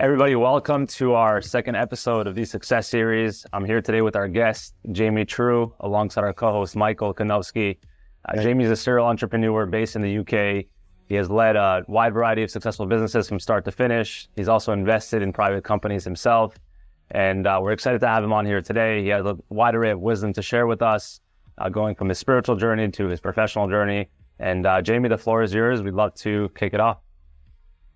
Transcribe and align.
Everybody, 0.00 0.34
welcome 0.34 0.86
to 0.86 1.12
our 1.12 1.42
second 1.42 1.74
episode 1.74 2.26
of 2.26 2.34
the 2.34 2.46
Success 2.46 2.88
Series. 2.88 3.44
I'm 3.52 3.66
here 3.66 3.82
today 3.82 4.00
with 4.00 4.16
our 4.16 4.28
guest, 4.28 4.74
Jamie 4.92 5.26
True, 5.26 5.74
alongside 5.80 6.24
our 6.24 6.32
co 6.32 6.52
host, 6.52 6.74
Michael 6.74 7.12
Kanowski. 7.12 7.76
Uh, 8.24 8.40
Jamie 8.40 8.64
is 8.64 8.70
a 8.70 8.76
serial 8.76 9.04
entrepreneur 9.04 9.66
based 9.66 9.96
in 9.96 10.00
the 10.00 10.20
UK. 10.20 10.64
He 11.06 11.16
has 11.16 11.28
led 11.28 11.54
a 11.54 11.84
wide 11.86 12.14
variety 12.14 12.42
of 12.42 12.50
successful 12.50 12.86
businesses 12.86 13.28
from 13.28 13.38
start 13.38 13.62
to 13.66 13.72
finish. 13.72 14.26
He's 14.36 14.48
also 14.48 14.72
invested 14.72 15.20
in 15.20 15.34
private 15.34 15.64
companies 15.64 16.02
himself. 16.02 16.56
And 17.10 17.46
uh, 17.46 17.60
we're 17.60 17.72
excited 17.72 18.00
to 18.00 18.08
have 18.08 18.24
him 18.24 18.32
on 18.32 18.46
here 18.46 18.62
today. 18.62 19.02
He 19.02 19.08
has 19.08 19.26
a 19.26 19.36
wide 19.50 19.74
array 19.74 19.90
of 19.90 20.00
wisdom 20.00 20.32
to 20.32 20.40
share 20.40 20.66
with 20.66 20.80
us, 20.80 21.20
uh, 21.58 21.68
going 21.68 21.94
from 21.94 22.08
his 22.08 22.18
spiritual 22.18 22.56
journey 22.56 22.90
to 22.90 23.08
his 23.08 23.20
professional 23.20 23.68
journey. 23.68 24.08
And 24.38 24.64
uh, 24.64 24.80
Jamie, 24.80 25.10
the 25.10 25.18
floor 25.18 25.42
is 25.42 25.52
yours. 25.52 25.82
We'd 25.82 25.92
love 25.92 26.14
to 26.14 26.50
kick 26.54 26.72
it 26.72 26.80
off. 26.80 27.00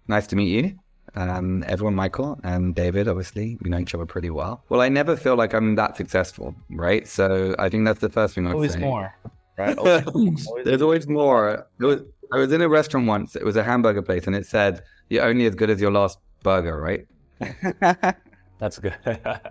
Nice 0.07 0.27
to 0.27 0.36
meet 0.36 0.48
you. 0.48 0.79
Um, 1.16 1.64
everyone, 1.66 1.94
Michael 1.94 2.40
and 2.42 2.74
David, 2.74 3.06
obviously, 3.08 3.56
we 3.62 3.70
know 3.70 3.78
each 3.78 3.94
other 3.94 4.07
pretty 4.07 4.30
well. 4.30 4.64
Well, 4.68 4.80
I 4.80 4.89
never 4.89 5.16
feel 5.16 5.36
like 5.36 5.54
I'm 5.54 5.76
that 5.76 5.96
successful, 5.96 6.54
right? 6.70 7.06
So 7.06 7.54
I 7.58 7.68
think 7.68 7.84
that's 7.84 8.00
the 8.00 8.08
first 8.08 8.34
thing 8.34 8.46
I'd 8.46 8.54
Always 8.54 8.72
say. 8.72 8.80
more, 8.80 9.14
right? 9.56 9.76
There's 10.64 10.82
always 10.82 11.06
more. 11.06 11.66
It 11.80 11.84
was, 11.84 12.03
I 12.32 12.39
was 12.39 12.53
in 12.53 12.61
a 12.62 12.68
restaurant 12.68 13.06
once. 13.06 13.36
It 13.36 13.44
was 13.44 13.56
a 13.56 13.62
hamburger 13.62 14.03
place, 14.03 14.26
and 14.26 14.34
it 14.34 14.46
said, 14.46 14.82
"You're 15.08 15.25
only 15.25 15.46
as 15.46 15.54
good 15.54 15.70
as 15.70 15.80
your 15.80 15.92
last 15.92 16.18
burger," 16.42 16.80
right? 16.80 17.06
That's 18.58 18.78
good. 18.78 18.96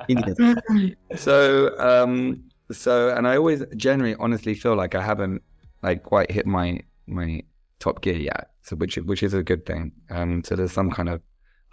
so, 1.16 1.80
um, 1.80 2.44
so, 2.72 3.16
and 3.16 3.28
I 3.28 3.38
always 3.38 3.64
generally, 3.78 4.16
honestly, 4.20 4.54
feel 4.54 4.76
like 4.76 4.96
I 4.96 5.02
haven't 5.02 5.42
like 5.82 6.04
quite 6.04 6.30
hit 6.30 6.46
my 6.46 6.82
my 7.08 7.42
top 7.80 8.02
gear 8.02 8.18
yet. 8.18 8.50
So, 8.64 8.76
which 8.76 8.96
which 8.98 9.24
is 9.24 9.34
a 9.34 9.44
good 9.44 9.66
thing. 9.66 9.94
Um, 10.10 10.44
so 10.44 10.56
there's 10.56 10.72
some 10.72 10.92
kind 10.92 11.08
of 11.10 11.22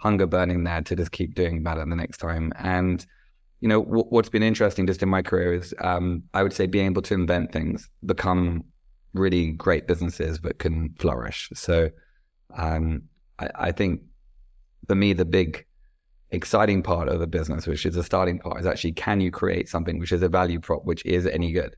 hunger 0.01 0.25
burning 0.25 0.63
there 0.63 0.81
to 0.81 0.95
just 0.95 1.11
keep 1.11 1.35
doing 1.35 1.61
better 1.61 1.85
the 1.85 1.95
next 1.95 2.17
time. 2.17 2.51
And 2.57 3.05
you 3.59 3.67
know, 3.67 3.83
w- 3.83 4.05
what's 4.09 4.29
been 4.29 4.41
interesting 4.41 4.87
just 4.87 5.03
in 5.03 5.09
my 5.09 5.21
career 5.21 5.53
is, 5.53 5.73
um, 5.81 6.23
I 6.33 6.41
would 6.41 6.53
say, 6.53 6.65
being 6.65 6.87
able 6.87 7.03
to 7.03 7.13
invent 7.13 7.51
things, 7.51 7.87
become 8.05 8.63
really 9.13 9.51
great 9.51 9.87
businesses 9.87 10.39
that 10.39 10.57
can 10.57 10.95
flourish. 10.97 11.49
So, 11.53 11.91
um, 12.57 13.03
I, 13.37 13.49
I 13.55 13.71
think 13.71 14.01
for 14.87 14.95
me, 14.95 15.13
the 15.13 15.25
big 15.25 15.65
exciting 16.31 16.81
part 16.81 17.07
of 17.07 17.19
the 17.19 17.27
business, 17.27 17.67
which 17.67 17.85
is 17.85 17.93
the 17.93 18.03
starting 18.03 18.39
part, 18.39 18.59
is 18.59 18.65
actually 18.65 18.93
can 18.93 19.21
you 19.21 19.29
create 19.29 19.69
something 19.69 19.99
which 19.99 20.11
is 20.11 20.23
a 20.23 20.29
value 20.29 20.59
prop 20.59 20.83
which 20.85 21.05
is 21.05 21.27
any 21.27 21.51
good? 21.51 21.75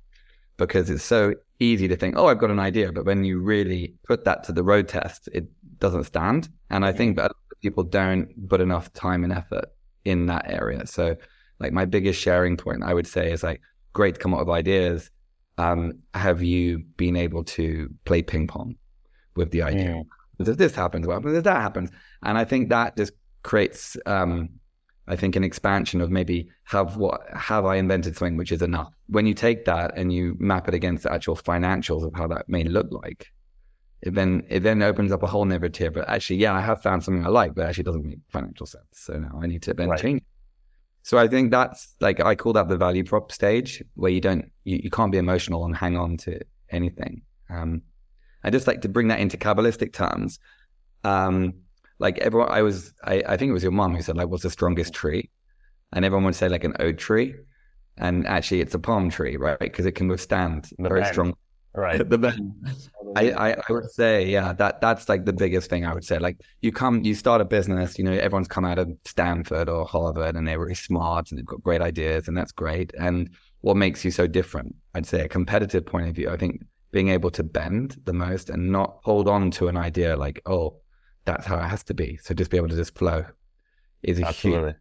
Because 0.56 0.90
it's 0.90 1.04
so 1.04 1.34
easy 1.60 1.90
to 1.90 1.98
think, 1.98 2.16
oh, 2.16 2.28
I've 2.28 2.40
got 2.40 2.52
an 2.52 2.60
idea, 2.60 2.94
but 2.94 3.06
when 3.06 3.26
you 3.26 3.40
really 3.42 3.96
put 4.08 4.24
that 4.24 4.44
to 4.46 4.54
the 4.54 4.64
road 4.64 4.88
test, 4.88 5.28
it 5.34 5.48
doesn't 5.80 6.06
stand. 6.06 6.50
And 6.70 6.86
I 6.86 6.94
think 6.94 7.18
that 7.18 7.32
people 7.64 7.84
don't 7.84 8.48
put 8.50 8.62
enough 8.62 8.94
time 8.94 9.24
and 9.24 9.34
effort 9.34 9.66
in 10.06 10.28
that 10.28 10.46
area. 10.48 10.86
So, 10.86 11.16
like 11.60 11.74
my 11.74 11.86
biggest 11.86 12.22
sharing 12.22 12.58
point, 12.58 12.84
I 12.84 12.94
would 12.94 13.08
say, 13.08 13.32
is 13.32 13.42
like 13.42 13.62
great 13.94 14.16
to 14.16 14.20
come 14.20 14.34
up 14.34 14.42
with 14.42 14.50
ideas. 14.50 15.10
Um, 15.58 15.94
have 16.14 16.44
you 16.44 16.80
been 16.98 17.16
able 17.16 17.44
to 17.46 17.90
play 18.06 18.22
ping 18.22 18.48
pong 18.48 18.76
with 19.36 19.52
the 19.52 19.62
idea? 19.64 20.04
If 20.40 20.58
this 20.58 20.76
happens, 20.76 21.08
well, 21.08 21.26
if 21.26 21.44
that 21.44 21.62
happens, 21.62 21.90
and 22.24 22.38
I 22.38 22.44
think 22.44 22.70
that 22.70 22.98
just 22.98 23.14
creates, 23.44 23.96
um, 24.06 24.50
I 25.08 25.16
think, 25.16 25.36
an 25.36 25.44
expansion 25.44 26.02
of 26.02 26.10
maybe 26.10 26.50
have 26.64 26.98
what 26.98 27.22
have 27.34 27.66
I 27.66 27.76
invented 27.76 28.18
something 28.18 28.36
which 28.36 28.52
is 28.52 28.62
enough. 28.62 28.94
When 29.08 29.26
you 29.26 29.34
take 29.34 29.66
that 29.66 29.96
and 29.96 30.12
you 30.12 30.36
map 30.40 30.68
it 30.68 30.74
against 30.74 31.04
the 31.04 31.14
actual 31.14 31.36
financials 31.36 32.04
of 32.06 32.14
how 32.16 32.28
that 32.28 32.50
may 32.50 32.64
look 32.64 32.88
like, 32.92 33.28
it 34.04 34.14
then 34.14 34.44
it 34.50 34.62
then 34.62 34.82
opens 34.84 35.12
up 35.12 35.24
a 35.24 35.28
whole 35.28 35.46
narrative. 35.46 35.94
But 35.94 36.10
actually, 36.10 36.38
yeah, 36.38 36.54
I 36.54 36.62
have 36.62 36.82
found 36.82 37.04
something 37.04 37.26
I 37.26 37.30
like, 37.30 37.56
but 37.56 37.66
actually 37.66 37.86
doesn't 37.86 38.06
make 38.06 38.20
financial 38.30 38.66
sense. 38.66 38.86
So 38.94 39.14
now 39.14 39.40
I 39.42 39.48
need 39.48 39.64
to 39.64 39.74
then 39.74 39.90
Right. 39.90 40.00
change. 40.00 40.22
So 41.04 41.18
I 41.18 41.28
think 41.28 41.52
that's 41.52 41.96
like 42.00 42.20
I 42.20 42.36
call 42.36 42.54
that 42.54 42.70
the 42.70 42.78
value 42.78 43.04
prop 43.04 43.32
stage 43.32 43.84
where 43.96 44.12
you 44.12 44.22
don't 44.22 44.52
you, 44.64 44.80
you 44.84 44.90
can't 44.90 45.12
be 45.12 45.18
emotional 45.18 45.66
and 45.66 45.76
hang 45.76 45.98
on 45.98 46.18
to 46.18 46.40
anything. 46.70 47.24
Um, 47.50 47.82
I 48.44 48.50
just 48.50 48.68
like 48.68 48.82
to 48.82 48.90
bring 48.90 49.08
that 49.10 49.20
into 49.20 49.38
Kabbalistic 49.38 49.94
terms. 49.94 50.40
Um, 51.04 51.56
like 52.00 52.18
everyone, 52.20 52.52
I 52.52 52.62
was, 52.62 52.94
I, 53.04 53.24
I 53.28 53.38
think 53.38 53.50
it 53.50 53.54
was 53.54 53.64
your 53.64 53.72
mom 53.72 53.96
who 53.96 54.02
said 54.02 54.18
like, 54.18 54.28
"What's 54.28 54.44
the 54.44 54.50
strongest 54.50 54.94
tree?" 54.94 55.30
And 55.94 56.04
everyone 56.04 56.26
would 56.26 56.36
say 56.36 56.50
like 56.50 56.64
an 56.64 56.76
oak 56.80 56.98
tree, 56.98 57.36
and 57.98 58.28
actually 58.28 58.62
it's 58.62 58.74
a 58.74 58.80
palm 58.80 59.10
tree, 59.10 59.38
right? 59.38 59.60
Because 59.60 59.86
it 59.86 59.94
can 59.94 60.08
withstand 60.08 60.70
The 60.78 60.90
very 60.90 61.02
bend. 61.02 61.14
strong. 61.14 61.34
Right. 61.76 62.08
the 62.08 62.18
bend. 62.18 62.54
I, 63.16 63.32
I, 63.32 63.52
I 63.52 63.72
would 63.72 63.92
say, 63.92 64.26
yeah, 64.26 64.54
that 64.54 64.82
that's 64.82 65.08
like 65.08 65.26
the 65.26 65.34
biggest 65.34 65.70
thing 65.70 65.86
I 65.86 65.94
would 65.94 66.04
say. 66.04 66.20
Like 66.20 66.42
you 66.62 66.72
come, 66.72 67.04
you 67.04 67.14
start 67.14 67.42
a 67.42 67.46
business, 67.46 67.98
you 67.98 68.04
know, 68.04 68.14
everyone's 68.14 68.48
come 68.48 68.66
out 68.66 68.80
of 68.80 68.92
Stanford 69.06 69.70
or 69.70 69.86
Harvard 69.86 70.36
and 70.36 70.48
they're 70.48 70.60
really 70.60 70.76
smart 70.76 71.30
and 71.30 71.38
they've 71.38 71.46
got 71.46 71.62
great 71.62 71.82
ideas 71.82 72.28
and 72.28 72.36
that's 72.36 72.52
great. 72.52 72.94
And 72.98 73.30
what 73.62 73.78
makes 73.78 74.04
you 74.04 74.12
so 74.12 74.28
different? 74.28 74.76
I'd 74.94 75.06
say 75.06 75.22
a 75.22 75.28
competitive 75.28 75.86
point 75.86 76.08
of 76.08 76.16
view. 76.16 76.30
I 76.30 76.38
think 76.38 76.64
being 76.92 77.10
able 77.10 77.32
to 77.32 77.44
bend 77.44 77.98
the 78.06 78.14
most 78.14 78.50
and 78.50 78.72
not 78.72 79.00
hold 79.04 79.28
on 79.28 79.52
to 79.52 79.68
an 79.68 79.78
idea 79.78 80.16
like, 80.16 80.42
oh, 80.46 80.78
that's 81.26 81.46
how 81.46 81.58
it 81.58 81.68
has 81.68 81.84
to 81.84 81.94
be. 81.94 82.18
So 82.22 82.34
just 82.34 82.52
be 82.52 82.58
able 82.58 82.70
to 82.70 82.76
just 82.76 82.98
flow 82.98 83.26
is 84.02 84.20
a 84.20 84.32
huge, 84.32 84.76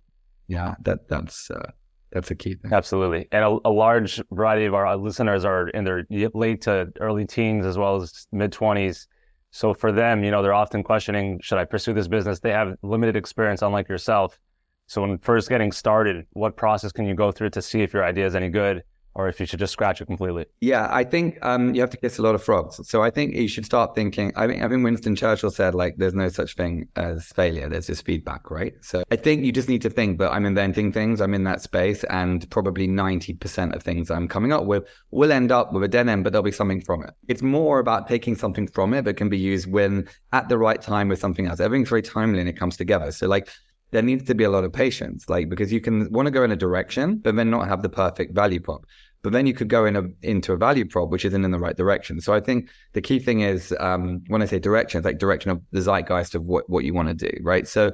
yeah, 0.49 0.75
that 0.83 1.09
that's 1.09 1.51
uh, 1.51 1.71
that's 2.13 2.31
a 2.31 2.35
key 2.35 2.55
thing. 2.55 2.73
Absolutely. 2.73 3.29
And 3.33 3.45
a, 3.45 3.59
a 3.65 3.71
large 3.71 4.23
variety 4.31 4.67
of 4.67 4.75
our 4.75 4.87
uh, 4.87 4.97
listeners 4.97 5.45
are 5.45 5.69
in 5.69 5.85
their 5.85 6.07
late 6.35 6.63
to 6.63 6.93
early 7.01 7.27
teens 7.27 7.67
as 7.67 7.79
well 7.79 7.97
as 7.97 8.27
mid 8.33 8.53
20s. 8.53 9.07
So 9.51 9.75
for 9.75 9.93
them, 9.93 10.25
you 10.25 10.31
know, 10.31 10.43
they're 10.43 10.55
often 10.55 10.83
questioning, 10.83 11.39
should 11.43 11.59
I 11.59 11.65
pursue 11.65 11.93
this 11.93 12.09
business? 12.09 12.41
They 12.41 12.53
have 12.53 12.75
limited 12.83 13.17
experience, 13.17 13.61
unlike 13.63 13.89
yourself. 13.89 14.39
So 14.87 15.03
when 15.03 15.19
first 15.19 15.49
getting 15.49 15.73
started, 15.73 16.27
what 16.33 16.57
process 16.57 16.93
can 16.93 17.07
you 17.07 17.15
go 17.15 17.33
through 17.33 17.51
to 17.51 17.63
see 17.63 17.83
if 17.83 17.93
your 17.93 18.05
idea 18.05 18.27
is 18.27 18.35
any 18.35 18.49
good 18.49 18.83
or 19.15 19.29
if 19.29 19.41
you 19.41 19.47
should 19.47 19.59
just 19.59 19.73
scratch 19.73 20.01
it 20.01 20.07
completely? 20.07 20.47
Yeah, 20.61 20.89
I 20.91 21.05
think 21.05 21.39
um, 21.43 21.75
you 21.75 21.81
have 21.81 21.91
to 21.91 21.97
kiss 21.97 22.19
a 22.19 22.23
lot 22.23 22.35
of 22.35 22.43
frogs. 22.43 22.81
So 22.89 23.03
I 23.03 23.11
think 23.11 23.35
you 23.35 23.49
should 23.49 23.65
start 23.65 23.95
thinking. 23.95 24.33
I 24.37 24.47
think 24.47 24.63
I 24.63 24.69
think 24.69 24.85
Winston 24.85 25.17
Churchill 25.17 25.51
said 25.51 25.75
like, 25.75 25.97
"There's 25.97 26.15
no 26.15 26.29
such 26.29 26.55
thing 26.55 26.89
as 26.97 27.27
failure. 27.27 27.69
There's 27.69 27.87
just 27.87 28.05
feedback." 28.05 28.51
Right. 28.51 28.75
So 28.81 29.05
I 29.11 29.17
think 29.17 29.45
you 29.45 29.53
just 29.53 29.69
need 29.69 29.83
to 29.83 29.91
think. 29.91 30.19
But 30.19 30.33
I'm 30.33 30.47
inventing 30.47 30.93
things. 30.93 31.21
I'm 31.21 31.35
in 31.35 31.45
that 31.45 31.61
space, 31.61 32.05
and 32.05 32.49
probably 32.51 32.87
ninety 32.87 33.35
percent 33.35 33.75
of 33.75 33.83
things 33.83 34.11
I'm 34.11 34.29
coming 34.29 34.53
up 34.53 34.65
with 34.65 34.85
will 35.11 35.33
end 35.33 35.53
up 35.53 35.73
with 35.73 35.83
a 35.83 35.89
dead 35.89 36.09
end, 36.09 36.25
but 36.25 36.33
there'll 36.33 36.43
be 36.43 36.53
something 36.53 36.81
from 36.81 37.03
it. 37.03 37.11
It's 37.29 37.43
more 37.43 37.79
about 37.79 38.09
taking 38.09 38.35
something 38.37 38.67
from 38.67 38.95
it 38.95 39.05
that 39.05 39.15
can 39.15 39.29
be 39.29 39.39
used 39.39 39.71
when 39.71 40.09
at 40.33 40.49
the 40.49 40.59
right 40.59 40.81
time 40.81 41.09
with 41.09 41.19
something 41.19 41.47
else. 41.47 41.61
Everything's 41.61 41.89
very 41.89 42.03
timely 42.03 42.41
and 42.41 42.49
it 42.49 42.57
comes 42.57 42.77
together. 42.77 43.13
So 43.13 43.27
like 43.27 43.49
there 43.93 44.03
needs 44.03 44.25
to 44.25 44.35
be 44.35 44.45
a 44.45 44.51
lot 44.51 44.65
of 44.65 44.73
patience, 44.73 45.29
like 45.29 45.49
because 45.49 45.73
you 45.73 45.81
can 45.81 46.11
want 46.11 46.27
to 46.27 46.31
go 46.31 46.43
in 46.43 46.51
a 46.51 46.57
direction, 46.57 47.19
but 47.19 47.37
then 47.37 47.51
not 47.51 47.69
have 47.69 47.83
the 47.83 47.89
perfect 47.89 48.35
value 48.35 48.61
prop. 48.61 48.85
But 49.23 49.33
then 49.33 49.47
you 49.47 49.55
could 49.55 49.69
go 49.69 49.85
in 49.85 49.95
a, 49.95 50.03
into 50.23 50.53
a 50.53 50.57
value 50.57 50.85
prop 50.85 51.11
which 51.11 51.25
isn't 51.25 51.45
in 51.45 51.53
the 51.53 51.59
right 51.59 51.77
direction. 51.77 52.21
So 52.21 52.35
I 52.35 52.41
think 52.41 52.69
the 52.95 53.01
key 53.01 53.21
thing 53.21 53.41
is 53.41 53.73
um, 53.79 54.23
when 54.27 54.43
I 54.43 54.47
say 54.47 54.59
direction, 54.59 54.99
it's 54.99 55.05
like 55.05 55.19
direction 55.19 55.53
of 55.53 55.61
the 55.71 55.81
zeitgeist 55.81 56.35
of 56.35 56.43
what 56.43 56.69
what 56.69 56.85
you 56.85 56.95
want 56.95 57.09
to 57.09 57.15
do, 57.15 57.33
right? 57.43 57.69
So 57.69 57.93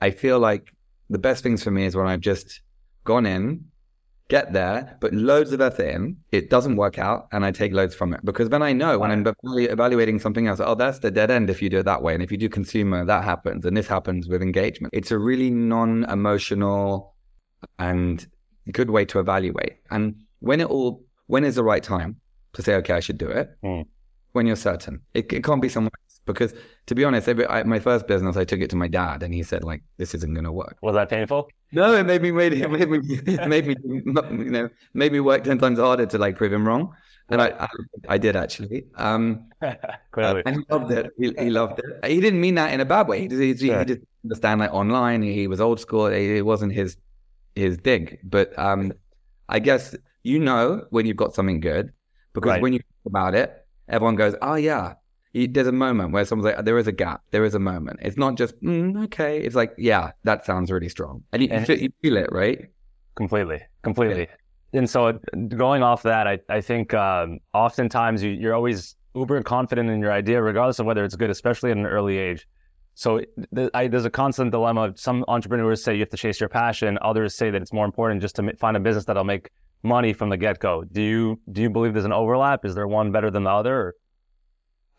I 0.00 0.10
feel 0.10 0.38
like 0.38 0.72
the 1.10 1.18
best 1.18 1.42
things 1.42 1.62
for 1.62 1.70
me 1.70 1.84
is 1.84 1.96
when 1.96 2.06
I've 2.06 2.20
just 2.20 2.60
gone 3.04 3.26
in, 3.26 3.66
get 4.28 4.52
there, 4.52 4.96
put 5.00 5.12
loads 5.12 5.52
of 5.52 5.60
effort 5.60 5.86
in, 5.86 6.16
it 6.32 6.48
doesn't 6.48 6.76
work 6.76 6.98
out, 6.98 7.28
and 7.32 7.44
I 7.44 7.50
take 7.50 7.72
loads 7.72 7.94
from 7.94 8.14
it 8.14 8.24
because 8.24 8.48
then 8.48 8.62
I 8.62 8.72
know 8.72 8.98
when 8.98 9.10
I'm 9.10 9.26
evaluating 9.44 10.18
something 10.18 10.46
else, 10.46 10.60
oh, 10.60 10.74
that's 10.74 11.00
the 11.00 11.10
dead 11.10 11.30
end 11.30 11.50
if 11.50 11.60
you 11.60 11.68
do 11.68 11.78
it 11.78 11.82
that 11.84 12.02
way, 12.02 12.14
and 12.14 12.22
if 12.22 12.32
you 12.32 12.38
do 12.38 12.48
consumer, 12.48 13.04
that 13.04 13.24
happens, 13.24 13.66
and 13.66 13.76
this 13.76 13.86
happens 13.86 14.26
with 14.26 14.42
engagement. 14.42 14.94
It's 14.96 15.10
a 15.10 15.18
really 15.18 15.50
non-emotional 15.50 17.14
and 17.78 18.26
good 18.72 18.90
way 18.90 19.04
to 19.06 19.18
evaluate. 19.18 19.76
And 19.90 20.22
when 20.40 20.60
it 20.60 20.68
all, 20.68 21.04
when 21.26 21.44
is 21.44 21.56
the 21.56 21.64
right 21.64 21.82
time 21.82 22.16
to 22.54 22.62
say, 22.62 22.74
okay, 22.76 22.94
I 22.94 23.00
should 23.00 23.18
do 23.18 23.28
it? 23.28 23.50
Mm. 23.62 23.84
When 24.32 24.46
you're 24.46 24.56
certain, 24.56 25.00
it, 25.12 25.32
it 25.32 25.44
can't 25.44 25.62
be 25.62 25.68
someone 25.68 25.92
else 26.02 26.20
because 26.26 26.54
to 26.86 26.94
be 26.94 27.04
honest, 27.04 27.28
every, 27.28 27.46
I, 27.46 27.62
my 27.62 27.78
first 27.78 28.06
business, 28.06 28.36
I 28.36 28.44
took 28.44 28.60
it 28.60 28.70
to 28.70 28.76
my 28.76 28.88
dad, 28.88 29.22
and 29.22 29.34
he 29.34 29.42
said 29.42 29.64
like, 29.64 29.82
this 29.98 30.14
isn't 30.14 30.34
going 30.34 30.44
to 30.44 30.52
work. 30.52 30.76
Was 30.82 30.94
that 30.94 31.08
painful? 31.08 31.48
No, 31.74 31.94
it 31.94 32.04
made 32.04 32.22
me 32.22 32.30
made 32.32 32.52
it 32.52 32.70
made 32.70 32.88
me 32.88 32.98
it 33.26 33.48
made 33.48 33.66
me 33.66 33.76
you 33.84 34.50
know 34.50 34.68
made 34.94 35.12
me 35.12 35.20
work 35.20 35.44
ten 35.44 35.58
times 35.58 35.78
harder 35.78 36.06
to 36.06 36.18
like 36.18 36.36
prove 36.36 36.52
him 36.52 36.66
wrong, 36.66 36.94
and 37.30 37.42
I 37.42 37.48
I, 37.64 37.68
I 38.10 38.18
did 38.18 38.36
actually. 38.36 38.84
Um, 38.96 39.50
Clearly. 40.12 40.42
and 40.46 40.56
he 40.56 40.64
loved 40.70 40.92
it. 40.92 41.10
He, 41.18 41.32
he 41.38 41.50
loved 41.50 41.80
it. 41.80 42.04
He 42.10 42.20
didn't 42.20 42.40
mean 42.40 42.54
that 42.56 42.72
in 42.72 42.80
a 42.80 42.84
bad 42.84 43.08
way. 43.08 43.28
He 43.28 43.54
he, 43.54 43.56
Sure. 43.56 43.78
he 43.80 43.84
just 43.84 44.00
understand 44.24 44.60
like 44.60 44.72
online. 44.72 45.22
He 45.22 45.46
was 45.48 45.60
old 45.60 45.80
school. 45.80 46.06
It, 46.06 46.22
it 46.38 46.42
wasn't 46.42 46.72
his 46.72 46.96
his 47.54 47.78
dig. 47.78 48.20
But 48.22 48.56
um, 48.58 48.92
I 49.48 49.58
guess 49.58 49.96
you 50.22 50.38
know 50.38 50.86
when 50.90 51.06
you've 51.06 51.16
got 51.16 51.34
something 51.34 51.60
good 51.60 51.92
because 52.34 52.50
Right. 52.50 52.62
when 52.62 52.72
you 52.72 52.78
think 52.80 53.06
about 53.06 53.34
it, 53.34 53.66
everyone 53.88 54.16
goes, 54.16 54.34
"Oh 54.42 54.54
yeah." 54.56 54.94
You- 55.34 55.48
There's 55.48 55.66
a 55.66 55.72
moment 55.72 56.12
where 56.12 56.24
someone's 56.24 56.54
like, 56.54 56.64
"There 56.64 56.78
is 56.78 56.86
a 56.86 56.92
gap. 56.92 57.20
There 57.32 57.44
is 57.44 57.54
a 57.54 57.58
moment." 57.58 57.98
It's 58.02 58.16
not 58.16 58.36
just 58.36 58.54
mm, 58.62 59.04
okay. 59.04 59.40
It's 59.40 59.54
like, 59.56 59.74
"Yeah, 59.76 60.12
that 60.22 60.46
sounds 60.46 60.70
really 60.70 60.88
strong," 60.88 61.22
and 61.32 61.42
you, 61.42 61.48
you 61.48 61.54
feel, 61.66 61.78
you 61.78 61.92
feel 62.02 62.16
it, 62.16 62.28
right? 62.32 62.58
Completely, 63.16 63.60
completely. 63.82 64.28
And 64.72 64.88
so, 64.90 65.18
going 65.48 65.82
off 65.82 66.02
that, 66.02 66.26
I, 66.26 66.38
I 66.48 66.60
think 66.60 66.94
um, 66.94 67.38
oftentimes 67.52 68.22
you, 68.24 68.30
you're 68.30 68.54
always 68.54 68.96
uber 69.14 69.40
confident 69.42 69.88
in 69.90 70.00
your 70.00 70.10
idea, 70.12 70.42
regardless 70.42 70.80
of 70.80 70.86
whether 70.86 71.04
it's 71.04 71.14
good, 71.14 71.30
especially 71.30 71.70
at 71.70 71.76
an 71.76 71.86
early 71.86 72.16
age. 72.18 72.48
So 72.96 73.20
th- 73.54 73.70
I, 73.74 73.86
there's 73.88 74.04
a 74.04 74.10
constant 74.10 74.50
dilemma. 74.50 74.92
Some 74.96 75.24
entrepreneurs 75.28 75.82
say 75.84 75.94
you 75.94 76.00
have 76.00 76.10
to 76.10 76.16
chase 76.16 76.40
your 76.40 76.48
passion. 76.48 76.98
Others 77.02 77.34
say 77.36 77.50
that 77.50 77.60
it's 77.62 77.72
more 77.72 77.84
important 77.84 78.20
just 78.20 78.34
to 78.36 78.52
find 78.56 78.76
a 78.76 78.80
business 78.80 79.04
that'll 79.04 79.24
make 79.24 79.50
money 79.84 80.12
from 80.12 80.28
the 80.30 80.36
get 80.36 80.58
go. 80.58 80.82
Do 80.84 81.02
you 81.02 81.40
do 81.52 81.62
you 81.62 81.70
believe 81.70 81.92
there's 81.92 82.04
an 82.04 82.12
overlap? 82.12 82.64
Is 82.64 82.74
there 82.74 82.88
one 82.88 83.12
better 83.12 83.30
than 83.30 83.44
the 83.44 83.50
other? 83.50 83.76
Or? 83.76 83.94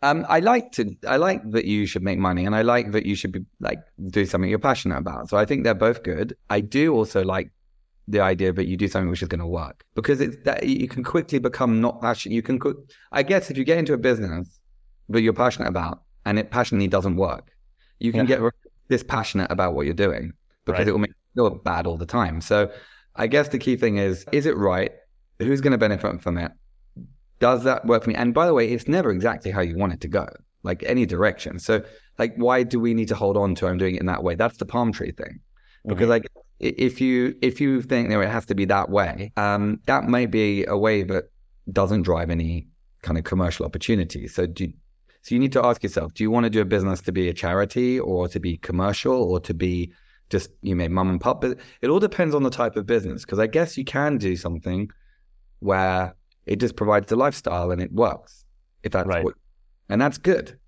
Um, 0.02 0.26
I 0.28 0.40
like 0.40 0.72
to. 0.72 0.94
I 1.06 1.16
like 1.16 1.50
that 1.50 1.64
you 1.64 1.86
should 1.86 2.02
make 2.02 2.18
money, 2.18 2.44
and 2.44 2.54
I 2.54 2.62
like 2.62 2.92
that 2.92 3.06
you 3.06 3.14
should 3.14 3.32
be 3.32 3.44
like 3.60 3.78
do 4.10 4.26
something 4.26 4.48
you're 4.48 4.58
passionate 4.58 4.98
about. 4.98 5.30
So 5.30 5.36
I 5.36 5.44
think 5.44 5.64
they're 5.64 5.74
both 5.74 6.02
good. 6.02 6.36
I 6.50 6.60
do 6.60 6.94
also 6.94 7.24
like 7.24 7.50
the 8.08 8.20
idea 8.20 8.52
that 8.52 8.66
you 8.66 8.76
do 8.76 8.88
something 8.88 9.10
which 9.10 9.22
is 9.22 9.28
going 9.28 9.40
to 9.40 9.46
work 9.46 9.84
because 9.94 10.20
it's 10.20 10.36
that 10.44 10.64
you 10.64 10.86
can 10.86 11.02
quickly 11.02 11.38
become 11.38 11.80
not 11.80 12.00
passionate. 12.00 12.34
You 12.34 12.42
can, 12.42 12.60
I 13.10 13.22
guess, 13.22 13.50
if 13.50 13.58
you 13.58 13.64
get 13.64 13.78
into 13.78 13.94
a 13.94 13.98
business 13.98 14.60
that 15.08 15.22
you're 15.22 15.32
passionate 15.32 15.68
about 15.68 16.02
and 16.24 16.38
it 16.38 16.50
passionately 16.50 16.88
doesn't 16.88 17.16
work, 17.16 17.50
you 17.98 18.12
can 18.12 18.28
yeah. 18.28 18.36
get 18.36 18.52
dispassionate 18.88 19.50
about 19.50 19.74
what 19.74 19.86
you're 19.86 19.94
doing 19.94 20.32
because 20.64 20.80
right. 20.80 20.88
it 20.88 20.92
will 20.92 21.00
make 21.00 21.10
you 21.10 21.42
feel 21.42 21.50
bad 21.50 21.86
all 21.86 21.96
the 21.96 22.06
time. 22.06 22.40
So 22.40 22.70
I 23.16 23.26
guess 23.26 23.48
the 23.48 23.58
key 23.58 23.76
thing 23.76 23.96
is, 23.96 24.24
is 24.30 24.46
it 24.46 24.56
right? 24.56 24.92
Who's 25.38 25.60
going 25.60 25.72
to 25.72 25.78
benefit 25.78 26.22
from 26.22 26.38
it? 26.38 26.52
Does 27.38 27.64
that 27.64 27.84
work 27.86 28.04
for 28.04 28.10
me? 28.10 28.16
And 28.16 28.32
by 28.32 28.46
the 28.46 28.54
way, 28.54 28.68
it's 28.68 28.88
never 28.88 29.10
exactly 29.10 29.50
how 29.50 29.60
you 29.60 29.76
want 29.76 29.92
it 29.92 30.00
to 30.02 30.08
go, 30.08 30.26
like 30.62 30.82
any 30.84 31.06
direction. 31.06 31.58
So 31.58 31.82
like, 32.18 32.34
why 32.36 32.62
do 32.62 32.80
we 32.80 32.94
need 32.94 33.08
to 33.08 33.14
hold 33.14 33.36
on 33.36 33.54
to 33.56 33.66
I'm 33.66 33.78
doing 33.78 33.96
it 33.96 34.00
in 34.00 34.06
that 34.06 34.22
way? 34.22 34.34
That's 34.34 34.56
the 34.56 34.66
palm 34.66 34.92
tree 34.92 35.12
thing. 35.12 35.40
Because 35.84 36.04
mm-hmm. 36.04 36.10
like 36.10 36.26
if 36.58 37.00
you 37.00 37.36
if 37.42 37.60
you 37.60 37.82
think 37.82 38.08
you 38.08 38.14
know, 38.14 38.20
it 38.20 38.28
has 38.28 38.46
to 38.46 38.54
be 38.54 38.64
that 38.66 38.88
way, 38.88 39.32
um, 39.36 39.80
that 39.86 40.04
may 40.04 40.26
be 40.26 40.64
a 40.64 40.76
way 40.76 41.02
that 41.02 41.24
doesn't 41.72 42.02
drive 42.02 42.30
any 42.30 42.66
kind 43.02 43.18
of 43.18 43.24
commercial 43.24 43.66
opportunity. 43.66 44.26
So 44.28 44.46
do 44.46 44.64
you, 44.64 44.72
so 45.22 45.34
you 45.34 45.38
need 45.38 45.52
to 45.52 45.64
ask 45.64 45.82
yourself: 45.82 46.14
Do 46.14 46.24
you 46.24 46.30
want 46.30 46.44
to 46.44 46.50
do 46.50 46.60
a 46.60 46.64
business 46.64 47.00
to 47.02 47.12
be 47.12 47.28
a 47.28 47.34
charity, 47.34 48.00
or 48.00 48.28
to 48.28 48.40
be 48.40 48.56
commercial, 48.58 49.14
or 49.14 49.40
to 49.40 49.54
be 49.54 49.92
just 50.30 50.50
you 50.62 50.74
know 50.74 50.88
mum 50.88 51.10
and 51.10 51.20
pop? 51.20 51.42
But 51.42 51.58
it 51.82 51.90
all 51.90 52.00
depends 52.00 52.34
on 52.34 52.42
the 52.42 52.50
type 52.50 52.76
of 52.76 52.86
business. 52.86 53.24
Because 53.24 53.38
I 53.38 53.46
guess 53.46 53.76
you 53.76 53.84
can 53.84 54.16
do 54.16 54.36
something 54.36 54.88
where 55.60 56.14
it 56.46 56.56
just 56.56 56.76
provides 56.76 57.08
the 57.08 57.16
lifestyle 57.16 57.70
and 57.70 57.82
it 57.82 57.92
works 57.92 58.44
if 58.82 58.92
that's 58.92 59.08
right. 59.08 59.24
what, 59.24 59.34
and 59.88 60.00
that's 60.00 60.18
good. 60.18 60.58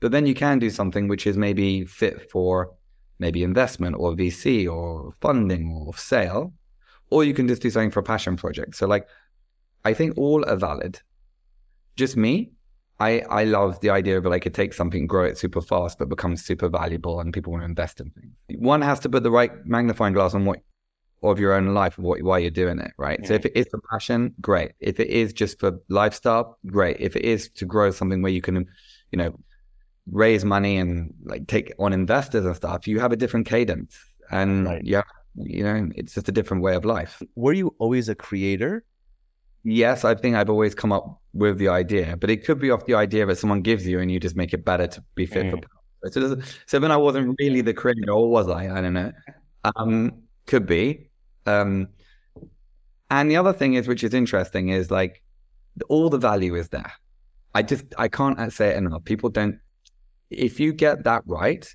But 0.00 0.12
then 0.12 0.26
you 0.26 0.34
can 0.34 0.58
do 0.58 0.70
something 0.70 1.08
which 1.08 1.26
is 1.26 1.36
maybe 1.36 1.84
fit 1.84 2.30
for 2.30 2.72
maybe 3.18 3.42
investment 3.42 3.96
or 3.98 4.12
VC 4.12 4.70
or 4.70 5.12
funding 5.20 5.70
or 5.70 5.96
sale, 5.96 6.52
or 7.10 7.24
you 7.24 7.34
can 7.34 7.46
just 7.46 7.62
do 7.62 7.70
something 7.70 7.90
for 7.90 8.00
a 8.00 8.04
passion 8.04 8.36
project. 8.36 8.76
So 8.76 8.86
like, 8.86 9.06
I 9.84 9.94
think 9.94 10.16
all 10.16 10.44
are 10.48 10.56
valid. 10.56 11.00
Just 11.96 12.16
me, 12.16 12.50
I, 12.98 13.20
I 13.30 13.44
love 13.44 13.80
the 13.80 13.90
idea 13.90 14.18
of 14.18 14.24
like 14.24 14.46
it 14.46 14.54
takes 14.54 14.76
something, 14.76 15.06
grow 15.06 15.24
it 15.24 15.38
super 15.38 15.60
fast, 15.60 15.98
but 15.98 16.08
becomes 16.08 16.44
super 16.44 16.68
valuable 16.68 17.20
and 17.20 17.32
people 17.32 17.52
want 17.52 17.62
to 17.62 17.66
invest 17.66 18.00
in 18.00 18.10
things. 18.10 18.32
One 18.58 18.82
has 18.82 19.00
to 19.00 19.08
put 19.08 19.22
the 19.22 19.30
right 19.30 19.52
magnifying 19.64 20.14
glass 20.14 20.34
on 20.34 20.44
what 20.44 20.60
of 21.30 21.40
your 21.40 21.52
own 21.54 21.74
life 21.74 21.98
of 21.98 22.04
what 22.04 22.22
why 22.22 22.38
you're 22.38 22.50
doing 22.50 22.78
it, 22.78 22.92
right? 22.98 23.18
Mm-hmm. 23.18 23.26
So 23.26 23.34
if 23.34 23.44
it 23.44 23.52
is 23.56 23.66
for 23.70 23.80
passion, 23.90 24.34
great. 24.40 24.72
If 24.80 25.00
it 25.00 25.08
is 25.08 25.32
just 25.32 25.58
for 25.58 25.80
lifestyle, 25.88 26.58
great. 26.66 26.96
If 27.00 27.16
it 27.16 27.24
is 27.24 27.48
to 27.50 27.64
grow 27.64 27.90
something 27.90 28.22
where 28.22 28.32
you 28.32 28.40
can, 28.40 28.66
you 29.10 29.16
know, 29.18 29.38
raise 30.10 30.44
money 30.44 30.76
and 30.76 31.12
like 31.24 31.46
take 31.46 31.72
on 31.78 31.92
investors 31.92 32.44
and 32.44 32.54
stuff, 32.54 32.86
you 32.86 33.00
have 33.00 33.12
a 33.12 33.16
different 33.16 33.46
cadence. 33.46 33.96
And 34.30 34.66
right. 34.66 34.84
yeah, 34.84 35.02
you 35.34 35.64
know, 35.64 35.90
it's 35.94 36.14
just 36.14 36.28
a 36.28 36.32
different 36.32 36.62
way 36.62 36.74
of 36.74 36.84
life. 36.84 37.22
Were 37.34 37.52
you 37.52 37.74
always 37.78 38.08
a 38.08 38.14
creator? 38.14 38.84
Yes, 39.64 40.04
I 40.04 40.14
think 40.14 40.36
I've 40.36 40.50
always 40.50 40.74
come 40.74 40.92
up 40.92 41.22
with 41.32 41.58
the 41.58 41.68
idea, 41.68 42.18
but 42.18 42.28
it 42.28 42.44
could 42.44 42.58
be 42.58 42.70
off 42.70 42.84
the 42.84 42.94
idea 42.94 43.24
that 43.24 43.38
someone 43.38 43.62
gives 43.62 43.86
you 43.86 43.98
and 43.98 44.10
you 44.10 44.20
just 44.20 44.36
make 44.36 44.52
it 44.52 44.64
better 44.64 44.86
to 44.86 45.04
be 45.14 45.24
fit 45.24 45.46
mm. 45.46 45.64
for 46.02 46.10
So, 46.10 46.36
so 46.66 46.78
then 46.78 46.92
I 46.92 46.98
wasn't 46.98 47.34
really 47.38 47.62
the 47.62 47.72
creator, 47.72 48.12
or 48.12 48.28
was 48.28 48.48
I? 48.48 48.64
I 48.76 48.82
don't 48.82 48.92
know. 48.92 49.12
Um, 49.76 50.24
could 50.46 50.66
be. 50.66 51.08
Um, 51.46 51.88
and 53.10 53.30
the 53.30 53.36
other 53.36 53.52
thing 53.52 53.74
is, 53.74 53.86
which 53.86 54.04
is 54.04 54.14
interesting, 54.14 54.70
is 54.70 54.90
like 54.90 55.22
all 55.88 56.10
the 56.10 56.18
value 56.18 56.54
is 56.54 56.68
there. 56.68 56.92
I 57.54 57.62
just 57.62 57.84
I 57.98 58.08
can't 58.08 58.52
say 58.52 58.70
it 58.70 58.76
enough. 58.76 59.04
People 59.04 59.30
don't 59.30 59.58
if 60.30 60.58
you 60.58 60.72
get 60.72 61.04
that 61.04 61.22
right, 61.26 61.66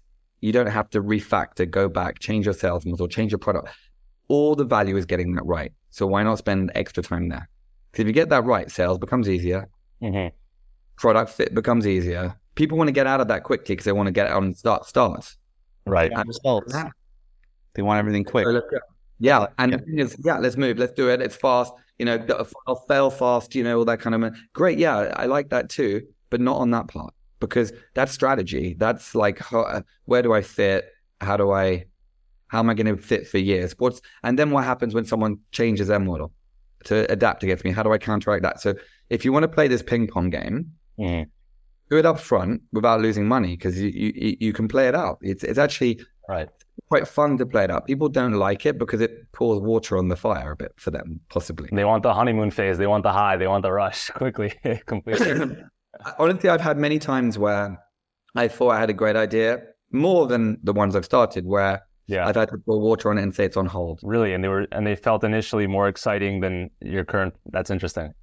you 0.42 0.52
don't 0.52 0.68
have 0.68 0.90
to 0.92 1.02
refactor, 1.02 1.70
go 1.70 1.88
back, 1.90 2.20
change 2.20 2.46
your 2.46 2.54
sales 2.54 2.86
model, 2.86 3.08
change 3.08 3.32
your 3.32 3.40
product. 3.40 3.70
All 4.28 4.56
the 4.56 4.66
value 4.66 4.98
is 4.98 5.06
getting 5.06 5.34
that 5.36 5.46
right. 5.46 5.72
So 5.90 6.06
why 6.08 6.24
not 6.24 6.38
spend 6.38 6.72
extra 6.76 7.04
time 7.04 7.30
there? 7.30 7.50
Because 7.92 8.02
if 8.02 8.08
you 8.08 8.14
get 8.14 8.30
that 8.30 8.44
right, 8.44 8.70
sales 8.70 8.98
becomes 9.00 9.30
easier. 9.30 9.68
Mm-hmm. 10.02 10.36
Product 10.98 11.32
fit 11.32 11.56
becomes 11.56 11.88
easier. 11.88 12.36
People 12.56 12.78
want 12.78 12.90
to 12.90 12.92
get 12.92 13.08
out 13.08 13.22
of 13.22 13.28
that 13.30 13.44
quickly 13.44 13.74
because 13.74 13.86
they 13.86 13.92
want 13.92 14.08
to 14.08 14.12
get 14.12 14.32
on 14.32 14.54
start 14.54 14.86
starts. 14.86 15.38
Right. 15.86 16.12
And 16.14 16.28
results. 16.28 16.74
Yeah. 16.74 16.90
They 17.74 17.82
want 17.82 18.00
everything 18.00 18.24
quick. 18.24 18.46
So 18.46 18.62
yeah. 19.20 19.48
And 19.58 19.84
yeah. 19.88 20.04
is, 20.04 20.16
yeah, 20.24 20.38
let's 20.40 20.58
move. 20.58 20.78
Let's 20.78 20.94
do 20.94 21.10
it. 21.10 21.22
It's 21.22 21.36
fast. 21.36 21.74
You 21.98 22.06
know, 22.06 22.46
I'll 22.66 22.84
fail 22.88 23.10
fast, 23.10 23.56
you 23.56 23.64
know, 23.64 23.80
all 23.80 23.86
that 23.86 24.00
kind 24.00 24.16
of 24.16 24.36
great. 24.54 24.78
Yeah, 24.78 25.14
I 25.18 25.26
like 25.26 25.50
that 25.50 25.70
too, 25.70 26.02
but 26.30 26.40
not 26.40 26.58
on 26.58 26.72
that 26.72 26.88
part 26.88 27.14
because 27.40 27.74
that's 27.94 28.14
strategy. 28.14 28.76
That's 28.78 29.16
like, 29.16 29.40
how, 29.40 29.84
where 30.06 30.22
do 30.22 30.34
I 30.34 30.42
fit? 30.42 30.86
How 31.20 31.36
do 31.36 31.52
I, 31.52 31.86
how 32.48 32.60
am 32.60 32.70
I 32.70 32.74
going 32.74 32.96
to 32.96 33.02
fit 33.02 33.28
for 33.28 33.38
years? 33.38 33.76
What's, 33.78 34.02
and 34.24 34.40
then 34.40 34.52
what 34.52 34.64
happens 34.64 34.94
when 34.94 35.06
someone 35.06 35.40
changes 35.52 35.90
their 35.90 36.00
model 36.00 36.32
to 36.86 37.12
adapt 37.12 37.44
against 37.44 37.66
me? 37.66 37.72
How 37.72 37.84
do 37.84 37.92
I 37.92 37.98
counteract 37.98 38.44
that? 38.44 38.62
So 38.62 38.76
if 39.10 39.26
you 39.26 39.34
want 39.34 39.44
to 39.44 39.50
play 39.50 39.68
this 39.68 39.84
ping 39.84 40.08
pong 40.08 40.30
game, 40.30 40.72
mm. 40.98 41.26
Do 41.90 41.98
it 41.98 42.06
up 42.06 42.20
front 42.20 42.62
without 42.72 43.02
losing 43.02 43.28
money 43.28 43.56
because 43.56 43.80
you, 43.80 43.90
you, 43.90 44.38
you 44.40 44.54
can 44.54 44.68
play 44.68 44.88
it 44.88 44.96
out. 44.96 45.18
It's, 45.22 45.44
it's 45.44 45.58
actually 45.58 46.00
right. 46.28 46.50
quite 46.90 47.08
fun 47.08 47.38
to 47.40 47.46
play 47.46 47.64
it 47.64 47.72
out. 47.72 47.88
People 47.88 48.10
don't 48.10 48.34
like 48.34 48.66
it 48.66 48.78
because 48.78 49.02
it 49.02 49.32
pours 49.32 49.60
water 49.60 49.98
on 49.98 50.08
the 50.08 50.16
fire 50.16 50.52
a 50.52 50.56
bit 50.56 50.72
for 50.78 50.92
them, 50.92 51.20
possibly. 51.30 51.70
They 51.72 51.86
want 51.86 52.04
the 52.04 52.14
honeymoon 52.14 52.52
phase. 52.52 52.78
They 52.78 52.88
want 52.88 53.04
the 53.04 53.12
high. 53.12 53.38
They 53.38 53.48
want 53.48 53.64
the 53.64 53.72
rush 53.72 54.10
quickly, 54.14 54.54
completely. 54.86 55.58
honestly, 56.20 56.50
I've 56.50 56.62
had 56.62 56.78
many 56.78 57.00
times 57.00 57.38
where 57.38 57.78
I 58.36 58.48
thought 58.48 58.70
I 58.70 58.80
had 58.80 58.90
a 58.90 58.94
great 58.94 59.16
idea, 59.16 59.62
more 59.92 60.28
than 60.28 60.60
the 60.64 60.74
ones 60.74 60.96
I've 60.96 61.06
started, 61.06 61.46
where 61.46 61.82
yeah. 62.06 62.28
I've 62.28 62.36
had 62.36 62.50
to 62.50 62.58
pour 62.60 62.80
water 62.80 63.10
on 63.10 63.18
it 63.18 63.24
and 63.24 63.34
say 63.34 63.46
it's 63.46 63.58
on 63.58 63.66
hold. 63.66 64.00
Really, 64.04 64.34
and 64.34 64.44
they 64.44 64.48
were 64.48 64.68
and 64.72 64.86
they 64.86 64.96
felt 64.96 65.24
initially 65.24 65.66
more 65.66 65.88
exciting 65.88 66.40
than 66.40 66.70
your 66.82 67.04
current. 67.04 67.34
That's 67.52 67.72
interesting. 67.72 68.14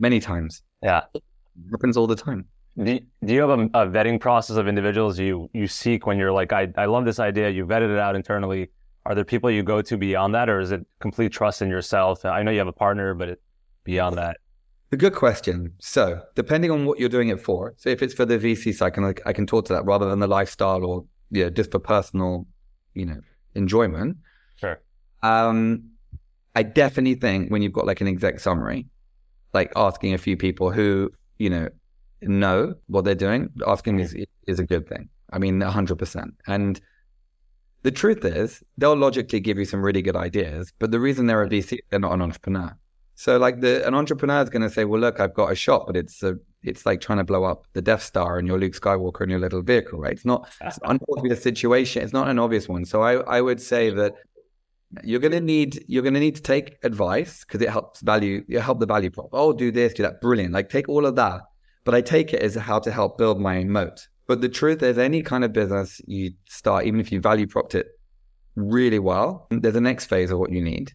Many 0.00 0.18
times. 0.18 0.62
Yeah, 0.82 1.02
it 1.14 1.22
happens 1.70 1.96
all 1.96 2.08
the 2.08 2.16
time. 2.16 2.46
Do 2.82 2.92
you, 2.92 3.00
do 3.24 3.34
you 3.34 3.40
have 3.40 3.50
a, 3.50 3.62
a, 3.62 3.86
vetting 3.86 4.18
process 4.18 4.56
of 4.56 4.66
individuals 4.66 5.16
you 5.18 5.48
you 5.52 5.68
seek 5.68 6.06
when 6.06 6.18
you're 6.18 6.32
like, 6.32 6.52
I 6.52 6.72
I 6.76 6.86
love 6.86 7.04
this 7.04 7.20
idea. 7.20 7.48
You 7.50 7.66
vetted 7.66 7.92
it 7.92 7.98
out 7.98 8.16
internally. 8.16 8.70
Are 9.06 9.14
there 9.14 9.24
people 9.24 9.50
you 9.50 9.62
go 9.62 9.80
to 9.82 9.96
beyond 9.96 10.34
that, 10.34 10.48
or 10.48 10.58
is 10.60 10.72
it 10.72 10.84
complete 10.98 11.30
trust 11.30 11.62
in 11.62 11.68
yourself? 11.68 12.24
I 12.24 12.42
know 12.42 12.50
you 12.50 12.58
have 12.58 12.66
a 12.66 12.72
partner, 12.72 13.14
but 13.14 13.28
it, 13.28 13.42
beyond 13.84 14.16
that. 14.16 14.38
A 14.92 14.96
good 14.96 15.14
question. 15.14 15.72
So, 15.78 16.20
depending 16.34 16.70
on 16.70 16.84
what 16.86 16.98
you're 16.98 17.08
doing 17.08 17.28
it 17.28 17.40
for, 17.40 17.74
so 17.76 17.90
if 17.90 18.02
it's 18.02 18.14
for 18.14 18.24
the 18.24 18.38
VC 18.38 18.74
side, 18.74 18.86
I 18.86 18.90
can 18.90 19.14
I 19.26 19.32
can 19.32 19.46
talk 19.46 19.66
to 19.66 19.72
that 19.74 19.84
rather 19.84 20.08
than 20.08 20.18
the 20.18 20.26
lifestyle 20.26 20.84
or 20.84 21.04
yeah, 21.30 21.50
just 21.50 21.70
for 21.70 21.78
personal, 21.78 22.46
you 22.94 23.06
know, 23.06 23.20
enjoyment. 23.54 24.16
Sure. 24.56 24.80
Um, 25.22 25.90
I 26.54 26.62
definitely 26.62 27.14
think 27.14 27.50
when 27.50 27.62
you've 27.62 27.72
got 27.72 27.86
like 27.86 28.00
an 28.00 28.08
exec 28.08 28.40
summary, 28.40 28.86
like 29.52 29.72
asking 29.76 30.14
a 30.14 30.18
few 30.18 30.36
people 30.36 30.70
who 30.70 31.10
you 31.38 31.50
know 31.50 31.68
know 32.28 32.74
what 32.86 33.04
they're 33.04 33.14
doing, 33.14 33.50
asking 33.66 34.00
is 34.00 34.16
is 34.46 34.58
a 34.58 34.64
good 34.64 34.88
thing. 34.88 35.08
I 35.32 35.38
mean, 35.38 35.60
hundred 35.60 35.96
percent. 35.96 36.34
And 36.46 36.80
the 37.82 37.90
truth 37.90 38.24
is, 38.24 38.62
they'll 38.78 38.96
logically 38.96 39.40
give 39.40 39.58
you 39.58 39.64
some 39.64 39.82
really 39.82 40.02
good 40.02 40.16
ideas, 40.16 40.72
but 40.78 40.90
the 40.90 41.00
reason 41.00 41.26
they're 41.26 41.42
a 41.42 41.48
VC, 41.48 41.78
they're 41.90 42.00
not 42.00 42.12
an 42.12 42.22
entrepreneur. 42.22 42.76
So 43.16 43.36
like 43.36 43.60
the 43.60 43.86
an 43.86 43.94
entrepreneur 43.94 44.42
is 44.42 44.50
going 44.50 44.62
to 44.62 44.70
say, 44.70 44.84
well, 44.84 45.00
look, 45.00 45.20
I've 45.20 45.34
got 45.34 45.52
a 45.52 45.54
shot, 45.54 45.86
but 45.86 45.96
it's 45.96 46.22
a 46.22 46.36
it's 46.62 46.86
like 46.86 47.00
trying 47.00 47.18
to 47.18 47.24
blow 47.24 47.44
up 47.44 47.66
the 47.74 47.82
Death 47.82 48.02
Star 48.02 48.38
and 48.38 48.48
you're 48.48 48.58
Luke 48.58 48.72
Skywalker 48.72 49.22
in 49.22 49.30
your 49.30 49.38
little 49.38 49.62
vehicle, 49.62 50.00
right? 50.00 50.12
It's 50.12 50.24
not 50.24 50.48
it's 50.60 50.78
an 50.82 50.98
obvious 51.16 51.42
situation. 51.42 52.02
It's 52.02 52.12
not 52.12 52.28
an 52.28 52.38
obvious 52.38 52.68
one. 52.68 52.84
So 52.84 53.02
I 53.02 53.14
I 53.38 53.40
would 53.40 53.60
say 53.60 53.90
that 53.90 54.14
you're 55.02 55.20
going 55.20 55.32
to 55.32 55.40
need 55.40 55.84
you're 55.88 56.02
going 56.02 56.14
to 56.14 56.20
need 56.20 56.36
to 56.36 56.42
take 56.42 56.78
advice 56.82 57.44
because 57.44 57.60
it 57.60 57.70
helps 57.70 58.00
value 58.00 58.44
you 58.48 58.58
help 58.58 58.80
the 58.80 58.86
value 58.86 59.10
prop. 59.10 59.28
Oh, 59.32 59.52
do 59.52 59.70
this, 59.70 59.94
do 59.94 60.02
that. 60.02 60.20
Brilliant. 60.20 60.52
Like 60.52 60.68
take 60.68 60.88
all 60.88 61.06
of 61.06 61.16
that, 61.16 61.42
but 61.84 61.94
I 61.94 62.00
take 62.00 62.32
it 62.32 62.42
as 62.42 62.54
how 62.54 62.78
to 62.80 62.90
help 62.90 63.18
build 63.18 63.40
my 63.40 63.64
moat. 63.64 64.08
But 64.26 64.40
the 64.40 64.48
truth 64.48 64.82
is, 64.82 64.98
any 64.98 65.22
kind 65.22 65.44
of 65.44 65.52
business 65.52 66.00
you 66.06 66.32
start, 66.48 66.86
even 66.86 66.98
if 66.98 67.12
you 67.12 67.20
value 67.20 67.46
propped 67.46 67.74
it 67.74 67.88
really 68.56 68.98
well, 68.98 69.46
there's 69.50 69.76
a 69.76 69.80
next 69.80 70.06
phase 70.06 70.30
of 70.30 70.38
what 70.38 70.50
you 70.50 70.62
need, 70.62 70.92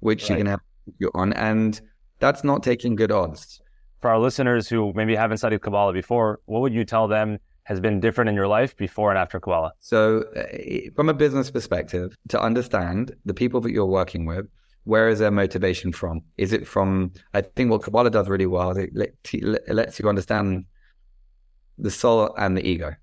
which 0.00 0.22
right. 0.24 0.30
you 0.30 0.36
can 0.36 0.46
have 0.46 0.60
you're 0.98 1.10
on, 1.14 1.32
and 1.34 1.80
that's 2.18 2.42
not 2.42 2.62
taking 2.62 2.96
good 2.96 3.12
odds. 3.12 3.60
For 4.00 4.10
our 4.10 4.18
listeners 4.18 4.68
who 4.68 4.92
maybe 4.94 5.14
haven't 5.14 5.36
studied 5.36 5.60
Kabbalah 5.60 5.92
before, 5.92 6.40
what 6.46 6.60
would 6.60 6.72
you 6.72 6.84
tell 6.84 7.06
them 7.06 7.38
has 7.64 7.80
been 7.80 8.00
different 8.00 8.30
in 8.30 8.34
your 8.34 8.48
life 8.48 8.74
before 8.76 9.10
and 9.10 9.18
after 9.18 9.38
Kabbalah? 9.38 9.72
So, 9.80 10.24
uh, 10.34 10.90
from 10.96 11.10
a 11.10 11.14
business 11.14 11.50
perspective, 11.50 12.16
to 12.28 12.40
understand 12.40 13.14
the 13.26 13.34
people 13.34 13.60
that 13.60 13.72
you're 13.72 13.84
working 13.84 14.24
with, 14.24 14.46
where 14.84 15.08
is 15.08 15.18
their 15.18 15.30
motivation 15.30 15.92
from? 15.92 16.22
Is 16.36 16.52
it 16.52 16.66
from, 16.66 17.12
I 17.34 17.42
think 17.42 17.70
what 17.70 17.82
Kabbalah 17.82 18.10
does 18.10 18.28
really 18.28 18.46
well, 18.46 18.76
it, 18.76 18.90
let, 18.94 19.10
it 19.32 19.74
lets 19.74 19.98
you 19.98 20.08
understand 20.08 20.64
the 21.78 21.90
soul 21.90 22.34
and 22.36 22.56
the 22.56 22.66
ego. 22.66 22.94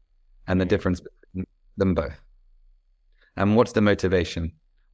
and 0.47 0.59
the 0.59 0.65
difference 0.65 1.01
between 1.01 1.45
them 1.75 1.93
both. 1.93 2.19
And 3.35 3.55
what's 3.55 3.73
the 3.73 3.81
motivation 3.81 4.53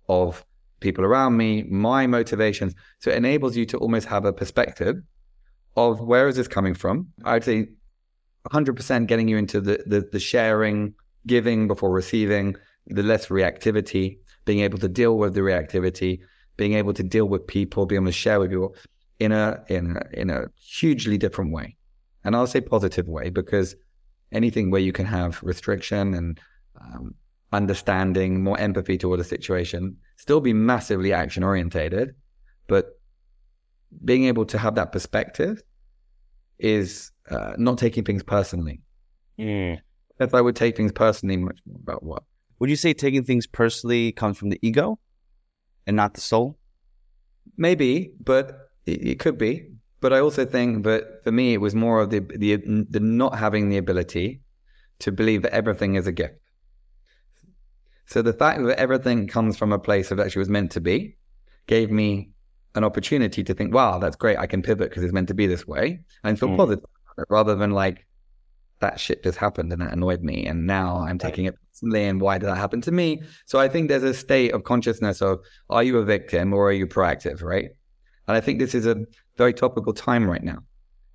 of 0.09 0.43
people 0.79 1.05
around 1.05 1.37
me, 1.37 1.63
my 1.63 2.07
motivations? 2.07 2.73
So 2.99 3.11
it 3.11 3.17
enables 3.17 3.55
you 3.55 3.65
to 3.67 3.77
almost 3.77 4.07
have 4.07 4.25
a 4.25 4.33
perspective 4.33 4.97
of 5.77 6.01
where 6.01 6.27
is 6.27 6.35
this 6.35 6.47
coming 6.47 6.73
from? 6.73 7.07
I'd 7.23 7.43
say 7.43 7.67
100% 8.51 9.07
getting 9.07 9.27
you 9.27 9.37
into 9.37 9.61
the, 9.61 9.83
the, 9.85 10.07
the 10.11 10.19
sharing, 10.19 10.93
giving 11.25 11.67
before 11.67 11.91
receiving, 11.91 12.55
the 12.87 13.03
less 13.03 13.27
reactivity, 13.27 14.17
being 14.45 14.59
able 14.59 14.77
to 14.79 14.89
deal 14.89 15.17
with 15.17 15.33
the 15.33 15.39
reactivity, 15.39 16.19
being 16.57 16.73
able 16.73 16.93
to 16.93 17.03
deal 17.03 17.25
with 17.25 17.45
people, 17.47 17.85
being 17.85 18.01
able 18.01 18.11
to 18.11 18.17
share 18.17 18.39
with 18.39 18.51
people 18.51 18.75
in 19.19 19.31
a 19.31 19.63
in 19.69 19.97
a, 19.97 20.19
in 20.19 20.29
a 20.29 20.45
hugely 20.55 21.17
different 21.17 21.51
way. 21.51 21.75
And 22.23 22.35
I'll 22.35 22.47
say 22.47 22.61
positive 22.61 23.07
way 23.07 23.29
because 23.29 23.75
anything 24.31 24.71
where 24.71 24.81
you 24.81 24.91
can 24.91 25.05
have 25.05 25.41
restriction 25.43 26.13
and 26.13 26.39
um, 26.79 27.13
understanding, 27.51 28.43
more 28.43 28.59
empathy 28.59 28.97
toward 28.97 29.19
a 29.19 29.23
situation, 29.23 29.97
still 30.17 30.41
be 30.41 30.53
massively 30.53 31.13
action 31.13 31.43
orientated, 31.43 32.15
but 32.67 32.99
being 34.03 34.25
able 34.25 34.45
to 34.45 34.57
have 34.57 34.75
that 34.75 34.91
perspective 34.91 35.61
is 36.59 37.11
uh, 37.29 37.53
not 37.57 37.77
taking 37.77 38.03
things 38.03 38.23
personally. 38.23 38.81
Mm. 39.39 39.79
If 40.19 40.33
I 40.33 40.41
would 40.41 40.55
take 40.55 40.75
things 40.75 40.91
personally, 40.91 41.37
much 41.37 41.59
more 41.65 41.79
about 41.81 42.03
what 42.03 42.23
Would 42.59 42.69
you 42.69 42.75
say 42.75 42.93
taking 42.93 43.23
things 43.23 43.45
personally 43.45 44.11
comes 44.11 44.37
from 44.37 44.49
the 44.49 44.59
ego 44.61 44.99
and 45.87 45.95
not 45.95 46.13
the 46.13 46.21
soul? 46.21 46.57
maybe, 47.57 48.13
but 48.23 48.69
it, 48.85 49.07
it 49.07 49.19
could 49.19 49.37
be. 49.37 49.69
But 50.01 50.13
I 50.13 50.19
also 50.19 50.45
think 50.45 50.83
that 50.83 51.23
for 51.23 51.31
me, 51.31 51.53
it 51.53 51.61
was 51.61 51.75
more 51.75 52.01
of 52.01 52.09
the, 52.09 52.19
the 52.19 52.57
the 52.89 52.99
not 52.99 53.37
having 53.37 53.69
the 53.69 53.77
ability 53.77 54.41
to 54.99 55.11
believe 55.11 55.43
that 55.43 55.53
everything 55.53 55.95
is 55.95 56.07
a 56.07 56.11
gift. 56.11 56.35
So 58.05 58.21
the 58.21 58.33
fact 58.33 58.63
that 58.65 58.79
everything 58.79 59.27
comes 59.27 59.57
from 59.57 59.71
a 59.71 59.79
place 59.79 60.11
of 60.11 60.19
actually 60.19 60.41
was 60.41 60.49
meant 60.49 60.71
to 60.71 60.81
be 60.81 61.17
gave 61.67 61.89
me 61.89 62.31
an 62.75 62.83
opportunity 62.83 63.43
to 63.43 63.53
think, 63.53 63.73
wow, 63.73 63.97
that's 63.97 64.17
great. 64.17 64.37
I 64.37 64.47
can 64.47 64.61
pivot 64.61 64.89
because 64.89 65.03
it's 65.03 65.13
meant 65.13 65.29
to 65.29 65.33
be 65.33 65.47
this 65.47 65.65
way 65.65 66.03
and 66.23 66.37
feel 66.37 66.49
Mm. 66.49 66.57
positive 66.57 66.85
rather 67.29 67.55
than 67.55 67.71
like 67.71 68.05
that 68.83 68.99
shit 68.99 69.23
just 69.23 69.37
happened 69.37 69.71
and 69.71 69.81
it 69.81 69.91
annoyed 69.91 70.21
me. 70.21 70.45
And 70.45 70.67
now 70.67 70.97
I'm 71.07 71.17
taking 71.17 71.45
it 71.45 71.55
personally. 71.67 72.05
And 72.05 72.19
why 72.21 72.37
did 72.37 72.47
that 72.47 72.57
happen 72.57 72.81
to 72.81 72.91
me? 72.91 73.21
So 73.45 73.59
I 73.59 73.67
think 73.69 73.87
there's 73.87 74.03
a 74.03 74.13
state 74.13 74.51
of 74.53 74.65
consciousness 74.65 75.21
of 75.21 75.39
are 75.69 75.83
you 75.83 75.97
a 75.97 76.05
victim 76.05 76.53
or 76.53 76.67
are 76.69 76.73
you 76.81 76.85
proactive, 76.85 77.41
right? 77.41 77.69
And 78.27 78.37
I 78.37 78.41
think 78.41 78.59
this 78.59 78.75
is 78.75 78.85
a 78.85 78.97
very 79.37 79.53
topical 79.53 79.93
time 79.93 80.29
right 80.29 80.43
now 80.43 80.59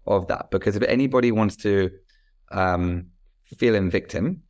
of 0.06 0.26
that 0.28 0.50
because 0.50 0.76
if 0.76 0.82
anybody 0.84 1.30
wants 1.30 1.56
to 1.56 1.90
um, 2.50 3.06
feel 3.58 3.74
in 3.74 3.90
victim, 3.90 4.42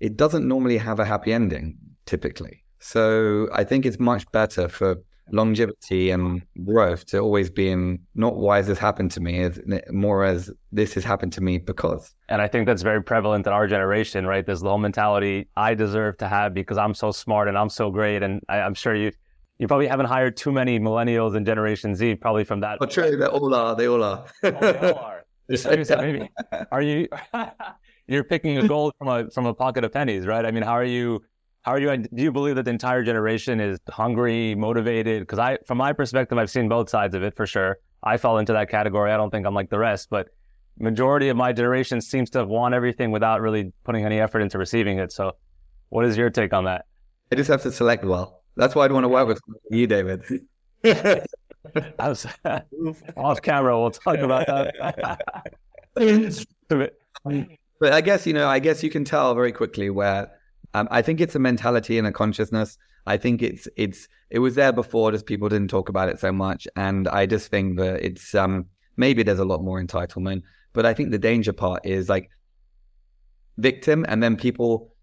it 0.00 0.16
doesn't 0.16 0.46
normally 0.46 0.78
have 0.78 0.98
a 0.98 1.04
happy 1.04 1.32
ending 1.32 1.78
typically. 2.04 2.64
So 2.80 3.48
I 3.52 3.62
think 3.62 3.86
it's 3.86 4.00
much 4.00 4.24
better 4.32 4.68
for 4.68 4.96
longevity 5.32 6.10
and 6.10 6.42
growth 6.64 7.06
to 7.06 7.18
always 7.18 7.50
be 7.50 7.70
in 7.70 8.00
not 8.14 8.36
why 8.36 8.58
has 8.58 8.66
this 8.66 8.78
happened 8.78 9.10
to 9.12 9.20
me, 9.20 9.40
as 9.42 9.60
more 9.90 10.24
as 10.24 10.50
this 10.72 10.94
has 10.94 11.04
happened 11.04 11.32
to 11.34 11.40
me 11.40 11.58
because. 11.58 12.14
And 12.28 12.40
I 12.40 12.48
think 12.48 12.66
that's 12.66 12.82
very 12.82 13.02
prevalent 13.02 13.46
in 13.46 13.52
our 13.52 13.66
generation, 13.66 14.26
right? 14.26 14.44
There's 14.44 14.60
the 14.60 14.68
whole 14.68 14.78
mentality 14.78 15.48
I 15.56 15.74
deserve 15.74 16.16
to 16.18 16.28
have 16.28 16.54
because 16.54 16.78
I'm 16.78 16.94
so 16.94 17.10
smart 17.10 17.48
and 17.48 17.58
I'm 17.58 17.68
so 17.68 17.90
great. 17.90 18.22
And 18.22 18.40
I, 18.48 18.60
I'm 18.60 18.74
sure 18.74 18.94
you 18.94 19.12
you 19.58 19.68
probably 19.68 19.86
haven't 19.86 20.06
hired 20.06 20.38
too 20.38 20.52
many 20.52 20.80
millennials 20.80 21.36
and 21.36 21.44
Generation 21.44 21.94
Z, 21.94 22.14
probably 22.16 22.44
from 22.44 22.60
that. 22.60 22.78
But 22.78 22.90
true, 22.90 23.14
they 23.16 23.26
all 23.26 23.54
are. 23.54 23.76
They 23.76 23.88
all 23.88 24.02
are. 24.02 24.24
Oh, 24.42 24.50
they 24.50 24.92
all 24.92 24.98
are. 24.98 25.24
Seriously, 25.54 25.96
maybe. 25.96 26.30
Are 26.72 26.80
you? 26.80 27.08
you're 28.10 28.24
picking 28.24 28.58
a 28.58 28.66
gold 28.66 28.92
from 28.98 29.08
a 29.08 29.30
from 29.30 29.46
a 29.46 29.54
pocket 29.54 29.84
of 29.84 29.92
pennies, 29.92 30.26
right? 30.26 30.44
I 30.44 30.50
mean, 30.50 30.62
how 30.62 30.72
are 30.72 30.84
you? 30.84 31.22
How 31.62 31.72
are 31.72 31.78
you? 31.78 31.96
Do 31.96 32.22
you 32.22 32.32
believe 32.32 32.56
that 32.56 32.64
the 32.64 32.70
entire 32.70 33.02
generation 33.02 33.60
is 33.60 33.78
hungry, 33.88 34.54
motivated? 34.54 35.22
Because 35.22 35.38
I, 35.38 35.58
from 35.66 35.78
my 35.78 35.92
perspective, 35.92 36.38
I've 36.38 36.50
seen 36.50 36.68
both 36.68 36.88
sides 36.88 37.14
of 37.14 37.22
it 37.22 37.36
for 37.36 37.46
sure. 37.46 37.78
I 38.02 38.16
fall 38.16 38.38
into 38.38 38.54
that 38.54 38.70
category. 38.70 39.12
I 39.12 39.18
don't 39.18 39.30
think 39.30 39.46
I'm 39.46 39.54
like 39.54 39.68
the 39.68 39.78
rest, 39.78 40.08
but 40.08 40.28
majority 40.78 41.28
of 41.28 41.36
my 41.36 41.52
generation 41.52 42.00
seems 42.00 42.30
to 42.30 42.44
want 42.46 42.74
everything 42.74 43.10
without 43.10 43.42
really 43.42 43.72
putting 43.84 44.06
any 44.06 44.18
effort 44.20 44.40
into 44.40 44.56
receiving 44.56 44.98
it. 44.98 45.12
So, 45.12 45.32
what 45.90 46.06
is 46.06 46.16
your 46.16 46.30
take 46.30 46.54
on 46.54 46.64
that? 46.64 46.86
I 47.30 47.36
just 47.36 47.50
have 47.50 47.62
to 47.62 47.72
select 47.72 48.04
well. 48.04 48.42
That's 48.56 48.74
why 48.74 48.86
I'd 48.86 48.92
want 48.92 49.04
to 49.04 49.08
work 49.08 49.28
with 49.28 49.40
you, 49.70 49.86
David. 49.86 50.22
I 50.84 52.08
was 52.08 52.26
off 53.16 53.42
camera. 53.42 53.78
We'll 53.78 53.90
talk 53.90 54.18
about 54.18 54.46
that. 54.46 55.20
But 57.80 57.94
I 57.94 58.02
guess, 58.02 58.26
you 58.26 58.34
know, 58.34 58.46
I 58.46 58.58
guess 58.58 58.82
you 58.82 58.90
can 58.90 59.06
tell 59.06 59.34
very 59.34 59.52
quickly 59.52 59.88
where 59.88 60.30
um, 60.74 60.88
I 60.90 61.02
think 61.02 61.20
it's 61.20 61.34
a 61.34 61.38
mentality 61.38 61.98
and 61.98 62.06
a 62.06 62.12
consciousness. 62.12 62.78
I 63.06 63.16
think 63.16 63.42
it's, 63.42 63.66
it's, 63.76 64.08
it 64.30 64.38
was 64.38 64.54
there 64.54 64.72
before, 64.72 65.10
just 65.12 65.26
people 65.26 65.48
didn't 65.48 65.70
talk 65.70 65.88
about 65.88 66.08
it 66.08 66.20
so 66.20 66.32
much. 66.32 66.68
And 66.76 67.08
I 67.08 67.26
just 67.26 67.50
think 67.50 67.78
that 67.78 68.04
it's, 68.04 68.34
um, 68.34 68.66
maybe 68.96 69.22
there's 69.22 69.38
a 69.38 69.44
lot 69.44 69.62
more 69.62 69.82
entitlement, 69.82 70.42
but 70.72 70.86
I 70.86 70.94
think 70.94 71.10
the 71.10 71.18
danger 71.18 71.52
part 71.52 71.84
is 71.84 72.08
like 72.08 72.30
victim 73.58 74.04
and 74.08 74.22
then 74.22 74.36
people 74.36 74.94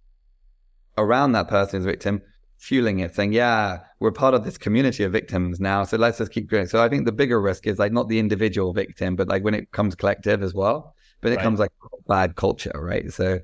around 0.98 1.34
that 1.34 1.48
person 1.48 1.80
is 1.80 1.86
victim 1.86 2.22
fueling 2.60 3.00
it, 3.00 3.14
saying, 3.14 3.34
yeah, 3.34 3.80
we're 4.00 4.12
part 4.12 4.34
of 4.34 4.44
this 4.44 4.58
community 4.58 5.04
of 5.04 5.12
victims 5.12 5.60
now. 5.60 5.84
So 5.84 5.98
let's 5.98 6.18
just 6.18 6.32
keep 6.32 6.50
going. 6.50 6.68
So 6.68 6.82
I 6.82 6.90
think 6.90 7.06
the 7.06 7.12
bigger 7.12 7.40
risk 7.42 7.68
is 7.68 7.78
like 7.78 7.92
not 7.92 8.08
the 8.08 8.20
individual 8.20 8.74
victim, 8.74 9.16
but 9.16 9.28
like 9.28 9.44
when 9.44 9.54
it 9.54 9.72
comes 9.72 9.96
collective 9.96 10.42
as 10.42 10.54
well. 10.54 10.96
But 11.22 11.32
it 11.32 11.36
Right. 11.36 11.44
comes 11.44 11.60
like 11.60 11.72
bad 12.08 12.36
culture, 12.36 12.72
right? 12.76 13.12
So 13.12 13.40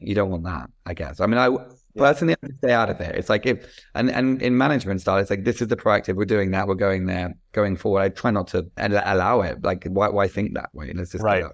you 0.00 0.14
don't 0.14 0.30
want 0.30 0.44
that, 0.44 0.70
I 0.86 0.94
guess. 0.94 1.20
I 1.20 1.26
mean, 1.26 1.38
I 1.38 1.50
personally 1.96 2.36
I 2.42 2.48
stay 2.58 2.72
out 2.72 2.90
of 2.90 3.00
it. 3.00 3.16
It's 3.16 3.28
like 3.28 3.46
if 3.46 3.82
and 3.94 4.10
and 4.10 4.40
in 4.40 4.56
management 4.56 5.00
style, 5.00 5.18
it's 5.18 5.30
like 5.30 5.44
this 5.44 5.60
is 5.60 5.68
the 5.68 5.76
proactive. 5.76 6.14
We're 6.14 6.24
doing 6.24 6.50
that. 6.52 6.66
We're 6.66 6.74
going 6.74 7.06
there, 7.06 7.34
going 7.52 7.76
forward. 7.76 8.02
I 8.02 8.08
try 8.10 8.30
not 8.30 8.48
to 8.48 8.66
al- 8.76 9.02
allow 9.04 9.40
it. 9.40 9.62
Like 9.62 9.84
why 9.84 10.08
why 10.08 10.28
think 10.28 10.54
that 10.54 10.70
way? 10.74 10.92
Let's 10.94 11.12
just 11.12 11.24
Right. 11.24 11.44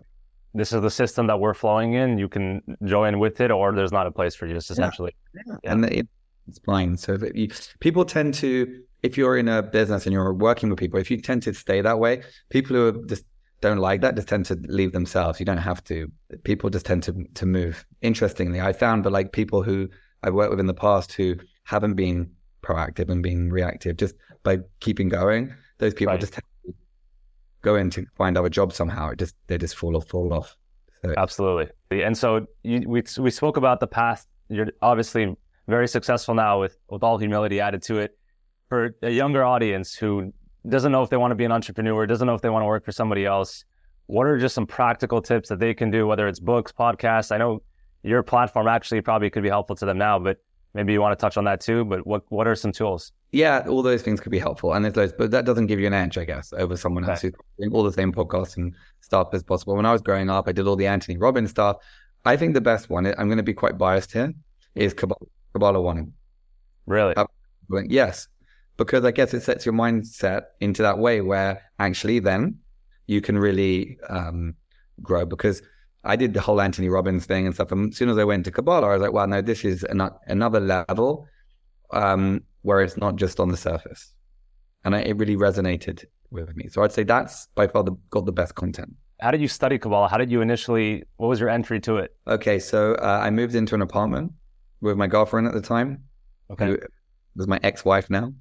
This 0.52 0.72
is 0.72 0.82
the 0.82 0.90
system 0.90 1.28
that 1.28 1.38
we're 1.38 1.54
flowing 1.54 1.92
in. 1.94 2.18
You 2.18 2.28
can 2.28 2.60
join 2.84 3.20
with 3.20 3.40
it, 3.40 3.52
or 3.52 3.72
there's 3.72 3.92
not 3.92 4.08
a 4.08 4.10
place 4.10 4.34
for 4.34 4.46
you. 4.46 4.54
Just 4.54 4.70
essentially. 4.70 5.14
Yeah. 5.46 5.72
and 5.72 5.84
it, 5.84 6.08
it's 6.48 6.58
fine. 6.66 6.96
So 6.96 7.14
if 7.14 7.36
you, 7.36 7.48
people 7.78 8.04
tend 8.04 8.34
to, 8.34 8.82
if 9.04 9.16
you're 9.16 9.38
in 9.38 9.46
a 9.46 9.62
business 9.62 10.06
and 10.06 10.12
you're 10.12 10.34
working 10.34 10.68
with 10.68 10.78
people, 10.80 10.98
if 10.98 11.08
you 11.08 11.20
tend 11.20 11.44
to 11.44 11.54
stay 11.54 11.80
that 11.82 12.00
way, 12.00 12.22
people 12.48 12.74
who 12.74 12.88
are 12.88 13.06
just 13.06 13.24
don't 13.60 13.78
like 13.78 14.00
that 14.00 14.16
just 14.16 14.28
tend 14.28 14.46
to 14.46 14.54
leave 14.68 14.92
themselves. 14.92 15.38
You 15.38 15.46
don't 15.46 15.58
have 15.58 15.84
to. 15.84 16.10
People 16.44 16.70
just 16.70 16.86
tend 16.86 17.02
to 17.04 17.24
to 17.34 17.46
move. 17.46 17.84
Interestingly, 18.02 18.60
I 18.60 18.72
found 18.72 19.04
that 19.04 19.10
like 19.10 19.32
people 19.32 19.62
who 19.62 19.88
I've 20.22 20.34
worked 20.34 20.50
with 20.50 20.60
in 20.60 20.66
the 20.66 20.74
past 20.74 21.12
who 21.12 21.36
haven't 21.64 21.94
been 21.94 22.30
proactive 22.62 23.08
and 23.10 23.22
been 23.22 23.50
reactive, 23.52 23.96
just 23.96 24.14
by 24.42 24.58
keeping 24.80 25.08
going, 25.08 25.54
those 25.78 25.94
people 25.94 26.12
Right. 26.12 26.20
just 26.20 26.32
tend 26.34 26.44
to 26.66 26.74
go 27.62 27.76
in 27.76 27.90
to 27.90 28.04
find 28.16 28.36
other 28.38 28.48
jobs 28.48 28.76
somehow. 28.76 29.10
It 29.10 29.18
just 29.18 29.34
they 29.46 29.58
just 29.58 29.76
fall 29.76 29.96
off, 29.96 30.08
fall 30.08 30.32
off. 30.32 30.56
So 31.02 31.14
Absolutely. 31.16 31.68
And 31.90 32.16
so 32.16 32.46
you, 32.62 32.82
we 32.86 33.02
we 33.18 33.30
spoke 33.30 33.56
about 33.56 33.80
the 33.80 33.86
past. 33.86 34.28
You're 34.48 34.68
obviously 34.82 35.34
very 35.68 35.88
successful 35.88 36.34
now 36.34 36.60
with 36.60 36.76
with 36.88 37.02
all 37.02 37.18
humility 37.18 37.60
added 37.60 37.82
to 37.84 37.98
it. 37.98 38.16
For 38.68 38.94
a 39.02 39.10
younger 39.10 39.44
audience 39.44 39.94
who 39.94 40.32
doesn't 40.68 40.92
know 40.92 41.02
if 41.02 41.10
they 41.10 41.16
want 41.16 41.30
to 41.32 41.34
be 41.36 41.44
an 41.44 41.52
entrepreneur, 41.52 42.06
doesn't 42.06 42.26
know 42.26 42.34
if 42.34 42.42
they 42.42 42.50
want 42.50 42.62
to 42.62 42.66
work 42.66 42.84
for 42.84 42.92
somebody 42.92 43.24
else, 43.24 43.64
what 44.06 44.26
are 44.26 44.38
just 44.38 44.54
some 44.54 44.66
practical 44.66 45.22
tips 45.22 45.48
that 45.48 45.58
they 45.60 45.72
can 45.74 45.90
do? 45.90 46.06
Whether 46.06 46.26
it's 46.28 46.40
books, 46.40 46.72
podcasts. 46.72 47.32
I 47.32 47.38
know 47.38 47.62
your 48.02 48.22
platform 48.22 48.66
actually 48.68 49.00
probably 49.00 49.30
could 49.30 49.42
be 49.42 49.48
helpful 49.48 49.76
to 49.76 49.86
them 49.86 49.98
now, 49.98 50.18
but 50.18 50.38
maybe 50.74 50.92
you 50.92 51.00
want 51.00 51.16
to 51.18 51.20
touch 51.20 51.36
on 51.36 51.44
that 51.44 51.60
too. 51.60 51.84
But 51.84 52.06
what 52.06 52.24
what 52.28 52.46
are 52.46 52.54
some 52.56 52.72
tools? 52.72 53.12
yeah, 53.32 53.64
all 53.68 53.80
those 53.80 54.02
things 54.02 54.18
could 54.20 54.32
be 54.32 54.40
helpful, 54.40 54.72
and 54.74 54.84
there's 54.84 54.96
loads, 54.96 55.12
but 55.16 55.30
that 55.30 55.44
doesn't 55.44 55.66
give 55.66 55.78
you 55.78 55.86
an 55.86 55.92
edge, 55.94 56.18
I 56.18 56.24
guess, 56.24 56.52
over 56.52 56.76
someone 56.76 57.04
else 57.08 57.20
Okay. 57.20 57.28
who's 57.28 57.34
doing 57.68 57.72
all 57.72 57.84
the 57.84 57.92
same 57.92 58.12
podcasts 58.12 58.56
and 58.56 58.74
stuff 59.02 59.28
as 59.32 59.44
possible. 59.44 59.76
When 59.76 59.86
I 59.86 59.92
was 59.92 60.02
growing 60.02 60.28
up, 60.28 60.48
I 60.48 60.52
did 60.52 60.66
all 60.66 60.74
the 60.74 60.88
Anthony 60.88 61.16
Robbins 61.16 61.50
stuff. 61.50 61.76
I 62.24 62.36
think 62.36 62.54
the 62.54 62.60
best 62.60 62.90
one, 62.90 63.06
I'm 63.06 63.28
going 63.28 63.36
to 63.36 63.44
be 63.44 63.54
quite 63.54 63.78
biased 63.78 64.12
here, 64.12 64.34
is 64.74 64.92
Kabbalah, 64.94 65.26
Kabbalah 65.52 65.80
One. 65.80 66.12
Really? 66.86 67.14
Uh, 67.14 67.24
Yes, 67.86 68.26
because 68.80 69.04
I 69.04 69.10
guess 69.10 69.34
it 69.34 69.42
sets 69.42 69.66
your 69.66 69.74
mindset 69.74 70.44
into 70.60 70.80
that 70.80 70.98
way 70.98 71.20
where 71.20 71.60
actually 71.78 72.18
then 72.18 72.58
you 73.06 73.20
can 73.20 73.38
really 73.38 73.98
um, 74.08 74.54
grow. 75.02 75.26
Because 75.26 75.60
I 76.02 76.16
did 76.16 76.32
the 76.32 76.40
whole 76.40 76.62
Anthony 76.62 76.88
Robbins 76.88 77.26
thing 77.26 77.44
and 77.44 77.54
stuff, 77.54 77.72
and 77.72 77.92
as 77.92 77.98
soon 77.98 78.08
as 78.08 78.16
I 78.16 78.24
went 78.24 78.46
to 78.46 78.50
Kabbalah, 78.50 78.88
I 78.88 78.92
was 78.94 79.02
like, 79.02 79.12
"Wow, 79.12 79.26
no, 79.26 79.42
this 79.42 79.66
is 79.66 79.84
an- 79.84 80.16
another 80.26 80.60
level 80.60 81.28
um, 81.90 82.42
where 82.62 82.80
it's 82.80 82.96
not 82.96 83.16
just 83.16 83.38
on 83.38 83.50
the 83.50 83.56
surface," 83.58 84.14
and 84.84 84.96
I, 84.96 85.00
it 85.00 85.18
really 85.18 85.36
resonated 85.36 86.06
with 86.30 86.56
me. 86.56 86.68
So 86.68 86.82
I'd 86.82 86.92
say 86.92 87.02
that's 87.02 87.48
by 87.54 87.66
far 87.66 87.84
the, 87.84 87.92
got 88.08 88.24
the 88.24 88.32
best 88.32 88.54
content. 88.54 88.94
How 89.20 89.30
did 89.30 89.42
you 89.42 89.48
study 89.48 89.78
Kabbalah? 89.78 90.08
How 90.08 90.16
did 90.16 90.30
you 90.30 90.40
initially? 90.40 91.04
What 91.18 91.28
was 91.28 91.38
your 91.38 91.50
entry 91.50 91.80
to 91.80 91.98
it? 91.98 92.16
Okay, 92.26 92.58
so 92.58 92.94
uh, 92.94 93.20
I 93.22 93.28
moved 93.28 93.54
into 93.54 93.74
an 93.74 93.82
apartment 93.82 94.32
with 94.80 94.96
my 94.96 95.06
girlfriend 95.06 95.46
at 95.48 95.52
the 95.52 95.60
time. 95.60 96.04
Okay. 96.50 96.66
who 96.66 96.78
was 97.36 97.46
my 97.46 97.60
ex-wife 97.62 98.08
now. 98.08 98.32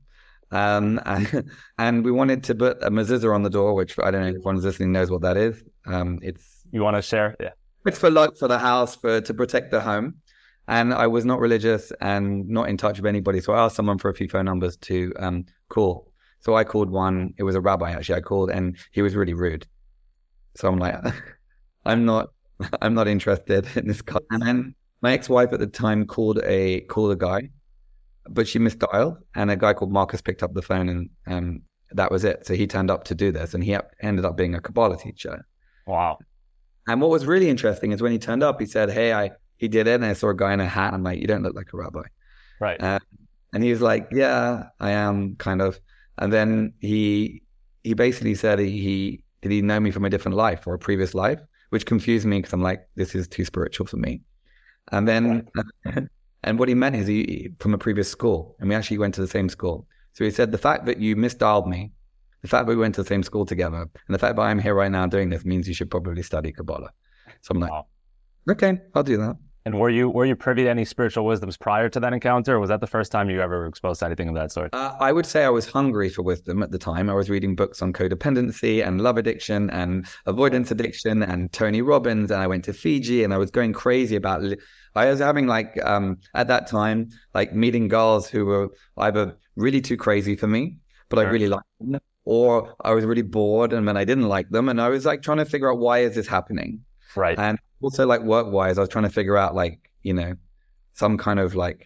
Um, 0.51 0.99
and, 1.05 1.49
and 1.77 2.05
we 2.05 2.11
wanted 2.11 2.43
to 2.45 2.55
put 2.55 2.81
a 2.83 2.89
mezuzah 2.89 3.33
on 3.33 3.43
the 3.43 3.49
door, 3.49 3.73
which 3.73 3.97
I 3.99 4.11
don't 4.11 4.21
know 4.21 4.27
if 4.27 4.35
anyone's 4.35 4.65
listening 4.65 4.91
knows 4.91 5.11
what 5.11 5.21
that 5.21 5.37
is. 5.37 5.63
Um, 5.85 6.19
it's 6.21 6.65
You 6.71 6.81
want 6.81 6.95
to 6.95 7.01
share? 7.01 7.35
Yeah. 7.39 7.51
it's 7.85 7.99
for 7.99 8.09
luck 8.09 8.37
for 8.37 8.47
the 8.47 8.59
house 8.59 8.95
for 8.95 9.21
to 9.21 9.33
protect 9.33 9.71
the 9.71 9.81
home. 9.81 10.15
And 10.67 10.93
I 10.93 11.07
was 11.07 11.25
not 11.25 11.39
religious 11.39 11.91
and 11.99 12.47
not 12.47 12.69
in 12.69 12.77
touch 12.77 12.97
with 12.97 13.07
anybody. 13.07 13.41
So 13.41 13.53
I 13.53 13.65
asked 13.65 13.75
someone 13.75 13.97
for 13.97 14.09
a 14.09 14.13
few 14.13 14.29
phone 14.29 14.45
numbers 14.45 14.77
to 14.77 15.11
um, 15.17 15.45
call. 15.69 16.11
So 16.41 16.55
I 16.55 16.63
called 16.63 16.91
one. 16.91 17.33
It 17.37 17.43
was 17.43 17.55
a 17.55 17.61
rabbi 17.61 17.91
actually. 17.91 18.15
I 18.15 18.21
called 18.21 18.51
and 18.51 18.77
he 18.91 19.01
was 19.01 19.15
really 19.15 19.33
rude. 19.33 19.65
So 20.55 20.67
I'm 20.67 20.77
like, 20.77 20.95
I'm 21.85 22.05
not, 22.05 22.29
I'm 22.81 22.93
not 22.93 23.07
interested 23.07 23.67
in 23.75 23.87
this 23.87 24.01
guy. 24.01 24.19
And 24.29 24.41
then 24.41 24.75
my 25.01 25.13
ex-wife 25.13 25.53
at 25.53 25.59
the 25.59 25.67
time 25.67 26.05
called 26.05 26.39
a 26.43 26.81
called 26.81 27.11
a 27.11 27.15
guy, 27.15 27.49
but 28.33 28.47
she 28.47 28.59
misdialed, 28.59 29.17
and 29.35 29.51
a 29.51 29.55
guy 29.55 29.73
called 29.73 29.91
Marcus 29.91 30.21
picked 30.21 30.43
up 30.43 30.53
the 30.53 30.61
phone, 30.61 30.89
and 30.89 31.09
um, 31.27 31.61
that 31.91 32.11
was 32.11 32.23
it. 32.23 32.45
So 32.45 32.53
he 32.53 32.67
turned 32.67 32.91
up 32.91 33.03
to 33.05 33.15
do 33.15 33.31
this, 33.31 33.53
and 33.53 33.63
he 33.63 33.77
ended 34.01 34.25
up 34.25 34.37
being 34.37 34.55
a 34.55 34.61
Kabbalah 34.61 34.97
teacher. 34.97 35.45
Wow. 35.87 36.19
And 36.87 37.01
what 37.01 37.09
was 37.09 37.25
really 37.25 37.49
interesting 37.49 37.91
is 37.91 38.01
when 38.01 38.11
he 38.11 38.19
turned 38.19 38.43
up, 38.43 38.59
he 38.59 38.65
said, 38.65 38.89
"Hey, 38.89 39.13
I 39.13 39.31
he 39.57 39.67
did 39.67 39.87
it, 39.87 39.95
and 39.95 40.05
I 40.05 40.13
saw 40.13 40.29
a 40.29 40.35
guy 40.35 40.53
in 40.53 40.59
a 40.59 40.67
hat. 40.67 40.93
I'm 40.93 41.03
like, 41.03 41.19
you 41.19 41.27
don't 41.27 41.43
look 41.43 41.55
like 41.55 41.73
a 41.73 41.77
rabbi, 41.77 42.03
right?" 42.59 42.81
Uh, 42.81 42.99
and 43.53 43.63
he 43.63 43.71
was 43.71 43.81
like, 43.81 44.07
"Yeah, 44.11 44.65
I 44.79 44.91
am 44.91 45.35
kind 45.35 45.61
of." 45.61 45.79
And 46.17 46.33
then 46.33 46.73
he 46.79 47.43
he 47.83 47.93
basically 47.93 48.35
said 48.35 48.59
he, 48.59 48.69
he 48.69 49.23
did 49.41 49.51
he 49.51 49.61
know 49.61 49.79
me 49.79 49.91
from 49.91 50.05
a 50.05 50.09
different 50.09 50.35
life 50.35 50.67
or 50.67 50.73
a 50.73 50.79
previous 50.79 51.13
life, 51.13 51.39
which 51.69 51.85
confused 51.85 52.25
me 52.25 52.39
because 52.39 52.53
I'm 52.53 52.61
like, 52.61 52.87
this 52.95 53.15
is 53.15 53.27
too 53.27 53.45
spiritual 53.45 53.87
for 53.87 53.97
me. 53.97 54.21
And 54.91 55.07
then, 55.07 55.47
right. 55.85 56.03
and 56.43 56.57
what 56.59 56.69
he 56.69 56.75
meant 56.75 56.95
is 56.95 57.07
he 57.07 57.49
from 57.59 57.73
a 57.73 57.77
previous 57.77 58.09
school, 58.09 58.55
and 58.59 58.69
we 58.69 58.75
actually 58.75 58.97
went 58.97 59.13
to 59.15 59.21
the 59.21 59.27
same 59.27 59.49
school. 59.49 59.87
So 60.13 60.23
he 60.23 60.31
said, 60.31 60.51
the 60.51 60.57
fact 60.57 60.85
that 60.85 60.99
you 60.99 61.15
misdialed 61.15 61.67
me, 61.67 61.91
the 62.41 62.47
fact 62.47 62.65
that 62.65 62.71
we 62.71 62.77
went 62.77 62.95
to 62.95 63.03
the 63.03 63.07
same 63.07 63.23
school 63.23 63.45
together, 63.45 63.81
and 63.81 64.13
the 64.13 64.19
fact 64.19 64.35
that 64.35 64.41
I'm 64.41 64.59
here 64.59 64.73
right 64.73 64.91
now 64.91 65.05
doing 65.05 65.29
this 65.29 65.45
means 65.45 65.67
you 65.67 65.73
should 65.73 65.91
probably 65.91 66.23
study 66.23 66.51
Kabbalah. 66.51 66.91
So 67.41 67.51
I'm 67.51 67.59
like, 67.59 67.71
wow. 67.71 67.85
okay, 68.49 68.79
I'll 68.95 69.03
do 69.03 69.17
that. 69.17 69.35
And 69.65 69.77
were 69.77 69.89
you 69.89 70.09
were 70.09 70.25
you 70.25 70.35
privy 70.35 70.63
to 70.63 70.69
any 70.69 70.85
spiritual 70.85 71.25
wisdoms 71.25 71.57
prior 71.57 71.89
to 71.89 71.99
that 71.99 72.13
encounter, 72.13 72.55
or 72.55 72.59
was 72.59 72.69
that 72.69 72.79
the 72.79 72.87
first 72.87 73.11
time 73.11 73.29
you 73.29 73.41
ever 73.41 73.59
were 73.59 73.65
exposed 73.67 73.99
to 73.99 74.05
anything 74.05 74.29
of 74.29 74.35
that 74.35 74.51
sort? 74.51 74.73
Uh, 74.73 74.95
I 74.99 75.11
would 75.11 75.25
say 75.25 75.43
I 75.43 75.49
was 75.49 75.67
hungry 75.69 76.09
for 76.09 76.21
wisdom 76.21 76.63
at 76.63 76.71
the 76.71 76.79
time. 76.79 77.09
I 77.09 77.13
was 77.13 77.29
reading 77.29 77.55
books 77.55 77.81
on 77.81 77.91
codependency 77.91 78.85
and 78.85 79.01
love 79.01 79.17
addiction 79.17 79.69
and 79.69 80.07
avoidance 80.25 80.71
addiction 80.71 81.21
and 81.21 81.51
Tony 81.51 81.81
Robbins, 81.81 82.31
and 82.31 82.41
I 82.41 82.47
went 82.47 82.63
to 82.65 82.73
Fiji 82.73 83.23
and 83.23 83.33
I 83.33 83.37
was 83.37 83.51
going 83.51 83.73
crazy 83.73 84.15
about. 84.15 84.41
I 84.95 85.09
was 85.09 85.19
having 85.19 85.47
like 85.47 85.77
um, 85.83 86.17
at 86.33 86.47
that 86.47 86.67
time 86.67 87.09
like 87.33 87.53
meeting 87.53 87.87
girls 87.87 88.29
who 88.29 88.45
were 88.45 88.69
either 88.97 89.37
really 89.55 89.81
too 89.81 89.97
crazy 89.97 90.35
for 90.35 90.47
me, 90.47 90.77
but. 91.09 91.19
I 91.19 91.23
really 91.23 91.47
liked 91.47 91.65
them, 91.79 91.99
or 92.25 92.75
I 92.81 92.91
was 92.91 93.05
really 93.05 93.23
bored 93.23 93.73
and 93.73 93.87
then 93.87 93.97
I 93.97 94.05
didn't 94.05 94.27
like 94.27 94.49
them, 94.49 94.69
and 94.69 94.79
I 94.81 94.89
was 94.89 95.05
like 95.05 95.21
trying 95.21 95.37
to 95.37 95.45
figure 95.45 95.71
out 95.71 95.79
why 95.79 95.99
is 95.99 96.15
this 96.15 96.27
happening. 96.27 96.81
Right. 97.15 97.37
And 97.37 97.57
also 97.81 98.05
like 98.05 98.21
work 98.21 98.51
wise, 98.51 98.77
I 98.77 98.81
was 98.81 98.89
trying 98.89 99.05
to 99.05 99.09
figure 99.09 99.37
out 99.37 99.55
like, 99.55 99.89
you 100.03 100.13
know, 100.13 100.35
some 100.93 101.17
kind 101.17 101.39
of 101.39 101.55
like 101.55 101.85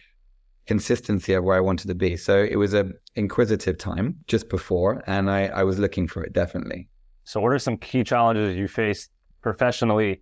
consistency 0.66 1.34
of 1.34 1.44
where 1.44 1.56
I 1.56 1.60
wanted 1.60 1.88
to 1.88 1.94
be. 1.94 2.16
So 2.16 2.42
it 2.42 2.56
was 2.56 2.74
a 2.74 2.90
inquisitive 3.14 3.78
time 3.78 4.16
just 4.26 4.48
before 4.48 5.02
and 5.06 5.30
I, 5.30 5.46
I 5.46 5.62
was 5.62 5.78
looking 5.78 6.08
for 6.08 6.22
it 6.24 6.32
definitely. 6.32 6.88
So 7.24 7.40
what 7.40 7.52
are 7.52 7.58
some 7.58 7.78
key 7.78 8.04
challenges 8.04 8.56
you 8.56 8.68
faced 8.68 9.10
professionally 9.40 10.20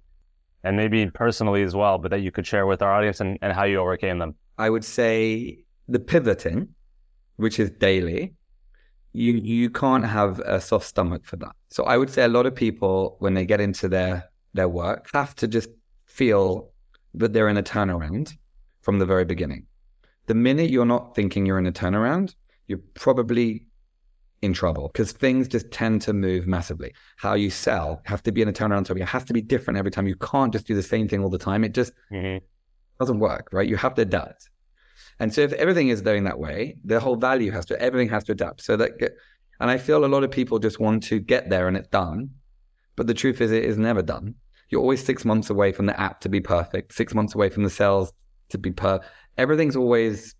and 0.65 0.77
maybe 0.77 1.11
personally 1.11 1.63
as 1.63 1.75
well, 1.75 1.99
but 1.99 2.11
that 2.11 2.21
you 2.21 2.31
could 2.31 2.47
share 2.47 2.67
with 2.67 2.83
our 2.83 2.93
audience 2.93 3.21
and, 3.21 3.39
and 3.43 3.53
how 3.53 3.65
you 3.65 3.79
overcame 3.79 4.19
them? 4.19 4.35
I 4.59 4.71
would 4.71 4.85
say 4.85 5.65
the 5.89 5.99
pivoting, 5.99 6.69
which 7.37 7.59
is 7.59 7.71
daily, 7.71 8.35
you 9.13 9.33
you 9.35 9.71
can't 9.71 10.05
have 10.05 10.39
a 10.41 10.61
soft 10.61 10.87
stomach 10.87 11.25
for 11.25 11.37
that. 11.37 11.53
So 11.71 11.85
I 11.85 11.97
would 11.97 12.11
say 12.11 12.25
a 12.25 12.29
lot 12.29 12.47
of 12.47 12.55
people 12.55 13.17
when 13.19 13.35
they 13.35 13.45
get 13.45 13.61
into 13.61 13.89
their 13.89 14.25
their 14.55 14.69
work 14.69 15.09
have 15.13 15.35
to 15.37 15.49
just 15.49 15.69
feel 16.07 16.71
that 17.15 17.33
they're 17.33 17.49
in 17.49 17.57
a 17.57 17.63
turnaround 17.63 18.33
from 18.81 18.99
the 18.99 19.07
very 19.07 19.25
beginning. 19.25 19.67
The 20.27 20.35
minute 20.35 20.71
you're 20.71 20.87
not 20.87 21.15
thinking 21.15 21.45
you're 21.45 21.59
in 21.59 21.67
a 21.67 21.73
turnaround, 21.73 22.35
you're 22.69 22.81
probably 22.95 23.67
in 24.43 24.53
trouble 24.53 24.91
because 24.93 25.13
things 25.13 25.49
just 25.49 25.71
tend 25.71 26.03
to 26.03 26.13
move 26.13 26.47
massively. 26.47 26.93
How 27.17 27.35
you 27.35 27.49
sell 27.49 28.03
have 28.05 28.23
to 28.25 28.33
be 28.33 28.43
in 28.43 28.49
a 28.49 28.53
turnaround. 28.53 28.87
So 28.87 28.95
it 28.95 29.03
has 29.03 29.25
to 29.25 29.33
be 29.33 29.41
different 29.41 29.79
every 29.79 29.91
time. 29.91 30.07
You 30.07 30.17
can't 30.17 30.53
just 30.53 30.67
do 30.67 30.75
the 30.75 30.83
same 30.83 31.09
thing 31.09 31.23
all 31.23 31.31
the 31.31 31.39
time. 31.39 31.65
It 31.65 31.73
just 31.73 31.93
mm-hmm. 32.13 32.45
doesn't 32.99 33.21
work, 33.21 33.49
right? 33.53 33.69
You 33.69 33.77
have 33.77 33.95
to 33.95 34.03
adapt. 34.03 34.51
And 35.21 35.33
so 35.33 35.41
if 35.43 35.53
everything 35.53 35.89
is 35.89 36.01
going 36.01 36.25
that 36.25 36.39
way, 36.39 36.77
the 36.85 36.99
whole 36.99 37.17
value 37.17 37.53
has 37.53 37.65
to, 37.67 37.81
everything 37.81 38.09
has 38.09 38.25
to 38.25 38.33
adapt. 38.33 38.63
So 38.63 38.77
that, 38.77 38.91
and 39.61 39.71
I 39.71 39.79
feel 39.79 40.05
a 40.05 40.07
lot 40.07 40.25
of 40.25 40.31
people 40.31 40.59
just 40.59 40.81
want 40.81 41.05
to 41.05 41.21
get 41.21 41.49
there 41.49 41.69
and 41.69 41.77
it's 41.77 41.89
done. 41.89 42.31
But 42.97 43.07
the 43.07 43.15
truth 43.15 43.41
is, 43.41 43.53
it 43.53 43.65
is 43.65 43.79
never 43.79 44.03
done. 44.03 44.35
You're 44.69 44.81
always 44.81 45.05
six 45.05 45.25
months 45.25 45.51
away 45.51 45.71
from 45.73 45.87
the 45.87 45.99
app 45.99 46.21
to 46.23 46.29
be 46.29 46.41
perfect, 46.41 46.95
six 46.95 47.15
months 47.15 47.35
away 47.35 47.49
from 47.49 47.63
the 47.63 47.71
sales 47.71 48.13
to 48.49 48.59
be 48.59 48.73
per. 48.73 49.01
Everything's 49.39 49.77
always 49.77 50.35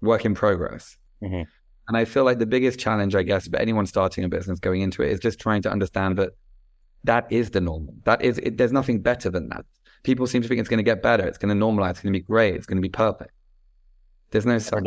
work 0.00 0.24
in 0.24 0.34
progress. 0.34 0.96
Mm-hmm. 1.22 1.42
And 1.88 1.96
I 1.96 2.04
feel 2.04 2.24
like 2.24 2.38
the 2.38 2.46
biggest 2.46 2.78
challenge, 2.78 3.14
I 3.14 3.22
guess, 3.22 3.46
for 3.46 3.56
anyone 3.56 3.86
starting 3.86 4.24
a 4.24 4.28
business 4.28 4.58
going 4.58 4.80
into 4.80 5.02
it 5.02 5.10
is 5.10 5.20
just 5.20 5.38
trying 5.38 5.62
to 5.62 5.70
understand 5.70 6.16
that 6.18 6.30
that 7.04 7.26
is 7.30 7.50
the 7.50 7.60
normal. 7.60 7.94
That 8.04 8.22
is, 8.22 8.38
it, 8.38 8.56
there's 8.56 8.72
nothing 8.72 9.02
better 9.02 9.30
than 9.30 9.48
that. 9.50 9.66
People 10.02 10.26
seem 10.26 10.42
to 10.42 10.48
think 10.48 10.60
it's 10.60 10.68
going 10.68 10.78
to 10.78 10.84
get 10.84 11.02
better. 11.02 11.26
It's 11.26 11.38
going 11.38 11.58
to 11.58 11.64
normalize. 11.64 11.90
It's 11.90 12.00
going 12.00 12.12
to 12.12 12.18
be 12.18 12.24
great. 12.24 12.54
It's 12.54 12.66
going 12.66 12.78
to 12.78 12.82
be 12.82 12.88
perfect. 12.88 13.32
There's 14.30 14.46
no 14.46 14.58
such. 14.58 14.84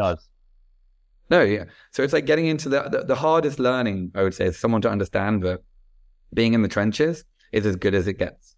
No, 1.29 1.41
yeah. 1.41 1.65
So 1.91 2.03
it's 2.03 2.13
like 2.13 2.25
getting 2.25 2.47
into 2.47 2.69
the, 2.69 2.83
the, 2.83 3.03
the 3.03 3.15
hardest 3.15 3.59
learning, 3.59 4.11
I 4.15 4.23
would 4.23 4.33
say, 4.33 4.45
is 4.45 4.57
someone 4.57 4.81
to 4.81 4.89
understand 4.89 5.43
that 5.43 5.61
being 6.33 6.53
in 6.53 6.61
the 6.61 6.67
trenches 6.67 7.23
is 7.51 7.65
as 7.65 7.75
good 7.75 7.93
as 7.93 8.07
it 8.07 8.13
gets 8.13 8.55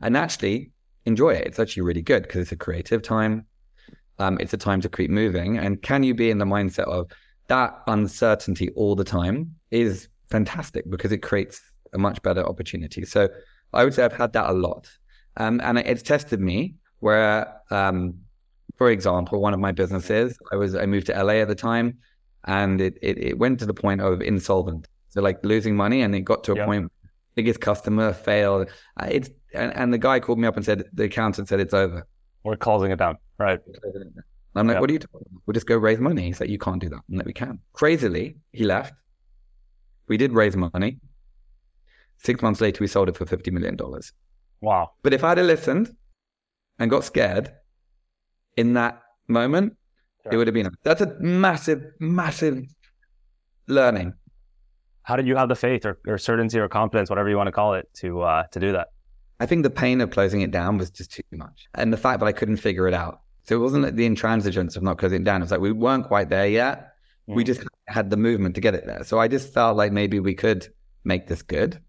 and 0.00 0.16
actually 0.16 0.70
enjoy 1.04 1.30
it. 1.30 1.46
It's 1.46 1.58
actually 1.58 1.82
really 1.82 2.02
good 2.02 2.24
because 2.24 2.42
it's 2.42 2.52
a 2.52 2.56
creative 2.56 3.02
time. 3.02 3.46
Um, 4.18 4.38
it's 4.40 4.52
a 4.52 4.58
time 4.58 4.80
to 4.82 4.88
keep 4.88 5.10
moving. 5.10 5.58
And 5.58 5.80
can 5.80 6.02
you 6.02 6.14
be 6.14 6.30
in 6.30 6.38
the 6.38 6.44
mindset 6.44 6.84
of 6.84 7.10
that 7.50 7.82
uncertainty 7.88 8.70
all 8.76 8.94
the 8.94 9.04
time 9.04 9.56
is 9.72 10.08
fantastic 10.30 10.88
because 10.88 11.10
it 11.10 11.18
creates 11.18 11.60
a 11.92 11.98
much 11.98 12.22
better 12.22 12.46
opportunity. 12.48 13.04
So 13.04 13.28
I 13.72 13.82
would 13.82 13.92
say 13.92 14.04
I've 14.04 14.12
had 14.12 14.32
that 14.34 14.48
a 14.48 14.52
lot. 14.52 14.88
Um, 15.36 15.60
and 15.64 15.76
it's 15.78 16.02
tested 16.02 16.40
me 16.40 16.76
where, 17.00 17.52
um, 17.72 18.14
for 18.78 18.90
example, 18.90 19.40
one 19.40 19.52
of 19.52 19.58
my 19.58 19.72
businesses, 19.72 20.38
I 20.52 20.56
was, 20.56 20.76
I 20.76 20.86
moved 20.86 21.08
to 21.08 21.24
LA 21.24 21.34
at 21.34 21.48
the 21.48 21.56
time 21.56 21.98
and 22.44 22.80
it, 22.80 22.96
it, 23.02 23.18
it 23.18 23.38
went 23.38 23.58
to 23.58 23.66
the 23.66 23.74
point 23.74 24.00
of 24.00 24.22
insolvent. 24.22 24.86
So 25.08 25.20
like 25.20 25.44
losing 25.44 25.74
money 25.74 26.02
and 26.02 26.14
it 26.14 26.20
got 26.20 26.44
to 26.44 26.52
a 26.52 26.64
point 26.64 26.92
biggest 27.34 27.60
customer 27.60 28.12
failed. 28.12 28.68
Uh, 28.96 29.08
it's 29.10 29.30
and, 29.54 29.74
and, 29.74 29.92
the 29.92 29.98
guy 29.98 30.20
called 30.20 30.38
me 30.38 30.46
up 30.46 30.56
and 30.56 30.64
said 30.64 30.84
the 30.92 31.04
accountant 31.04 31.48
said 31.48 31.58
it's 31.58 31.74
over. 31.74 32.06
We're 32.44 32.56
closing 32.56 32.92
it 32.92 32.96
down, 32.96 33.18
right? 33.38 33.60
I'm 34.54 34.66
like, 34.66 34.76
yep. 34.76 34.80
what 34.80 34.90
are 34.90 34.92
you 34.92 34.98
talking 34.98 35.26
about? 35.30 35.42
We'll 35.46 35.54
just 35.54 35.66
go 35.66 35.76
raise 35.76 36.00
money. 36.00 36.22
He's 36.22 36.40
like, 36.40 36.50
you 36.50 36.58
can't 36.58 36.80
do 36.80 36.88
that. 36.88 37.00
And 37.08 37.18
like, 37.18 37.26
we 37.26 37.32
can. 37.32 37.60
Crazily, 37.72 38.36
he 38.52 38.64
left. 38.64 38.94
We 40.08 40.16
did 40.16 40.32
raise 40.32 40.56
money. 40.56 40.98
Six 42.18 42.42
months 42.42 42.60
later, 42.60 42.78
we 42.80 42.86
sold 42.86 43.08
it 43.08 43.16
for 43.16 43.26
fifty 43.26 43.50
million 43.50 43.76
dollars. 43.76 44.12
Wow! 44.60 44.90
But 45.02 45.14
if 45.14 45.24
I'd 45.24 45.38
have 45.38 45.46
listened 45.46 45.94
and 46.78 46.90
got 46.90 47.04
scared 47.04 47.52
in 48.56 48.74
that 48.74 49.00
moment, 49.28 49.76
sure. 50.24 50.34
it 50.34 50.36
would 50.36 50.46
have 50.46 50.54
been. 50.54 50.70
That's 50.82 51.00
a 51.00 51.16
massive, 51.20 51.82
massive 51.98 52.66
learning 53.68 54.14
how 55.10 55.16
did 55.16 55.26
you 55.26 55.36
have 55.36 55.48
the 55.48 55.56
faith 55.56 55.84
or, 55.84 55.98
or 56.06 56.18
certainty 56.18 56.58
or 56.58 56.68
confidence, 56.68 57.10
whatever 57.10 57.28
you 57.28 57.36
want 57.36 57.48
to 57.48 57.52
call 57.52 57.74
it, 57.74 57.88
to 57.94 58.20
uh, 58.20 58.44
to 58.52 58.60
do 58.60 58.72
that? 58.72 58.88
I 59.40 59.46
think 59.46 59.64
the 59.64 59.70
pain 59.70 60.00
of 60.00 60.10
closing 60.10 60.42
it 60.42 60.50
down 60.50 60.78
was 60.78 60.90
just 60.90 61.12
too 61.12 61.22
much, 61.32 61.66
and 61.74 61.92
the 61.92 61.96
fact 61.96 62.20
that 62.20 62.26
I 62.26 62.32
couldn't 62.32 62.58
figure 62.58 62.86
it 62.86 62.94
out. 62.94 63.20
So 63.44 63.56
it 63.56 63.58
wasn't 63.58 63.84
like 63.84 63.94
the 63.96 64.08
intransigence 64.08 64.76
of 64.76 64.82
not 64.82 64.98
closing 64.98 65.22
it 65.22 65.24
down. 65.24 65.40
It 65.40 65.44
was 65.44 65.50
like 65.50 65.60
we 65.60 65.72
weren't 65.72 66.06
quite 66.06 66.28
there 66.28 66.46
yet. 66.46 66.92
Mm. 67.28 67.34
We 67.36 67.44
just 67.44 67.62
had 67.86 68.10
the 68.10 68.16
movement 68.16 68.54
to 68.54 68.60
get 68.60 68.74
it 68.74 68.86
there. 68.86 69.04
So 69.04 69.18
I 69.18 69.28
just 69.28 69.52
felt 69.52 69.76
like 69.76 69.92
maybe 69.92 70.20
we 70.20 70.34
could 70.34 70.68
make 71.04 71.26
this 71.26 71.42
good, 71.42 71.80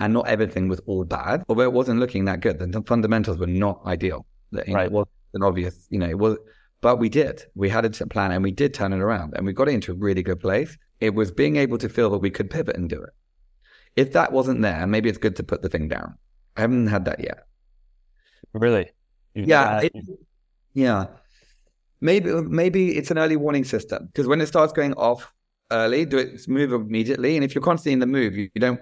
and 0.00 0.12
not 0.12 0.26
everything 0.28 0.68
was 0.68 0.80
all 0.86 1.04
bad. 1.04 1.44
Although 1.48 1.62
it 1.62 1.72
wasn't 1.72 2.00
looking 2.00 2.24
that 2.26 2.40
good, 2.40 2.58
the 2.58 2.82
fundamentals 2.82 3.38
were 3.38 3.46
not 3.46 3.80
ideal. 3.86 4.26
Right. 4.50 4.86
It 4.86 4.92
was 4.92 5.06
an 5.34 5.42
obvious, 5.42 5.86
you 5.88 5.98
know, 5.98 6.08
it 6.08 6.18
was, 6.18 6.36
but 6.80 6.98
we 6.98 7.08
did. 7.08 7.44
We 7.54 7.68
had 7.68 7.84
a 7.84 8.06
plan, 8.06 8.32
and 8.32 8.42
we 8.42 8.50
did 8.50 8.74
turn 8.74 8.92
it 8.92 9.00
around, 9.00 9.34
and 9.36 9.46
we 9.46 9.52
got 9.52 9.68
it 9.68 9.74
into 9.74 9.92
a 9.92 9.94
really 9.94 10.22
good 10.22 10.40
place. 10.40 10.76
It 11.00 11.14
was 11.14 11.30
being 11.30 11.56
able 11.56 11.78
to 11.78 11.88
feel 11.88 12.10
that 12.10 12.18
we 12.18 12.30
could 12.30 12.50
pivot 12.50 12.76
and 12.76 12.88
do 12.88 13.00
it. 13.02 13.10
If 13.94 14.12
that 14.12 14.32
wasn't 14.32 14.62
there, 14.62 14.86
maybe 14.86 15.08
it's 15.08 15.18
good 15.18 15.36
to 15.36 15.42
put 15.42 15.62
the 15.62 15.68
thing 15.68 15.88
down. 15.88 16.16
I 16.56 16.62
haven't 16.62 16.88
had 16.88 17.04
that 17.06 17.20
yet. 17.20 17.46
Really? 18.52 18.90
You've 19.34 19.48
yeah. 19.48 19.80
It, 19.82 19.92
yeah. 20.74 21.06
Maybe 22.00 22.30
maybe 22.32 22.96
it's 22.96 23.10
an 23.10 23.18
early 23.18 23.36
warning 23.36 23.64
system 23.64 24.06
because 24.06 24.26
when 24.26 24.40
it 24.40 24.46
starts 24.46 24.72
going 24.72 24.92
off 24.94 25.32
early, 25.70 26.04
do 26.04 26.18
it 26.18 26.48
move 26.48 26.72
immediately. 26.72 27.36
And 27.36 27.44
if 27.44 27.54
you're 27.54 27.62
constantly 27.62 27.92
in 27.92 28.00
the 28.00 28.06
move, 28.06 28.36
you, 28.36 28.50
you 28.54 28.60
don't 28.60 28.80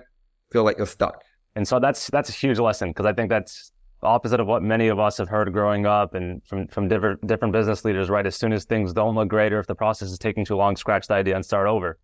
feel 0.52 0.64
like 0.64 0.78
you're 0.78 0.86
stuck. 0.86 1.22
And 1.54 1.66
so 1.66 1.78
that's 1.78 2.08
that's 2.08 2.30
a 2.30 2.32
huge 2.32 2.58
lesson 2.58 2.90
because 2.90 3.06
I 3.06 3.12
think 3.12 3.28
that's 3.28 3.72
opposite 4.02 4.40
of 4.40 4.46
what 4.46 4.62
many 4.62 4.88
of 4.88 4.98
us 4.98 5.18
have 5.18 5.28
heard 5.28 5.52
growing 5.52 5.84
up 5.84 6.14
and 6.14 6.42
from, 6.46 6.66
from 6.68 6.88
different 6.88 7.26
different 7.26 7.52
business 7.52 7.84
leaders, 7.84 8.08
right? 8.08 8.26
As 8.26 8.36
soon 8.36 8.52
as 8.52 8.64
things 8.64 8.92
don't 8.92 9.14
look 9.14 9.28
great 9.28 9.52
or 9.52 9.60
if 9.60 9.66
the 9.66 9.74
process 9.74 10.10
is 10.10 10.18
taking 10.18 10.44
too 10.44 10.56
long, 10.56 10.76
scratch 10.76 11.06
the 11.06 11.14
idea 11.14 11.34
and 11.34 11.44
start 11.44 11.66
over. 11.66 11.98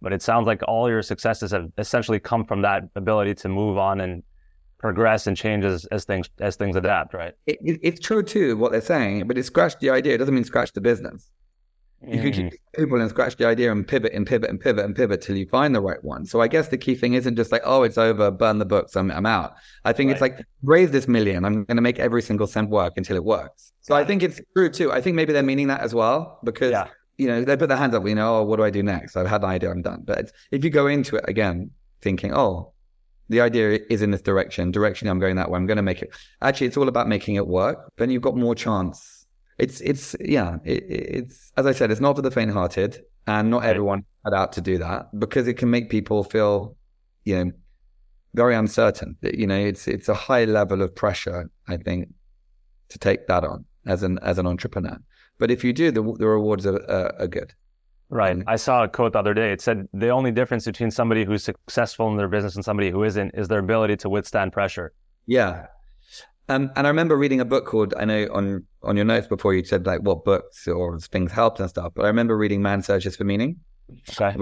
But 0.00 0.12
it 0.12 0.22
sounds 0.22 0.46
like 0.46 0.62
all 0.66 0.88
your 0.88 1.02
successes 1.02 1.52
have 1.52 1.68
essentially 1.78 2.18
come 2.18 2.44
from 2.44 2.62
that 2.62 2.84
ability 2.96 3.34
to 3.36 3.48
move 3.48 3.78
on 3.78 4.00
and 4.00 4.22
progress 4.82 5.26
and 5.26 5.36
change 5.36 5.64
as, 5.64 5.86
as 5.86 6.04
things 6.04 6.28
as 6.40 6.56
things 6.56 6.76
adapt, 6.76 7.14
right? 7.14 7.32
It, 7.46 7.58
it, 7.62 7.80
it's 7.82 8.00
true 8.00 8.22
too 8.22 8.56
what 8.58 8.72
they're 8.72 8.80
saying, 8.82 9.26
but 9.28 9.38
it 9.38 9.44
scratched 9.44 9.80
the 9.80 9.90
idea. 9.90 10.14
It 10.14 10.18
doesn't 10.18 10.34
mean 10.34 10.44
scratch 10.44 10.72
the 10.72 10.80
business. 10.82 11.30
You 12.04 12.20
could 12.20 12.32
Mm. 12.34 12.50
keep 12.50 12.60
people 12.74 13.00
and 13.00 13.08
scratch 13.10 13.36
the 13.36 13.46
idea 13.46 13.70
and 13.70 13.86
pivot 13.86 14.12
and 14.12 14.26
pivot 14.26 14.50
and 14.50 14.58
pivot 14.60 14.84
and 14.84 14.94
pivot 14.96 15.22
till 15.22 15.36
you 15.36 15.46
find 15.48 15.72
the 15.72 15.80
right 15.80 16.02
one. 16.02 16.26
So 16.26 16.40
I 16.40 16.48
guess 16.48 16.66
the 16.66 16.76
key 16.76 16.96
thing 16.96 17.14
isn't 17.14 17.36
just 17.36 17.52
like, 17.52 17.62
oh, 17.64 17.84
it's 17.84 17.96
over, 17.96 18.28
burn 18.32 18.58
the 18.58 18.64
books, 18.64 18.96
I'm, 18.96 19.08
I'm 19.12 19.24
out. 19.24 19.52
I 19.84 19.92
think 19.92 20.10
it's 20.10 20.20
like, 20.20 20.44
raise 20.64 20.90
this 20.90 21.06
million. 21.06 21.44
I'm 21.44 21.62
going 21.64 21.76
to 21.76 21.80
make 21.82 22.00
every 22.00 22.20
single 22.20 22.48
cent 22.48 22.70
work 22.70 22.94
until 22.96 23.14
it 23.14 23.22
works. 23.22 23.72
So 23.82 23.94
I 23.94 24.04
think 24.04 24.24
it's 24.24 24.40
true 24.56 24.68
too. 24.68 24.90
I 24.90 25.00
think 25.00 25.14
maybe 25.14 25.32
they're 25.32 25.44
meaning 25.44 25.68
that 25.68 25.80
as 25.80 25.94
well 25.94 26.40
because, 26.42 26.72
Yeah. 26.72 26.88
you 27.18 27.28
know, 27.28 27.44
they 27.44 27.56
put 27.56 27.68
their 27.68 27.78
hands 27.78 27.94
up, 27.94 28.04
you 28.04 28.16
know, 28.16 28.38
oh, 28.38 28.42
what 28.42 28.56
do 28.56 28.64
I 28.64 28.70
do 28.70 28.82
next? 28.82 29.16
I've 29.16 29.28
had 29.28 29.44
an 29.44 29.50
idea, 29.50 29.70
I'm 29.70 29.82
done. 29.82 30.02
But 30.04 30.18
it's, 30.18 30.32
if 30.50 30.64
you 30.64 30.70
go 30.70 30.88
into 30.88 31.14
it 31.16 31.24
again, 31.28 31.70
thinking, 32.00 32.34
oh, 32.34 32.71
the 33.28 33.40
idea 33.40 33.80
is 33.88 34.02
in 34.02 34.10
this 34.10 34.22
direction, 34.22 34.70
direction, 34.70 35.08
I'm 35.08 35.18
going 35.18 35.36
that 35.36 35.50
way, 35.50 35.56
I'm 35.56 35.66
going 35.66 35.76
to 35.76 35.82
make 35.82 36.02
it. 36.02 36.10
Actually, 36.40 36.66
it's 36.68 36.76
all 36.76 36.88
about 36.88 37.08
making 37.08 37.36
it 37.36 37.46
work. 37.46 37.90
Then 37.96 38.10
you've 38.10 38.22
got 38.22 38.36
more 38.36 38.54
chance. 38.54 39.26
It's 39.58 39.80
it's 39.82 40.16
yeah 40.18 40.56
it, 40.64 40.82
it's 40.88 41.52
as 41.56 41.66
i 41.66 41.72
said 41.72 41.90
it's 41.90 42.00
not 42.00 42.16
for 42.16 42.22
the 42.22 42.30
faint-hearted 42.30 43.02
and 43.26 43.50
not 43.50 43.64
everyone 43.64 44.04
cut 44.24 44.32
out 44.34 44.52
to 44.54 44.60
do 44.60 44.78
that 44.78 45.06
because 45.18 45.46
it 45.46 45.54
can 45.54 45.70
make 45.70 45.90
people 45.90 46.24
feel 46.24 46.74
you 47.24 47.36
know 47.36 47.52
very 48.34 48.54
uncertain. 48.54 49.16
You 49.22 49.46
know 49.46 49.58
it's 49.58 49.86
it's 49.86 50.08
a 50.08 50.14
high 50.14 50.46
level 50.46 50.80
of 50.82 50.94
pressure 50.94 51.50
i 51.68 51.76
think 51.76 52.08
to 52.88 52.98
take 52.98 53.26
that 53.26 53.44
on 53.44 53.66
as 53.86 54.02
an 54.02 54.18
as 54.22 54.38
an 54.38 54.46
entrepreneur. 54.46 54.98
But 55.38 55.50
if 55.50 55.62
you 55.62 55.72
do 55.72 55.90
the, 55.90 56.02
the 56.02 56.26
rewards 56.26 56.66
are, 56.66 56.82
are, 56.90 57.14
are 57.20 57.28
good 57.28 57.52
Right. 58.12 58.36
Mm. 58.36 58.44
I 58.46 58.56
saw 58.56 58.84
a 58.84 58.88
quote 58.88 59.14
the 59.14 59.18
other 59.18 59.32
day. 59.32 59.52
It 59.52 59.62
said 59.62 59.88
the 59.94 60.10
only 60.10 60.30
difference 60.30 60.66
between 60.66 60.90
somebody 60.90 61.24
who's 61.24 61.42
successful 61.42 62.08
in 62.10 62.18
their 62.18 62.28
business 62.28 62.54
and 62.54 62.64
somebody 62.64 62.90
who 62.90 63.02
isn't 63.04 63.30
is 63.34 63.48
their 63.48 63.60
ability 63.60 63.96
to 63.98 64.08
withstand 64.08 64.52
pressure. 64.52 64.92
yeah 65.26 65.66
um, 66.48 66.70
and 66.76 66.86
I 66.86 66.90
remember 66.90 67.16
reading 67.16 67.40
a 67.40 67.44
book 67.44 67.66
called 67.66 67.94
I 67.96 68.04
know 68.04 68.28
on 68.32 68.66
on 68.82 68.96
your 68.96 69.04
notes 69.04 69.26
before 69.26 69.54
you 69.54 69.64
said 69.64 69.86
like 69.86 70.00
what 70.00 70.24
books 70.24 70.66
or 70.66 70.98
things 70.98 71.32
helped 71.32 71.60
and 71.60 71.68
stuff, 71.68 71.92
but 71.94 72.04
I 72.04 72.08
remember 72.08 72.36
reading 72.36 72.60
Man 72.60 72.82
Searches 72.82 73.16
for 73.16 73.24
Meaning. 73.24 73.56
Okay. 74.10 74.36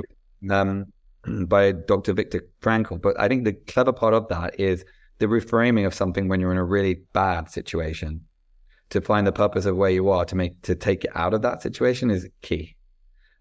um, 0.50 0.86
by 1.46 1.72
Dr. 1.72 2.14
Viktor 2.14 2.48
Frankl. 2.62 3.00
But 3.00 3.20
I 3.20 3.28
think 3.28 3.44
the 3.44 3.52
clever 3.52 3.92
part 3.92 4.14
of 4.14 4.28
that 4.28 4.58
is 4.58 4.84
the 5.18 5.26
reframing 5.26 5.86
of 5.86 5.94
something 5.94 6.28
when 6.28 6.40
you're 6.40 6.52
in 6.52 6.58
a 6.58 6.64
really 6.64 7.02
bad 7.12 7.50
situation 7.50 8.22
to 8.88 9.00
find 9.00 9.26
the 9.26 9.32
purpose 9.32 9.66
of 9.66 9.76
where 9.76 9.90
you 9.90 10.08
are 10.08 10.24
to 10.24 10.34
make 10.34 10.60
to 10.62 10.74
take 10.74 11.04
it 11.04 11.10
out 11.14 11.34
of 11.34 11.42
that 11.42 11.60
situation 11.62 12.10
is 12.10 12.26
key. 12.40 12.76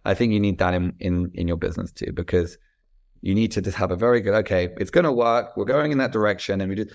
I 0.05 0.13
think 0.13 0.33
you 0.33 0.39
need 0.39 0.57
that 0.59 0.73
in 0.73 0.93
in, 0.99 1.31
in 1.33 1.47
your 1.47 1.57
business 1.57 1.91
too 1.91 2.11
because 2.13 2.57
you 3.21 3.35
need 3.35 3.51
to 3.51 3.61
just 3.61 3.77
have 3.77 3.91
a 3.91 3.95
very 3.95 4.21
good 4.21 4.33
okay 4.33 4.69
it's 4.77 4.91
going 4.91 5.03
to 5.03 5.11
work 5.11 5.55
we're 5.57 5.65
going 5.65 5.91
in 5.91 5.97
that 5.97 6.11
direction 6.11 6.61
and 6.61 6.69
we 6.69 6.75
just 6.75 6.91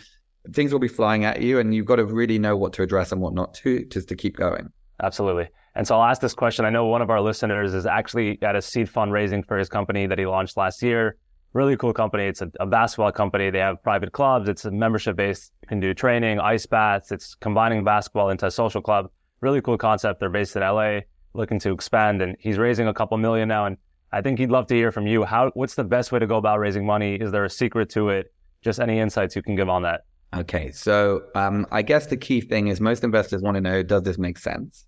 things 0.53 0.73
will 0.73 0.79
be 0.79 0.89
flying 0.89 1.25
at 1.25 1.43
you 1.43 1.59
and 1.59 1.75
you've 1.75 1.87
got 1.87 1.97
to 1.97 2.05
really 2.05 2.39
know 2.39 2.57
what 2.57 2.73
to 2.73 2.83
address 2.83 3.13
and 3.13 3.21
what 3.21 3.35
not 3.35 3.55
to 3.55 3.85
just 3.87 4.09
to 4.09 4.17
keep 4.17 4.37
going 4.37 4.71
Absolutely. 5.03 5.49
And 5.75 5.87
so 5.87 5.97
I'll 5.97 6.09
ask 6.09 6.21
this 6.21 6.35
question. 6.35 6.65
I 6.65 6.71
know 6.71 6.87
one 6.87 7.03
of 7.03 7.11
our 7.11 7.21
listeners 7.21 7.75
is 7.75 7.87
actually 7.87 8.41
at 8.43 8.55
a 8.55 8.63
seed 8.63 8.89
fundraising 8.89 9.45
for 9.45 9.59
his 9.59 9.69
company 9.69 10.07
that 10.07 10.19
he 10.19 10.27
launched 10.27 10.57
last 10.57 10.83
year. 10.83 11.17
Really 11.53 11.77
cool 11.77 11.93
company. 11.93 12.25
It's 12.25 12.43
a, 12.43 12.51
a 12.61 12.67
basketball 12.67 13.13
company. 13.13 13.51
They 13.51 13.59
have 13.59 13.83
private 13.83 14.13
clubs. 14.13 14.49
It's 14.49 14.65
a 14.65 14.71
membership 14.71 15.17
based. 15.17 15.53
You 15.63 15.69
can 15.69 15.81
do 15.81 15.95
training, 15.95 16.41
ice 16.41 16.67
baths. 16.67 17.11
It's 17.11 17.35
combining 17.35 17.85
basketball 17.85 18.31
into 18.31 18.47
a 18.47 18.51
social 18.51 18.83
club. 18.83 19.11
Really 19.41 19.61
cool 19.61 19.79
concept. 19.79 20.21
They're 20.21 20.31
based 20.31 20.57
in 20.57 20.63
LA, 20.63 21.01
looking 21.35 21.59
to 21.61 21.73
expand, 21.73 22.23
and 22.23 22.37
he's 22.39 22.59
raising 22.59 22.89
a 22.89 22.95
couple 22.95 23.17
million 23.19 23.49
now. 23.49 23.67
And 23.67 23.77
I 24.13 24.23
think 24.23 24.39
he'd 24.39 24.51
love 24.51 24.67
to 24.69 24.75
hear 24.75 24.93
from 24.93 25.07
you. 25.07 25.25
How? 25.25 25.51
What's 25.55 25.75
the 25.75 25.85
best 25.85 26.13
way 26.13 26.19
to 26.19 26.27
go 26.27 26.37
about 26.37 26.61
raising 26.61 26.87
money? 26.87 27.17
Is 27.17 27.33
there 27.33 27.45
a 27.45 27.51
secret 27.51 27.91
to 27.91 28.09
it? 28.09 28.33
Just 28.63 28.81
any 28.81 28.99
insights 28.99 29.37
you 29.37 29.43
can 29.43 29.57
give 29.57 29.69
on 29.69 29.83
that. 29.83 30.03
Okay, 30.35 30.73
so 30.73 31.23
um, 31.35 31.67
I 31.71 31.83
guess 31.83 32.07
the 32.07 32.17
key 32.17 32.41
thing 32.41 32.69
is 32.69 32.81
most 32.81 33.05
investors 33.05 33.43
want 33.43 33.57
to 33.57 33.61
know 33.61 33.83
does 33.83 34.03
this 34.03 34.19
make 34.19 34.39
sense? 34.39 34.87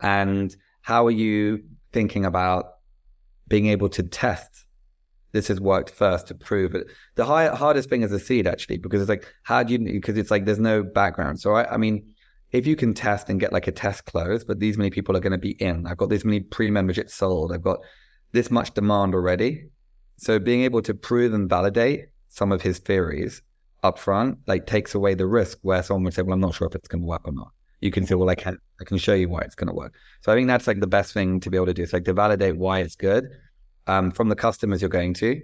And 0.00 0.54
how 0.82 1.06
are 1.06 1.12
you 1.12 1.62
thinking 1.92 2.26
about 2.26 2.74
being 3.48 3.66
able 3.66 3.88
to 3.90 4.02
test 4.02 4.66
this 5.32 5.48
has 5.48 5.60
worked 5.60 5.90
first 5.90 6.26
to 6.26 6.34
prove 6.34 6.74
it? 6.74 6.88
The 7.14 7.24
high, 7.24 7.48
hardest 7.54 7.88
thing 7.88 8.02
is 8.02 8.10
the 8.10 8.18
seed 8.18 8.46
actually, 8.46 8.76
because 8.76 9.00
it's 9.00 9.08
like, 9.08 9.26
how 9.42 9.62
do 9.62 9.72
you, 9.72 9.78
because 9.78 10.18
it's 10.18 10.30
like 10.30 10.44
there's 10.44 10.58
no 10.58 10.82
background. 10.82 11.40
So 11.40 11.54
I, 11.54 11.74
I 11.74 11.76
mean, 11.78 12.13
if 12.54 12.68
you 12.68 12.76
can 12.76 12.94
test 12.94 13.28
and 13.28 13.40
get 13.40 13.52
like 13.52 13.66
a 13.66 13.72
test 13.72 14.04
closed, 14.04 14.46
but 14.46 14.60
these 14.60 14.78
many 14.78 14.88
people 14.88 15.16
are 15.16 15.20
going 15.20 15.32
to 15.32 15.38
be 15.38 15.60
in, 15.60 15.88
I've 15.88 15.96
got 15.96 16.08
this 16.08 16.24
many 16.24 16.38
pre 16.38 16.70
memberships 16.70 17.12
sold, 17.12 17.52
I've 17.52 17.62
got 17.62 17.80
this 18.30 18.48
much 18.48 18.72
demand 18.74 19.12
already. 19.12 19.64
So 20.18 20.38
being 20.38 20.62
able 20.62 20.80
to 20.82 20.94
prove 20.94 21.34
and 21.34 21.50
validate 21.50 22.06
some 22.28 22.52
of 22.52 22.62
his 22.62 22.78
theories 22.78 23.42
upfront, 23.82 24.38
like 24.46 24.66
takes 24.66 24.94
away 24.94 25.14
the 25.14 25.26
risk 25.26 25.58
where 25.62 25.82
someone 25.82 26.04
would 26.04 26.14
say, 26.14 26.22
"Well, 26.22 26.34
I'm 26.34 26.40
not 26.40 26.54
sure 26.54 26.68
if 26.68 26.76
it's 26.76 26.86
going 26.86 27.02
to 27.02 27.06
work 27.06 27.22
or 27.24 27.32
not." 27.32 27.50
You 27.80 27.90
can 27.90 28.06
say, 28.06 28.14
"Well, 28.14 28.30
I 28.30 28.36
can, 28.36 28.56
I 28.80 28.84
can 28.84 28.98
show 28.98 29.14
you 29.14 29.28
why 29.28 29.40
it's 29.40 29.56
going 29.56 29.68
to 29.68 29.74
work." 29.74 29.92
So 30.20 30.30
I 30.30 30.36
think 30.36 30.46
that's 30.46 30.68
like 30.68 30.78
the 30.78 30.86
best 30.86 31.12
thing 31.12 31.40
to 31.40 31.50
be 31.50 31.56
able 31.56 31.66
to 31.66 31.74
do. 31.74 31.82
It's 31.82 31.92
like 31.92 32.04
to 32.04 32.12
validate 32.12 32.56
why 32.56 32.78
it's 32.78 32.94
good 32.94 33.24
um, 33.88 34.12
from 34.12 34.28
the 34.28 34.36
customers 34.36 34.80
you're 34.80 34.88
going 34.88 35.14
to, 35.14 35.42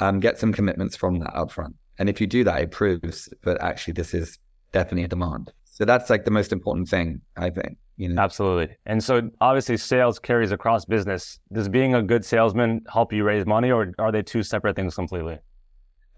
um, 0.00 0.20
get 0.20 0.38
some 0.38 0.54
commitments 0.54 0.96
from 0.96 1.18
that 1.18 1.34
upfront, 1.34 1.74
and 1.98 2.08
if 2.08 2.18
you 2.18 2.26
do 2.26 2.44
that, 2.44 2.62
it 2.62 2.70
proves 2.70 3.28
that 3.42 3.58
actually 3.60 3.92
this 3.92 4.14
is 4.14 4.38
definitely 4.72 5.04
a 5.04 5.08
demand. 5.08 5.52
So 5.76 5.84
that's 5.84 6.08
like 6.08 6.24
the 6.24 6.30
most 6.30 6.52
important 6.52 6.88
thing, 6.88 7.20
I 7.36 7.50
think. 7.50 7.76
You 7.98 8.08
know, 8.08 8.22
Absolutely. 8.22 8.74
And 8.86 9.04
so 9.04 9.28
obviously 9.42 9.76
sales 9.76 10.18
carries 10.18 10.50
across 10.50 10.86
business. 10.86 11.38
Does 11.52 11.68
being 11.68 11.94
a 11.94 12.02
good 12.02 12.24
salesman 12.24 12.80
help 12.90 13.12
you 13.12 13.24
raise 13.24 13.44
money 13.44 13.70
or 13.70 13.92
are 13.98 14.10
they 14.10 14.22
two 14.22 14.42
separate 14.42 14.74
things 14.74 14.94
completely? 14.94 15.36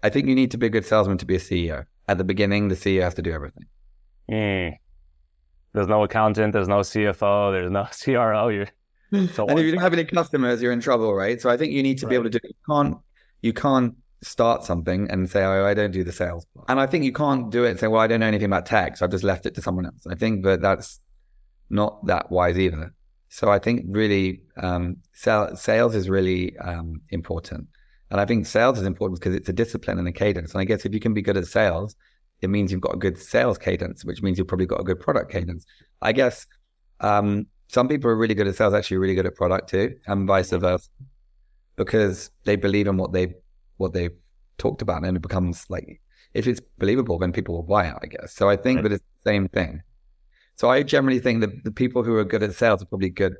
I 0.01 0.07
think 0.07 0.29
you 0.29 0.35
need 0.35 0.49
to 0.51 0.57
be 0.57 0.67
a 0.67 0.69
good 0.69 0.85
salesman 0.85 1.17
to 1.17 1.25
be 1.25 1.35
a 1.35 1.39
CEO. 1.39 1.85
At 2.07 2.17
the 2.17 2.23
beginning, 2.23 2.69
the 2.69 2.75
CEO 2.75 3.01
has 3.01 3.15
to 3.15 3.21
do 3.21 3.33
everything. 3.33 3.65
Hmm. 4.29 4.75
There's 5.73 5.87
no 5.87 6.03
accountant, 6.03 6.53
there's 6.53 6.69
no 6.69 6.79
CFO, 6.79 7.51
there's 7.51 7.69
no 7.69 7.85
CRO. 8.01 8.47
You're 8.47 8.67
so 9.33 9.45
and 9.49 9.59
if 9.59 9.65
you 9.65 9.73
don't 9.73 9.81
have 9.81 9.91
any 9.91 10.05
customers, 10.05 10.61
you're 10.61 10.71
in 10.71 10.79
trouble, 10.79 11.13
right? 11.13 11.41
So 11.41 11.49
I 11.49 11.57
think 11.57 11.73
you 11.73 11.83
need 11.83 11.97
to 11.97 12.07
be 12.07 12.15
able 12.15 12.29
to 12.29 12.29
do. 12.29 12.39
You 12.41 12.55
can't 12.65 12.97
you 13.41 13.51
can't 13.51 13.95
start 14.21 14.63
something 14.63 15.09
and 15.09 15.29
say, 15.29 15.43
"Oh, 15.43 15.65
I 15.65 15.73
don't 15.73 15.91
do 15.91 16.03
the 16.03 16.11
sales." 16.11 16.45
And 16.67 16.79
I 16.79 16.85
think 16.85 17.03
you 17.03 17.13
can't 17.13 17.49
do 17.49 17.63
it 17.63 17.71
and 17.71 17.79
say, 17.79 17.87
"Well, 17.87 18.01
I 18.01 18.07
don't 18.07 18.19
know 18.19 18.27
anything 18.27 18.45
about 18.45 18.65
tech, 18.65 18.97
so 18.97 19.05
I've 19.05 19.11
just 19.11 19.23
left 19.23 19.45
it 19.45 19.55
to 19.55 19.61
someone 19.61 19.85
else." 19.85 20.05
I 20.07 20.15
think 20.15 20.43
that 20.45 20.61
that's 20.61 20.99
not 21.69 22.05
that 22.05 22.31
wise 22.31 22.57
either. 22.57 22.93
So 23.29 23.49
I 23.49 23.59
think 23.59 23.85
really, 23.89 24.41
um, 24.57 24.97
sell, 25.13 25.55
sales 25.55 25.95
is 25.95 26.09
really 26.09 26.57
um, 26.57 27.01
important, 27.09 27.67
and 28.11 28.19
I 28.19 28.25
think 28.25 28.45
sales 28.45 28.79
is 28.79 28.85
important 28.85 29.19
because 29.19 29.35
it's 29.35 29.49
a 29.49 29.53
discipline 29.53 29.99
and 29.99 30.07
a 30.07 30.11
cadence. 30.11 30.53
And 30.53 30.61
I 30.61 30.65
guess 30.65 30.85
if 30.85 30.93
you 30.93 30.99
can 30.99 31.13
be 31.13 31.21
good 31.21 31.37
at 31.37 31.45
sales, 31.45 31.95
it 32.41 32.49
means 32.49 32.71
you've 32.71 32.81
got 32.81 32.95
a 32.95 32.97
good 32.97 33.17
sales 33.17 33.57
cadence, 33.57 34.03
which 34.03 34.21
means 34.21 34.37
you've 34.37 34.47
probably 34.47 34.65
got 34.65 34.79
a 34.79 34.83
good 34.83 34.99
product 34.99 35.31
cadence. 35.31 35.65
I 36.01 36.11
guess 36.11 36.47
um, 37.01 37.45
some 37.67 37.87
people 37.87 38.09
are 38.09 38.15
really 38.15 38.33
good 38.33 38.47
at 38.47 38.55
sales, 38.55 38.73
actually 38.73 38.97
really 38.97 39.15
good 39.15 39.27
at 39.27 39.35
product 39.35 39.69
too, 39.69 39.95
and 40.07 40.27
vice 40.27 40.49
versa, 40.49 40.89
because 41.75 42.31
they 42.45 42.55
believe 42.55 42.87
in 42.87 42.97
what 42.97 43.13
they 43.13 43.35
what 43.79 43.93
they've 43.93 44.15
talked 44.57 44.81
about, 44.81 45.03
and 45.03 45.17
it 45.17 45.21
becomes 45.21 45.65
like 45.69 46.01
if 46.33 46.45
it's 46.47 46.61
believable, 46.77 47.17
then 47.17 47.31
people 47.31 47.55
will 47.55 47.63
buy 47.63 47.87
it. 47.87 47.95
I 48.01 48.05
guess. 48.05 48.33
So 48.33 48.49
I 48.49 48.55
think 48.55 48.77
Right. 48.77 48.83
that 48.83 48.91
it's 48.93 49.03
the 49.23 49.29
same 49.31 49.47
thing. 49.47 49.81
So 50.55 50.69
I 50.69 50.83
generally 50.83 51.19
think 51.19 51.41
that 51.41 51.63
the 51.63 51.71
people 51.71 52.03
who 52.03 52.13
are 52.15 52.25
good 52.25 52.43
at 52.43 52.53
sales 52.53 52.81
are 52.83 52.85
probably 52.85 53.09
good 53.09 53.35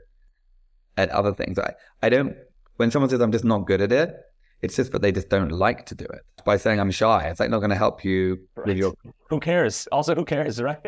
at 0.97 1.09
other 1.09 1.33
things. 1.33 1.59
I, 1.59 1.73
I 2.01 2.09
don't. 2.09 2.35
When 2.77 2.89
someone 2.91 3.09
says 3.09 3.19
I'm 3.21 3.31
just 3.31 3.43
not 3.45 3.67
good 3.67 3.81
at 3.81 3.91
it, 3.91 4.15
it's 4.61 4.75
just 4.77 4.91
that 4.93 5.01
they 5.01 5.11
just 5.11 5.29
don't 5.29 5.51
like 5.51 5.85
to 5.87 5.95
do 5.95 6.05
it. 6.05 6.21
By 6.45 6.55
saying 6.57 6.79
I'm 6.79 6.91
shy, 6.91 7.27
it's 7.29 7.39
like 7.41 7.49
not 7.49 7.59
going 7.59 7.69
to 7.71 7.75
help 7.75 8.03
you 8.05 8.39
with 8.65 8.77
your. 8.77 8.93
Who 9.29 9.39
cares? 9.39 9.87
Also, 9.91 10.15
who 10.15 10.23
cares, 10.25 10.61
right? 10.69 10.79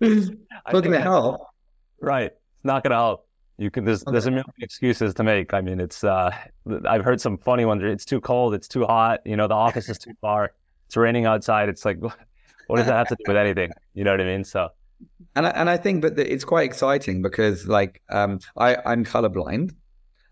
It's 0.00 0.30
not 0.66 0.72
going 0.72 0.90
to 0.92 1.00
help. 1.00 1.40
Right. 2.00 2.32
It's 2.32 2.64
not 2.64 2.82
gonna 2.82 2.96
help. 2.96 3.26
You 3.58 3.70
can 3.70 3.84
there's 3.84 4.02
there's 4.04 4.26
a 4.26 4.30
million 4.30 4.52
excuses 4.60 5.14
to 5.14 5.22
make. 5.22 5.52
I 5.54 5.60
mean, 5.60 5.78
it's 5.80 6.02
uh 6.04 6.30
I've 6.88 7.04
heard 7.04 7.20
some 7.20 7.36
funny 7.38 7.64
ones. 7.64 7.82
It's 7.84 8.04
too 8.04 8.20
cold, 8.20 8.54
it's 8.54 8.68
too 8.68 8.84
hot, 8.84 9.20
you 9.24 9.36
know, 9.36 9.46
the 9.46 9.54
office 9.54 9.88
is 9.88 9.98
too 9.98 10.12
far, 10.20 10.52
it's 10.86 10.96
raining 10.96 11.26
outside. 11.26 11.68
It's 11.68 11.84
like 11.84 11.98
what 12.66 12.76
does 12.76 12.86
that 12.86 12.94
have 12.94 13.08
to 13.08 13.16
do 13.16 13.24
with 13.28 13.36
anything? 13.36 13.70
You 13.94 14.04
know 14.04 14.10
what 14.12 14.20
I 14.20 14.24
mean? 14.24 14.44
So 14.44 14.68
And 15.36 15.46
I, 15.46 15.50
and 15.50 15.68
I 15.70 15.76
think 15.76 16.02
that 16.02 16.18
it's 16.18 16.44
quite 16.44 16.64
exciting 16.64 17.22
because 17.22 17.68
like 17.68 18.00
um 18.10 18.40
I 18.56 18.76
I'm 18.86 19.04
colorblind, 19.04 19.74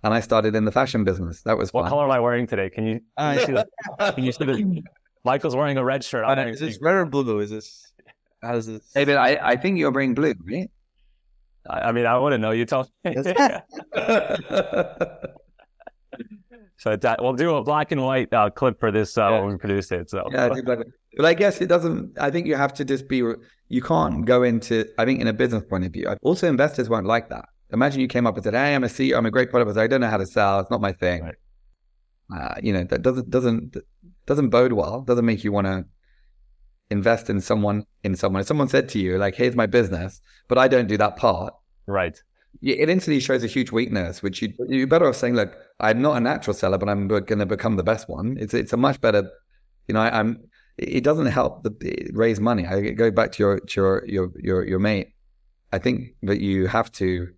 and 0.02 0.14
I 0.14 0.20
started 0.20 0.54
in 0.56 0.64
the 0.64 0.72
fashion 0.72 1.04
business. 1.04 1.42
That 1.42 1.58
was 1.58 1.72
what 1.72 1.82
fun. 1.82 1.90
color 1.90 2.04
am 2.04 2.10
I 2.10 2.20
wearing 2.20 2.46
today? 2.46 2.70
Can 2.70 2.86
you 2.86 3.00
Uh, 3.16 3.38
see 3.46 3.52
that? 3.52 3.68
Can 4.14 4.24
you 4.24 4.32
see 4.32 4.44
the 4.44 4.82
Michael's 5.24 5.54
wearing 5.54 5.76
a 5.76 5.84
red 5.84 6.02
shirt. 6.02 6.24
I'm 6.24 6.38
wearing 6.38 6.54
is 6.54 6.60
this 6.60 6.78
red 6.80 6.94
or 6.94 7.04
blue? 7.06 7.40
Is 7.40 7.50
this 7.50 7.92
how 8.42 8.52
does 8.52 8.66
this? 8.66 8.90
David, 8.94 9.16
I, 9.16 9.38
I 9.42 9.56
think 9.56 9.78
you're 9.78 9.90
wearing 9.90 10.14
blue, 10.14 10.32
right? 10.50 10.70
I 11.68 11.80
I 11.88 11.92
mean, 11.92 12.06
I 12.06 12.18
want 12.18 12.32
to 12.32 12.38
know. 12.38 12.50
You 12.52 12.64
tell 12.64 12.88
me. 13.04 13.14
so 16.78 16.96
that, 16.96 17.22
we'll 17.22 17.34
do 17.34 17.54
a 17.56 17.62
black 17.62 17.92
and 17.92 18.02
white 18.02 18.32
uh, 18.32 18.50
clip 18.50 18.80
for 18.80 18.90
this 18.90 19.16
uh, 19.18 19.28
Yeah. 19.30 19.40
when 19.40 19.52
we 19.52 19.58
produce 19.58 19.92
it. 19.92 20.10
So 20.10 20.28
Yeah, 20.32 20.48
but 21.16 21.26
I 21.26 21.34
guess 21.34 21.60
it 21.60 21.66
doesn't. 21.66 22.18
I 22.18 22.30
think 22.30 22.46
you 22.46 22.56
have 22.56 22.72
to 22.74 22.84
just 22.84 23.08
be. 23.08 23.22
You 23.68 23.82
can't 23.82 24.24
go 24.24 24.42
into. 24.42 24.84
I 24.98 25.04
think 25.04 25.20
in 25.20 25.26
a 25.26 25.32
business 25.32 25.62
point 25.68 25.84
of 25.84 25.92
view, 25.92 26.08
also 26.22 26.48
investors 26.48 26.88
won't 26.88 27.06
like 27.06 27.28
that. 27.28 27.46
Imagine 27.72 28.00
you 28.00 28.08
came 28.08 28.26
up 28.26 28.34
and 28.36 28.44
said, 28.44 28.54
"Hey, 28.54 28.74
I'm 28.74 28.84
a 28.84 28.88
CEO. 28.88 29.16
I'm 29.16 29.26
a 29.26 29.30
great 29.30 29.50
product, 29.50 29.74
but 29.74 29.80
I 29.80 29.86
don't 29.86 30.00
know 30.00 30.08
how 30.08 30.16
to 30.16 30.26
sell. 30.26 30.60
It's 30.60 30.70
not 30.70 30.80
my 30.80 30.92
thing." 30.92 31.22
Right. 31.22 31.34
Uh, 32.36 32.54
you 32.62 32.72
know 32.72 32.84
that 32.84 33.02
doesn't 33.02 33.28
doesn't 33.30 33.76
doesn't 34.26 34.50
bode 34.50 34.72
well. 34.72 35.02
Doesn't 35.02 35.24
make 35.24 35.44
you 35.44 35.52
want 35.52 35.66
to 35.66 35.84
invest 36.90 37.30
in 37.30 37.40
someone 37.40 37.86
in 38.04 38.16
someone. 38.16 38.40
If 38.40 38.46
someone 38.46 38.68
said 38.68 38.88
to 38.90 38.98
you, 38.98 39.18
like, 39.18 39.34
here's 39.34 39.54
my 39.56 39.66
business, 39.66 40.20
but 40.48 40.58
I 40.58 40.68
don't 40.68 40.88
do 40.88 40.96
that 40.98 41.16
part, 41.16 41.54
Right. 41.86 42.20
it 42.62 42.88
instantly 42.88 43.20
shows 43.20 43.44
a 43.44 43.46
huge 43.46 43.70
weakness, 43.72 44.22
which 44.22 44.42
you 44.42 44.52
you're 44.68 44.86
better 44.86 45.08
off 45.08 45.16
saying, 45.16 45.34
look, 45.34 45.56
I'm 45.78 46.02
not 46.02 46.16
a 46.16 46.20
natural 46.20 46.54
seller, 46.54 46.78
but 46.78 46.88
I'm 46.88 47.08
going 47.08 47.38
to 47.38 47.46
become 47.46 47.76
the 47.76 47.82
best 47.82 48.08
one. 48.08 48.36
It's 48.40 48.54
it's 48.54 48.72
a 48.72 48.76
much 48.76 49.00
better, 49.00 49.30
you 49.88 49.94
know, 49.94 50.00
I, 50.00 50.18
I'm. 50.18 50.30
It 50.78 51.04
doesn't 51.04 51.26
help 51.26 51.62
the 51.62 52.10
raise 52.14 52.40
money. 52.40 52.66
I 52.66 52.80
go 52.92 53.10
back 53.10 53.32
to 53.32 53.42
your 53.42 53.60
to 53.60 53.80
your 53.80 54.04
your 54.06 54.32
your 54.36 54.64
your 54.66 54.78
mate. 54.78 55.08
I 55.72 55.78
think 55.78 56.14
that 56.22 56.40
you 56.40 56.66
have 56.68 56.90
to 56.92 57.28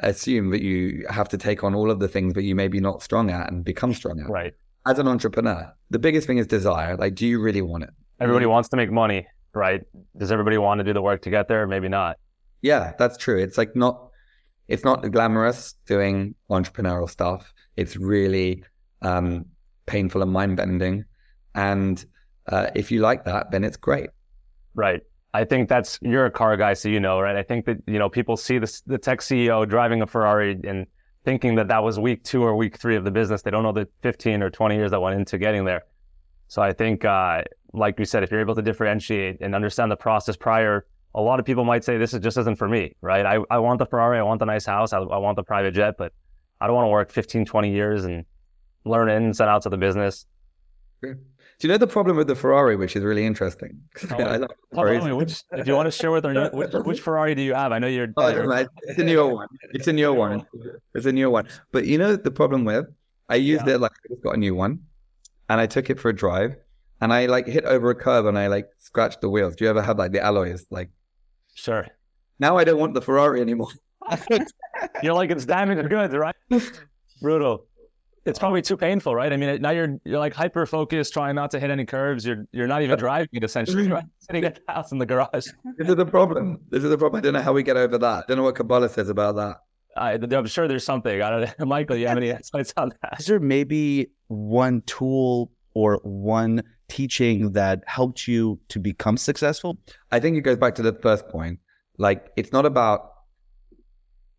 assume 0.00 0.50
that 0.50 0.62
you 0.62 1.06
have 1.08 1.28
to 1.30 1.38
take 1.38 1.64
on 1.64 1.74
all 1.74 1.90
of 1.90 2.00
the 2.00 2.08
things 2.08 2.34
that 2.34 2.42
you 2.42 2.54
may 2.54 2.68
be 2.68 2.80
not 2.80 3.02
strong 3.02 3.30
at 3.30 3.50
and 3.50 3.64
become 3.64 3.94
strong 3.94 4.20
at. 4.20 4.28
Right. 4.28 4.54
As 4.84 4.98
an 4.98 5.08
entrepreneur, 5.08 5.72
the 5.90 5.98
biggest 5.98 6.26
thing 6.26 6.38
is 6.38 6.46
desire. 6.46 6.96
Like, 6.96 7.14
do 7.14 7.26
you 7.26 7.40
really 7.40 7.62
want 7.62 7.84
it? 7.84 7.90
Everybody 8.20 8.46
wants 8.46 8.68
to 8.70 8.76
make 8.76 8.90
money, 8.90 9.26
right? 9.52 9.82
Does 10.16 10.32
everybody 10.32 10.58
want 10.58 10.78
to 10.78 10.84
do 10.84 10.92
the 10.92 11.02
work 11.02 11.22
to 11.22 11.30
get 11.30 11.48
there? 11.48 11.66
Maybe 11.66 11.88
not. 11.88 12.18
Yeah, 12.62 12.92
that's 12.98 13.16
true. 13.16 13.38
It's 13.38 13.58
like 13.58 13.76
not, 13.76 14.08
it's 14.68 14.84
not 14.84 15.10
glamorous 15.10 15.74
doing 15.86 16.34
entrepreneurial 16.50 17.08
stuff. 17.08 17.52
It's 17.76 17.96
really 17.96 18.64
um, 19.02 19.44
painful 19.86 20.22
and 20.22 20.32
mind 20.32 20.56
bending. 20.56 21.04
And 21.54 22.04
uh, 22.48 22.68
if 22.74 22.90
you 22.90 23.00
like 23.00 23.24
that, 23.24 23.50
then 23.50 23.64
it's 23.64 23.76
great. 23.76 24.10
Right. 24.74 25.02
I 25.34 25.44
think 25.44 25.68
that's 25.68 25.98
you're 26.00 26.24
a 26.24 26.30
car 26.30 26.56
guy, 26.56 26.72
so 26.72 26.88
you 26.88 26.98
know, 26.98 27.20
right? 27.20 27.36
I 27.36 27.42
think 27.42 27.66
that 27.66 27.76
you 27.86 27.98
know 27.98 28.08
people 28.08 28.38
see 28.38 28.58
the 28.58 28.80
the 28.86 28.96
tech 28.96 29.20
CEO 29.20 29.68
driving 29.68 30.00
a 30.00 30.06
Ferrari 30.06 30.58
and 30.64 30.86
thinking 31.26 31.56
that 31.56 31.68
that 31.68 31.82
was 31.82 31.98
week 31.98 32.22
two 32.24 32.42
or 32.42 32.56
week 32.56 32.78
three 32.78 32.96
of 32.96 33.04
the 33.04 33.10
business. 33.10 33.42
They 33.42 33.50
don't 33.50 33.64
know 33.64 33.72
the 33.72 33.88
15 34.02 34.42
or 34.42 34.48
20 34.48 34.76
years 34.76 34.92
that 34.92 35.00
went 35.00 35.16
into 35.16 35.36
getting 35.36 35.64
there. 35.64 35.82
So 36.46 36.62
I 36.62 36.72
think, 36.72 37.04
uh, 37.04 37.42
like 37.76 37.98
you 37.98 38.04
said, 38.04 38.22
if 38.22 38.30
you're 38.30 38.40
able 38.40 38.54
to 38.54 38.62
differentiate 38.62 39.40
and 39.40 39.54
understand 39.54 39.90
the 39.90 39.96
process 39.96 40.36
prior, 40.36 40.86
a 41.14 41.20
lot 41.20 41.38
of 41.38 41.46
people 41.46 41.64
might 41.64 41.84
say 41.84 41.98
this 41.98 42.14
is 42.14 42.20
just 42.20 42.36
isn't 42.38 42.56
for 42.56 42.68
me, 42.68 42.94
right? 43.00 43.24
I, 43.24 43.38
I 43.50 43.58
want 43.58 43.78
the 43.78 43.86
Ferrari, 43.86 44.18
I 44.18 44.22
want 44.22 44.40
the 44.40 44.46
nice 44.46 44.66
house, 44.66 44.92
I, 44.92 44.98
I 44.98 45.18
want 45.18 45.36
the 45.36 45.42
private 45.42 45.72
jet, 45.72 45.94
but 45.98 46.12
I 46.60 46.66
don't 46.66 46.74
want 46.76 46.86
to 46.86 46.90
work 46.90 47.10
15, 47.10 47.44
20 47.44 47.70
years 47.70 48.04
and 48.04 48.24
learn 48.84 49.08
ins 49.10 49.40
and 49.40 49.48
outs 49.48 49.66
of 49.66 49.70
the 49.70 49.78
business. 49.78 50.26
Do 51.02 51.66
you 51.66 51.68
know 51.68 51.78
the 51.78 51.86
problem 51.86 52.16
with 52.16 52.26
the 52.26 52.34
Ferrari, 52.34 52.76
which 52.76 52.96
is 52.96 53.02
really 53.02 53.24
interesting? 53.24 53.80
Oh, 54.10 54.16
I 54.16 54.36
love 54.36 54.50
Ferraris. 54.74 55.04
which, 55.14 55.42
if 55.52 55.66
you 55.66 55.74
want 55.74 55.86
to 55.86 55.90
share 55.90 56.10
with 56.10 56.26
our, 56.26 56.50
which, 56.52 56.72
which 56.72 57.00
Ferrari 57.00 57.34
do 57.34 57.42
you 57.42 57.54
have? 57.54 57.72
I 57.72 57.78
know 57.78 57.86
you're. 57.86 58.08
Oh, 58.16 58.46
man, 58.46 58.68
it's 58.82 58.98
a 58.98 59.04
newer 59.04 59.32
one. 59.32 59.48
It's 59.72 59.86
a 59.86 59.92
newer 59.92 60.12
one. 60.12 60.46
It's 60.94 61.06
a 61.06 61.12
newer 61.12 61.30
one. 61.30 61.48
But 61.72 61.86
you 61.86 61.96
know 61.96 62.16
the 62.16 62.30
problem 62.30 62.64
with 62.64 62.86
I 63.28 63.36
used 63.36 63.66
it 63.66 63.78
like 63.78 63.92
I 63.92 64.08
just 64.08 64.22
got 64.22 64.34
a 64.34 64.38
new 64.38 64.54
one, 64.54 64.80
and 65.48 65.60
I 65.60 65.66
took 65.66 65.90
it 65.90 65.98
for 65.98 66.10
a 66.10 66.14
drive, 66.14 66.56
and 67.00 67.12
I 67.12 67.26
like 67.26 67.46
hit 67.46 67.64
over 67.64 67.90
a 67.90 67.94
curb 67.94 68.26
and 68.26 68.38
I 68.38 68.46
like 68.46 68.66
scratched 68.78 69.20
the 69.20 69.28
wheels. 69.28 69.56
Do 69.56 69.64
you 69.64 69.70
ever 69.70 69.82
have 69.82 69.98
like 69.98 70.12
the 70.12 70.20
alloys? 70.20 70.66
Like 70.70 70.90
Sure. 71.54 71.86
now 72.38 72.56
I 72.58 72.64
don't 72.64 72.78
want 72.78 72.94
the 72.94 73.00
Ferrari 73.02 73.40
anymore. 73.40 73.68
You're 75.02 75.14
like 75.14 75.30
it's 75.30 75.44
damaged 75.44 75.88
goods, 75.90 76.14
right? 76.14 76.34
Brutal. 77.22 77.66
It's 78.24 78.40
probably 78.40 78.60
too 78.60 78.76
painful, 78.76 79.14
right? 79.14 79.32
I 79.32 79.36
mean, 79.36 79.62
now 79.62 79.70
you're 79.70 79.98
you're 80.04 80.18
like 80.18 80.34
hyper 80.34 80.66
focused, 80.66 81.12
trying 81.12 81.36
not 81.36 81.52
to 81.52 81.60
hit 81.60 81.70
any 81.70 81.84
curves. 81.84 82.26
You're 82.26 82.44
you're 82.50 82.66
not 82.66 82.82
even 82.82 82.98
driving 82.98 83.28
it 83.32 83.44
essentially, 83.44 83.88
right? 83.88 84.04
Sitting 84.18 84.44
at 84.44 84.56
the 84.56 84.72
house 84.72 84.90
in 84.90 84.98
the 84.98 85.06
garage. 85.06 85.30
This 85.78 85.88
is 85.88 85.94
the 85.94 86.04
problem. 86.04 86.58
This 86.70 86.82
is 86.82 86.90
the 86.90 86.98
problem. 86.98 87.20
I 87.20 87.22
don't 87.22 87.34
know 87.34 87.40
how 87.40 87.52
we 87.52 87.62
get 87.62 87.76
over 87.76 87.96
that. 87.98 88.24
I 88.24 88.26
don't 88.26 88.36
know 88.38 88.42
what 88.42 88.56
Kabbalah 88.56 88.88
says 88.88 89.08
about 89.10 89.36
that. 89.36 89.58
I, 89.96 90.14
I'm 90.14 90.46
sure 90.46 90.66
there's 90.66 90.84
something. 90.84 91.22
I 91.22 91.30
don't 91.30 91.58
know, 91.58 91.66
Michael. 91.66 91.96
You 91.96 92.08
have 92.08 92.16
any 92.16 92.30
insights 92.30 92.74
on 92.76 92.92
that? 93.00 93.20
Is 93.20 93.26
there 93.26 93.38
maybe 93.38 94.10
one 94.26 94.82
tool 94.86 95.52
or 95.74 96.00
one 96.02 96.64
teaching 96.88 97.52
that 97.52 97.82
helped 97.86 98.26
you 98.28 98.58
to 98.68 98.78
become 98.78 99.16
successful? 99.16 99.78
I 100.12 100.20
think 100.20 100.36
it 100.36 100.42
goes 100.42 100.56
back 100.56 100.74
to 100.76 100.82
the 100.82 100.92
first 100.92 101.28
point. 101.28 101.58
Like 101.98 102.30
it's 102.36 102.52
not 102.52 102.66
about 102.66 103.12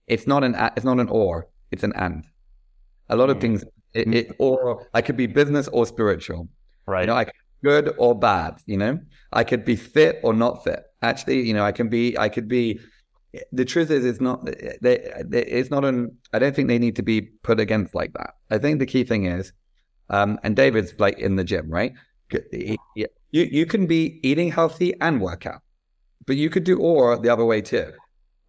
it's 0.08 0.28
not 0.28 0.44
an 0.44 0.56
it's 0.76 0.86
not 0.86 1.00
an 1.00 1.10
or, 1.10 1.48
it's 1.72 1.84
an 1.84 1.94
and. 1.96 2.26
A 3.10 3.16
lot 3.16 3.30
of 3.30 3.38
Mm. 3.38 3.42
things 3.42 3.64
it, 3.94 4.14
it 4.14 4.36
or 4.40 4.88
I 4.94 5.02
could 5.02 5.18
be 5.18 5.28
business 5.28 5.68
or 5.70 5.86
spiritual. 5.86 6.50
Right. 6.86 7.02
You 7.02 7.08
know, 7.08 7.16
I 7.16 7.26
could 7.26 7.34
be 7.34 7.70
good 7.70 7.96
or 7.98 8.18
bad, 8.18 8.62
you 8.66 8.78
know? 8.78 9.00
I 9.34 9.44
could 9.44 9.66
be 9.66 9.76
fit 9.76 10.20
or 10.24 10.34
not 10.34 10.64
fit. 10.64 10.84
Actually, 11.02 11.42
you 11.42 11.54
know, 11.54 11.64
I 11.66 11.72
can 11.72 11.90
be 11.90 12.18
I 12.18 12.30
could 12.30 12.48
be 12.48 12.80
the 13.52 13.66
truth 13.66 13.92
is 13.92 14.06
it's 14.06 14.22
not 14.22 14.46
they, 14.46 15.12
they, 15.26 15.46
it's 15.46 15.70
not 15.70 15.84
an 15.86 16.18
I 16.34 16.40
don't 16.40 16.56
think 16.56 16.68
they 16.70 16.80
need 16.80 16.96
to 16.96 17.04
be 17.04 17.22
put 17.22 17.60
against 17.60 17.94
like 17.94 18.14
that. 18.14 18.36
I 18.50 18.58
think 18.58 18.80
the 18.80 18.86
key 18.86 19.04
thing 19.04 19.26
is 19.26 19.52
um 20.10 20.40
and 20.44 20.56
David's 20.56 20.94
like 21.00 21.20
in 21.20 21.36
the 21.36 21.44
gym, 21.44 21.70
right? 21.70 21.94
He- 22.30 22.78
he- 22.96 23.08
You 23.32 23.44
you 23.60 23.66
can 23.66 23.86
be 23.88 24.20
eating 24.24 24.50
healthy 24.52 24.94
and 25.02 25.20
work 25.22 25.46
out. 25.46 25.62
But 26.26 26.36
you 26.38 26.50
could 26.50 26.64
do 26.64 26.80
or 26.80 27.18
the 27.18 27.30
other 27.30 27.46
way 27.46 27.62
too. 27.62 27.92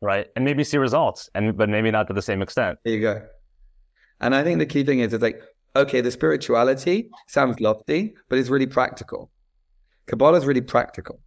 right. 0.01 0.27
And 0.37 0.45
maybe 0.45 0.63
see 0.65 0.79
results, 0.79 1.29
and 1.35 1.57
but 1.57 1.69
maybe 1.69 1.91
not 1.91 2.07
to 2.09 2.13
the 2.15 2.23
same 2.23 2.41
extent. 2.43 2.79
There 2.85 2.95
you 2.95 3.01
go. 3.01 3.23
And 4.21 4.35
I 4.35 4.43
think 4.45 4.59
the 4.59 4.67
key 4.67 4.85
thing 4.85 5.01
is 5.01 5.13
it's 5.13 5.23
like, 5.23 5.41
okay, 5.77 6.01
the 6.01 6.11
spirituality 6.11 7.11
sounds 7.29 7.61
lofty, 7.61 8.15
but 8.29 8.39
it's 8.39 8.49
really 8.49 8.67
practical. 8.67 9.31
Kabbalah 10.07 10.39
is 10.39 10.47
really 10.47 10.61
practical 10.77 11.21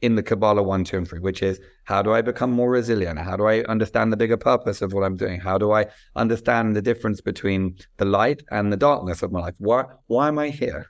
in 0.00 0.14
the 0.14 0.22
Kabbalah 0.22 0.62
one, 0.62 0.84
two, 0.84 0.96
and 0.98 1.08
three, 1.08 1.20
which 1.20 1.42
is 1.42 1.60
how 1.84 2.00
do 2.02 2.12
I 2.12 2.20
become 2.22 2.50
more 2.50 2.70
resilient? 2.70 3.18
How 3.18 3.36
do 3.36 3.46
I 3.46 3.60
understand 3.64 4.12
the 4.12 4.16
bigger 4.16 4.36
purpose 4.36 4.80
of 4.82 4.92
what 4.92 5.04
I'm 5.04 5.16
doing? 5.16 5.40
How 5.40 5.56
do 5.58 5.72
I 5.72 5.86
understand 6.16 6.76
the 6.76 6.82
difference 6.82 7.20
between 7.20 7.76
the 7.96 8.04
light 8.04 8.42
and 8.50 8.72
the 8.72 8.76
darkness 8.76 9.22
of 9.22 9.32
my 9.32 9.40
life? 9.40 9.54
Why 9.58 9.84
why 10.06 10.28
am 10.28 10.38
I 10.38 10.48
here? 10.50 10.86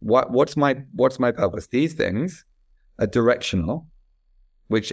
What 0.00 0.30
what's 0.30 0.56
my 0.56 0.76
what's 0.92 1.18
my 1.18 1.32
purpose? 1.32 1.66
These 1.66 1.94
things 1.94 2.44
are 2.98 3.06
directional, 3.06 3.86
which 4.68 4.92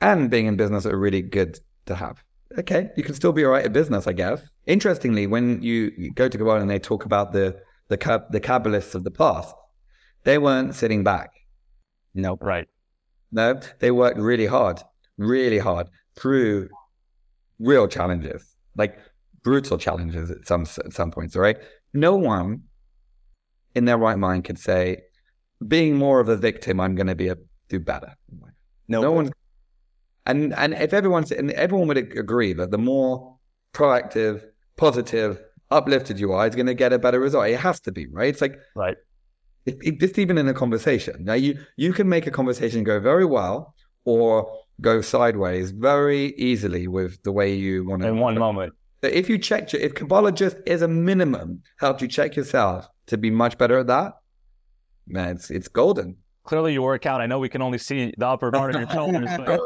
and 0.00 0.30
being 0.30 0.46
in 0.46 0.56
business 0.56 0.86
are 0.86 0.96
really 0.96 1.22
good 1.22 1.58
to 1.86 1.94
have. 1.94 2.22
Okay, 2.58 2.90
you 2.96 3.02
can 3.02 3.14
still 3.14 3.32
be 3.32 3.44
all 3.44 3.50
right 3.50 3.64
at 3.64 3.72
business, 3.72 4.06
I 4.06 4.12
guess. 4.12 4.40
Interestingly, 4.66 5.26
when 5.26 5.60
you, 5.62 5.92
you 5.98 6.12
go 6.12 6.28
to 6.28 6.38
Kabbalah 6.38 6.60
and 6.60 6.70
they 6.70 6.78
talk 6.78 7.04
about 7.04 7.32
the 7.32 7.56
the 7.88 7.96
the 8.30 8.40
Kabbalists 8.40 8.94
of 8.94 9.04
the 9.04 9.10
past, 9.10 9.54
they 10.24 10.38
weren't 10.38 10.74
sitting 10.74 11.04
back. 11.04 11.30
Nope. 12.14 12.42
Right. 12.42 12.68
No, 13.30 13.60
they 13.80 13.90
worked 13.90 14.18
really 14.18 14.46
hard, 14.46 14.80
really 15.18 15.58
hard 15.58 15.88
through 16.16 16.70
real 17.58 17.86
challenges, 17.86 18.56
like 18.76 18.98
brutal 19.42 19.76
challenges 19.76 20.30
at 20.30 20.46
some 20.46 20.62
at 20.84 20.92
some 20.92 21.10
points. 21.10 21.36
All 21.36 21.42
right, 21.42 21.58
no 21.92 22.16
one 22.16 22.62
in 23.78 23.86
their 23.86 23.96
right 23.96 24.18
mind 24.18 24.44
could 24.44 24.58
say, 24.58 24.84
being 25.66 25.96
more 25.96 26.20
of 26.20 26.28
a 26.28 26.36
victim, 26.36 26.78
I'm 26.80 26.94
going 26.94 27.06
to 27.06 27.14
be 27.14 27.28
a 27.28 27.36
do 27.68 27.80
better. 27.80 28.14
No. 28.88 29.02
No 29.02 29.12
one, 29.12 29.32
and 30.26 30.54
and 30.54 30.74
if 30.74 30.92
everyone's 30.92 31.30
and 31.32 31.50
everyone 31.52 31.88
would 31.88 31.98
agree 31.98 32.52
that 32.54 32.70
the 32.70 32.78
more 32.78 33.36
proactive, 33.72 34.42
positive, 34.76 35.40
uplifted 35.70 36.18
you 36.18 36.32
are, 36.32 36.46
is 36.46 36.54
going 36.54 36.66
to 36.66 36.74
get 36.74 36.92
a 36.92 36.98
better 36.98 37.20
result. 37.20 37.48
It 37.48 37.60
has 37.60 37.80
to 37.80 37.92
be 37.92 38.06
right. 38.08 38.28
It's 38.28 38.40
like 38.40 38.56
Right. 38.74 38.96
it, 39.66 39.76
it, 39.82 40.00
just 40.00 40.18
even 40.18 40.38
in 40.38 40.48
a 40.48 40.54
conversation. 40.54 41.24
Now 41.24 41.34
you 41.34 41.58
you 41.76 41.92
can 41.92 42.08
make 42.08 42.26
a 42.26 42.30
conversation 42.30 42.82
go 42.84 42.98
very 43.00 43.26
well 43.26 43.74
or 44.04 44.50
go 44.80 45.00
sideways 45.02 45.70
very 45.70 46.34
easily 46.36 46.88
with 46.88 47.22
the 47.24 47.32
way 47.32 47.54
you 47.54 47.86
want 47.86 48.02
to. 48.02 48.08
In 48.08 48.18
one 48.18 48.38
moment. 48.38 48.72
So 49.02 49.08
if 49.08 49.28
you 49.28 49.38
check, 49.38 49.72
if 49.74 49.94
Kabbalah 49.94 50.32
just 50.32 50.56
is 50.66 50.82
a 50.82 50.88
minimum, 50.88 51.62
helped 51.78 52.02
you 52.02 52.08
check 52.08 52.34
yourself 52.34 52.88
to 53.06 53.16
be 53.16 53.30
much 53.30 53.56
better 53.56 53.78
at 53.78 53.86
that, 53.86 54.14
man, 55.06 55.36
it's 55.36 55.50
it's 55.50 55.68
golden. 55.68 56.16
Clearly, 56.44 56.72
you 56.72 56.82
work 56.82 57.06
out. 57.06 57.20
I 57.20 57.26
know 57.26 57.38
we 57.38 57.48
can 57.48 57.62
only 57.62 57.78
see 57.78 58.12
the 58.16 58.26
upper 58.26 58.50
part 58.50 58.74
of 58.74 58.80
your 58.80 58.90
shoulders. 58.90 59.28
But... 59.44 59.60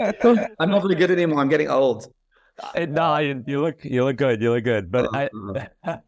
I'm 0.60 0.70
not 0.70 0.82
really 0.82 0.94
good 0.94 1.10
anymore. 1.10 1.40
I'm 1.40 1.48
getting 1.48 1.68
old. 1.68 2.06
Uh, 2.62 2.86
No, 2.88 3.18
you, 3.18 3.42
you 3.46 3.60
look 3.60 3.84
you 3.84 4.04
look 4.04 4.16
good. 4.16 4.40
You 4.40 4.52
look 4.52 4.64
good. 4.64 4.90
But 4.90 5.14
I 5.14 5.28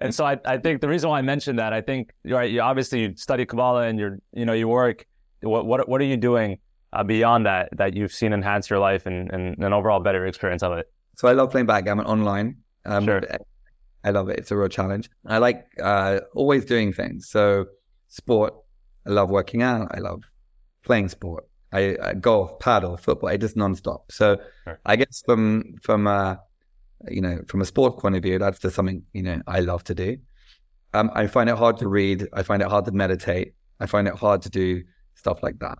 and 0.00 0.14
so 0.14 0.24
I, 0.24 0.38
I 0.44 0.56
think 0.58 0.80
the 0.80 0.88
reason 0.88 1.10
why 1.10 1.18
I 1.18 1.22
mentioned 1.22 1.58
that 1.58 1.72
I 1.72 1.80
think 1.80 2.12
you're 2.24 2.38
right. 2.38 2.50
You 2.50 2.62
obviously 2.62 3.02
you 3.02 3.14
study 3.16 3.44
Kabbalah 3.46 3.86
and 3.86 3.98
you're 3.98 4.18
you 4.32 4.46
know 4.46 4.54
you 4.54 4.66
work. 4.68 5.06
What 5.42 5.66
what 5.66 5.88
what 5.88 6.00
are 6.00 6.04
you 6.04 6.16
doing 6.16 6.58
uh, 6.92 7.02
beyond 7.02 7.46
that 7.46 7.68
that 7.76 7.94
you've 7.94 8.12
seen 8.12 8.32
enhance 8.32 8.70
your 8.70 8.78
life 8.78 9.06
and, 9.06 9.30
and 9.32 9.58
an 9.62 9.72
overall 9.72 10.00
better 10.00 10.26
experience 10.26 10.62
of 10.62 10.72
it? 10.72 10.90
So 11.16 11.28
I 11.28 11.32
love 11.32 11.50
playing 11.50 11.66
backgammon 11.66 12.06
online. 12.06 12.58
Um, 12.84 13.04
Sure. 13.04 13.22
I 14.04 14.10
love 14.10 14.28
it. 14.28 14.38
It's 14.38 14.50
a 14.52 14.56
real 14.56 14.68
challenge. 14.68 15.10
I 15.26 15.38
like 15.38 15.66
uh, 15.82 16.20
always 16.34 16.64
doing 16.64 16.92
things. 16.92 17.28
So 17.28 17.66
sport. 18.08 18.54
I 19.06 19.10
love 19.10 19.30
working 19.30 19.62
out. 19.62 19.88
I 19.92 19.98
love 19.98 20.22
playing 20.84 21.08
sport. 21.08 21.48
I, 21.72 21.96
I 22.02 22.14
golf, 22.14 22.58
paddle, 22.60 22.96
football. 22.96 23.30
I 23.30 23.36
just 23.36 23.56
nonstop. 23.56 24.02
So 24.10 24.38
Sure. 24.64 24.78
I 24.86 24.94
guess 24.96 25.22
from 25.26 25.74
from 25.82 26.06
uh, 26.06 26.36
you 27.08 27.20
know 27.20 27.40
from 27.48 27.60
a 27.60 27.64
sport 27.64 27.98
point 27.98 28.14
of 28.14 28.22
view, 28.22 28.38
that's 28.38 28.60
just 28.60 28.76
something 28.76 29.02
you 29.12 29.22
know 29.22 29.40
I 29.48 29.60
love 29.60 29.82
to 29.84 29.94
do. 29.94 30.18
Um, 30.94 31.10
I 31.14 31.26
find 31.26 31.50
it 31.50 31.56
hard 31.56 31.76
to 31.78 31.88
read. 31.88 32.28
I 32.32 32.42
find 32.44 32.62
it 32.62 32.68
hard 32.68 32.84
to 32.86 32.92
meditate. 32.92 33.54
I 33.80 33.86
find 33.86 34.06
it 34.06 34.14
hard 34.14 34.42
to 34.42 34.50
do 34.50 34.82
stuff 35.16 35.42
like 35.42 35.58
that, 35.58 35.78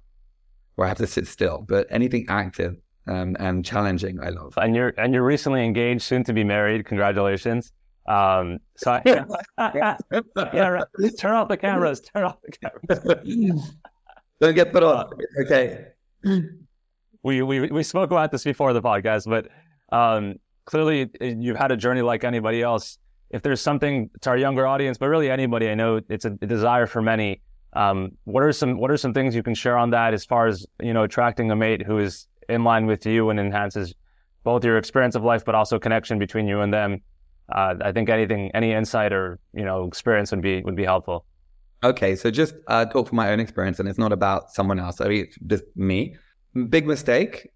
where 0.76 0.86
I 0.86 0.88
have 0.88 0.98
to 0.98 1.06
sit 1.06 1.26
still. 1.26 1.64
But 1.66 1.86
anything 1.90 2.26
active 2.28 2.76
um, 3.06 3.36
and 3.38 3.64
challenging, 3.64 4.20
I 4.22 4.30
love. 4.30 4.54
And 4.56 4.74
you're 4.74 4.94
and 4.96 5.12
you're 5.12 5.24
recently 5.24 5.64
engaged, 5.64 6.02
soon 6.02 6.24
to 6.24 6.32
be 6.32 6.44
married. 6.44 6.86
Congratulations. 6.86 7.72
Um, 8.08 8.58
so 8.76 8.92
I, 8.92 9.02
yeah, 9.04 9.24
right. 9.58 11.18
turn 11.18 11.34
off 11.34 11.48
the 11.48 11.56
cameras. 11.56 12.00
Turn 12.00 12.24
off 12.24 12.36
the 12.42 12.52
cameras. 12.52 13.72
Don't 14.40 14.54
get 14.54 14.72
put 14.72 14.82
off. 14.82 15.10
Okay. 15.42 15.86
We 17.22 17.42
we 17.42 17.68
we 17.68 17.82
spoke 17.82 18.10
about 18.10 18.30
this 18.30 18.44
before 18.44 18.72
the 18.72 18.82
podcast, 18.82 19.28
but 19.28 19.48
um, 19.96 20.36
clearly 20.66 21.10
you've 21.20 21.56
had 21.56 21.72
a 21.72 21.76
journey 21.76 22.02
like 22.02 22.22
anybody 22.22 22.62
else. 22.62 22.98
If 23.30 23.42
there's 23.42 23.60
something 23.60 24.10
to 24.20 24.30
our 24.30 24.36
younger 24.38 24.66
audience, 24.66 24.98
but 24.98 25.08
really 25.08 25.30
anybody, 25.30 25.68
I 25.68 25.74
know 25.74 26.00
it's 26.08 26.24
a, 26.24 26.32
a 26.40 26.46
desire 26.46 26.86
for 26.86 27.02
many. 27.02 27.40
Um, 27.76 28.12
what 28.24 28.42
are 28.42 28.52
some 28.52 28.78
what 28.78 28.90
are 28.90 28.96
some 28.96 29.12
things 29.12 29.34
you 29.34 29.42
can 29.42 29.54
share 29.54 29.76
on 29.76 29.90
that 29.90 30.14
as 30.14 30.24
far 30.24 30.46
as 30.46 30.66
you 30.82 30.94
know 30.94 31.04
attracting 31.04 31.50
a 31.50 31.56
mate 31.56 31.82
who 31.82 31.98
is 31.98 32.26
in 32.48 32.64
line 32.64 32.86
with 32.86 33.04
you 33.04 33.28
and 33.30 33.38
enhances 33.38 33.94
both 34.44 34.64
your 34.64 34.78
experience 34.78 35.14
of 35.14 35.22
life, 35.24 35.44
but 35.44 35.54
also 35.54 35.78
connection 35.78 36.18
between 36.18 36.46
you 36.48 36.60
and 36.60 36.72
them? 36.72 37.02
Uh, 37.52 37.74
I 37.82 37.92
think 37.92 38.08
anything, 38.08 38.50
any 38.54 38.72
insight 38.72 39.12
or 39.12 39.38
you 39.52 39.64
know 39.64 39.86
experience 39.86 40.30
would 40.30 40.40
be 40.40 40.62
would 40.62 40.76
be 40.76 40.84
helpful. 40.84 41.26
Okay, 41.84 42.16
so 42.16 42.30
just 42.30 42.54
uh, 42.68 42.86
talk 42.86 43.08
from 43.08 43.16
my 43.16 43.30
own 43.30 43.40
experience, 43.40 43.78
and 43.78 43.88
it's 43.88 43.98
not 43.98 44.12
about 44.12 44.50
someone 44.50 44.80
else. 44.80 45.00
I 45.00 45.08
mean, 45.08 45.24
it's 45.24 45.38
just 45.46 45.64
me. 45.76 46.16
Big 46.70 46.86
mistake 46.86 47.50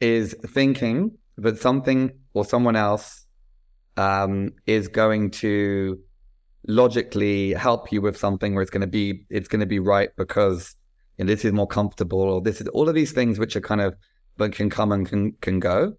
is 0.00 0.36
thinking 0.48 1.16
that 1.38 1.58
something 1.58 2.12
or 2.34 2.44
someone 2.44 2.76
else 2.76 3.24
um, 3.96 4.50
is 4.66 4.88
going 4.88 5.30
to 5.30 5.98
logically 6.66 7.52
help 7.52 7.92
you 7.92 8.00
with 8.00 8.16
something, 8.16 8.54
where 8.54 8.62
it's 8.62 8.70
going 8.70 8.82
to 8.82 8.86
be 8.86 9.24
it's 9.30 9.48
going 9.48 9.60
to 9.60 9.66
be 9.66 9.78
right 9.78 10.10
because 10.16 10.76
you 11.18 11.24
know, 11.24 11.32
this 11.32 11.44
is 11.44 11.52
more 11.52 11.66
comfortable, 11.66 12.20
or 12.20 12.40
this 12.40 12.60
is 12.60 12.68
all 12.68 12.88
of 12.88 12.94
these 12.94 13.12
things 13.12 13.38
which 13.38 13.56
are 13.56 13.60
kind 13.60 13.80
of 13.80 13.94
but 14.36 14.52
can 14.52 14.70
come 14.70 14.92
and 14.92 15.08
can 15.08 15.32
can 15.40 15.60
go. 15.60 15.94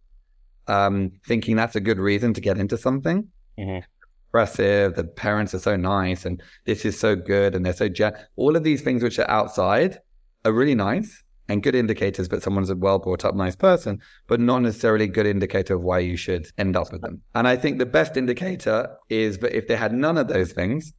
Um, 0.68 1.12
thinking 1.28 1.56
that's 1.56 1.76
a 1.76 1.82
good 1.82 2.00
reason 2.00 2.34
to 2.34 2.42
get 2.42 2.58
into 2.58 2.78
something. 2.78 3.28
Mm-hmm. 3.60 3.84
Impressive. 4.30 4.96
The 4.96 5.04
parents 5.04 5.54
are 5.54 5.60
so 5.60 5.76
nice, 5.76 6.26
and 6.26 6.42
this 6.66 6.86
is 6.86 7.00
so 7.00 7.16
good, 7.16 7.56
and 7.56 7.66
they're 7.66 7.74
so 7.74 7.90
gen- 7.90 8.16
all 8.36 8.56
of 8.56 8.64
these 8.64 8.82
things 8.82 9.04
which 9.04 9.20
are 9.20 9.30
outside 9.30 10.00
are 10.46 10.52
really 10.52 10.76
nice 10.76 11.23
and 11.50 11.62
good 11.62 11.76
indicators 11.76 12.30
that 12.30 12.42
someone's 12.42 12.70
a 12.70 12.76
well 12.76 13.00
brought 13.00 13.26
up, 13.26 13.36
nice 13.36 13.56
person, 13.56 14.00
but 14.28 14.40
not 14.40 14.62
necessarily 14.62 15.06
a 15.06 15.10
good 15.10 15.26
indicator 15.26 15.76
of 15.76 15.82
why 15.82 16.00
you 16.00 16.16
should 16.16 16.48
end 16.58 16.76
up 16.76 16.92
with 16.92 17.02
them. 17.02 17.22
And 17.36 17.48
I 17.48 17.56
think 17.56 17.80
the 17.80 17.86
best 17.86 18.16
indicator 18.18 18.96
is 19.10 19.40
that 19.40 19.56
if 19.56 19.68
they 19.68 19.76
had 19.76 19.94
none 19.94 20.18
of 20.18 20.28
those 20.28 20.54
things, 20.54 20.94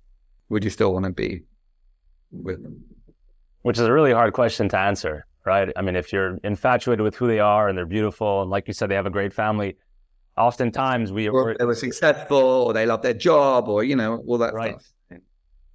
would 0.51 0.65
you 0.65 0.71
still 0.71 0.93
want 0.93 1.07
to 1.07 1.13
be 1.13 1.43
with 2.31 2.63
them? 2.63 2.83
Which 3.63 3.79
is 3.79 3.87
a 3.87 3.93
really 3.93 4.13
hard 4.13 4.35
question 4.35 4.69
to 4.71 4.79
answer, 4.79 5.27
right? 5.47 5.73
I 5.77 5.83
mean, 5.83 5.97
if 5.97 6.13
you're 6.13 6.39
infatuated 6.45 7.03
with 7.03 7.17
who 7.17 7.27
they 7.27 7.41
are 7.41 7.69
and 7.69 7.79
they're 7.79 7.87
beautiful, 7.87 8.43
and 8.43 8.51
like 8.51 8.69
you 8.69 8.75
said, 8.75 8.91
they 8.91 8.95
have 8.95 9.07
a 9.07 9.11
great 9.11 9.33
family, 9.33 9.77
oftentimes 10.37 11.13
we 11.13 11.29
or 11.29 11.57
they 11.59 11.65
were 11.65 11.75
successful, 11.75 12.37
or 12.39 12.75
they 12.75 12.85
love 12.85 13.01
their 13.01 13.15
job, 13.15 13.69
or 13.69 13.83
you 13.83 13.97
know, 13.97 14.23
all 14.27 14.39
that 14.39 14.53
right. 14.53 14.81
stuff 14.81 14.94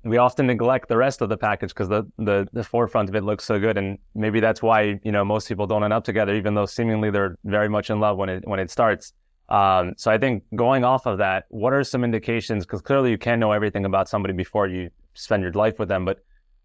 we 0.04 0.18
often 0.18 0.48
neglect 0.48 0.88
the 0.88 0.98
rest 0.98 1.22
of 1.22 1.30
the 1.30 1.38
package 1.38 1.70
because 1.70 1.90
the, 1.90 2.04
the 2.18 2.48
the 2.54 2.64
forefront 2.64 3.10
of 3.10 3.16
it 3.16 3.24
looks 3.24 3.44
so 3.44 3.60
good, 3.60 3.78
and 3.78 3.98
maybe 4.16 4.40
that's 4.40 4.62
why 4.62 5.00
you 5.04 5.12
know 5.12 5.26
most 5.26 5.48
people 5.48 5.68
don't 5.68 5.84
end 5.84 5.94
up 5.94 6.04
together, 6.04 6.34
even 6.36 6.54
though 6.54 6.66
seemingly 6.66 7.10
they're 7.10 7.38
very 7.44 7.68
much 7.68 7.90
in 7.90 8.00
love 8.00 8.18
when 8.18 8.30
it 8.30 8.48
when 8.48 8.60
it 8.60 8.72
starts. 8.72 9.14
Um, 9.50 9.94
so 9.98 10.12
I 10.12 10.18
think 10.18 10.44
going 10.56 10.84
off 10.84 11.06
of 11.06 11.18
that, 11.18 11.46
what 11.50 11.74
are 11.74 11.84
some 11.84 12.04
indications? 12.04 12.66
Because 12.66 12.82
clearly 12.82 13.10
you 13.10 13.18
can't 13.18 13.40
know 13.40 13.52
everything 13.52 13.84
about 13.84 14.08
somebody 14.08 14.34
before 14.34 14.68
you 14.68 14.90
spend 15.16 15.42
your 15.42 15.52
life 15.54 15.80
with 15.80 15.90
them, 15.90 16.06
but 16.06 16.20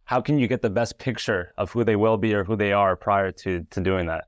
how 0.04 0.20
can 0.20 0.38
you 0.38 0.46
get 0.46 0.60
the 0.60 0.70
best 0.70 0.98
picture 0.98 1.54
of 1.56 1.72
who 1.72 1.82
they 1.82 1.96
will 1.96 2.18
be 2.18 2.34
or 2.34 2.44
who 2.44 2.56
they 2.56 2.72
are 2.72 2.94
prior 2.94 3.32
to 3.32 3.64
to 3.70 3.80
doing 3.80 4.06
that? 4.06 4.26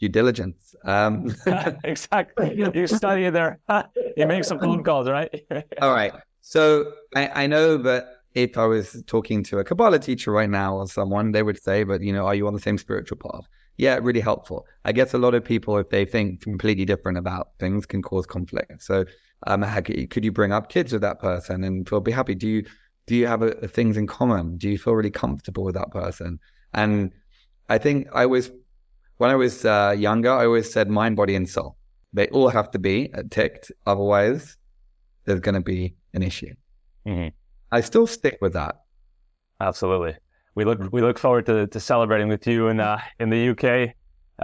Due 0.00 0.08
diligence. 0.08 0.76
Um. 0.84 1.34
exactly. 1.84 2.54
You 2.56 2.86
study 2.86 3.30
there. 3.30 3.58
you 4.16 4.26
make 4.26 4.44
some 4.44 4.58
phone 4.58 4.84
calls, 4.84 5.08
right? 5.08 5.32
All 5.80 5.94
right. 5.94 6.12
So 6.40 6.92
I, 7.14 7.44
I 7.44 7.46
know 7.46 7.76
that 7.76 8.17
if 8.42 8.56
I 8.56 8.66
was 8.66 9.02
talking 9.06 9.42
to 9.44 9.58
a 9.58 9.64
Kabbalah 9.64 9.98
teacher 9.98 10.30
right 10.30 10.48
now 10.48 10.76
or 10.76 10.86
someone, 10.86 11.32
they 11.32 11.42
would 11.42 11.60
say, 11.60 11.82
but 11.82 12.00
you 12.02 12.12
know, 12.12 12.26
are 12.26 12.34
you 12.36 12.46
on 12.46 12.54
the 12.54 12.60
same 12.60 12.78
spiritual 12.78 13.18
path? 13.18 13.48
Yeah, 13.76 13.98
really 14.00 14.20
helpful. 14.20 14.66
I 14.84 14.92
guess 14.92 15.12
a 15.12 15.18
lot 15.18 15.34
of 15.34 15.44
people, 15.44 15.76
if 15.78 15.88
they 15.90 16.04
think 16.04 16.40
completely 16.42 16.84
different 16.84 17.18
about 17.18 17.48
things, 17.58 17.84
can 17.84 18.00
cause 18.00 18.26
conflict. 18.26 18.82
So, 18.82 19.04
um, 19.46 19.62
could 19.82 20.24
you 20.24 20.32
bring 20.32 20.52
up 20.52 20.68
kids 20.68 20.92
with 20.92 21.02
that 21.02 21.20
person 21.20 21.64
and 21.64 21.88
feel 21.88 22.00
be 22.00 22.12
happy? 22.12 22.34
Do 22.34 22.48
you 22.48 22.64
do 23.06 23.16
you 23.16 23.26
have 23.26 23.42
a, 23.42 23.50
a 23.62 23.68
things 23.68 23.96
in 23.96 24.06
common? 24.06 24.56
Do 24.56 24.68
you 24.68 24.78
feel 24.78 24.94
really 24.94 25.10
comfortable 25.10 25.64
with 25.64 25.74
that 25.74 25.90
person? 25.90 26.38
And 26.74 27.12
I 27.68 27.78
think 27.78 28.06
I 28.12 28.26
was 28.26 28.50
when 29.16 29.30
I 29.30 29.36
was 29.36 29.64
uh, 29.64 29.94
younger, 29.98 30.30
I 30.30 30.44
always 30.44 30.72
said 30.72 30.88
mind, 30.88 31.16
body, 31.16 31.34
and 31.34 31.48
soul. 31.48 31.76
They 32.12 32.28
all 32.28 32.48
have 32.48 32.70
to 32.70 32.78
be 32.78 33.12
ticked, 33.30 33.72
otherwise, 33.84 34.56
there's 35.24 35.40
going 35.40 35.56
to 35.56 35.60
be 35.60 35.94
an 36.14 36.22
issue. 36.22 36.54
Mm-hmm. 37.06 37.28
I 37.70 37.80
still 37.80 38.06
stick 38.06 38.38
with 38.40 38.54
that. 38.54 38.76
Absolutely. 39.60 40.16
We 40.54 40.64
look 40.64 40.92
we 40.92 41.00
look 41.00 41.18
forward 41.18 41.46
to, 41.46 41.66
to 41.66 41.80
celebrating 41.80 42.28
with 42.28 42.46
you 42.46 42.68
in 42.68 42.80
uh, 42.80 43.00
in 43.20 43.30
the 43.30 43.50
UK. 43.50 43.94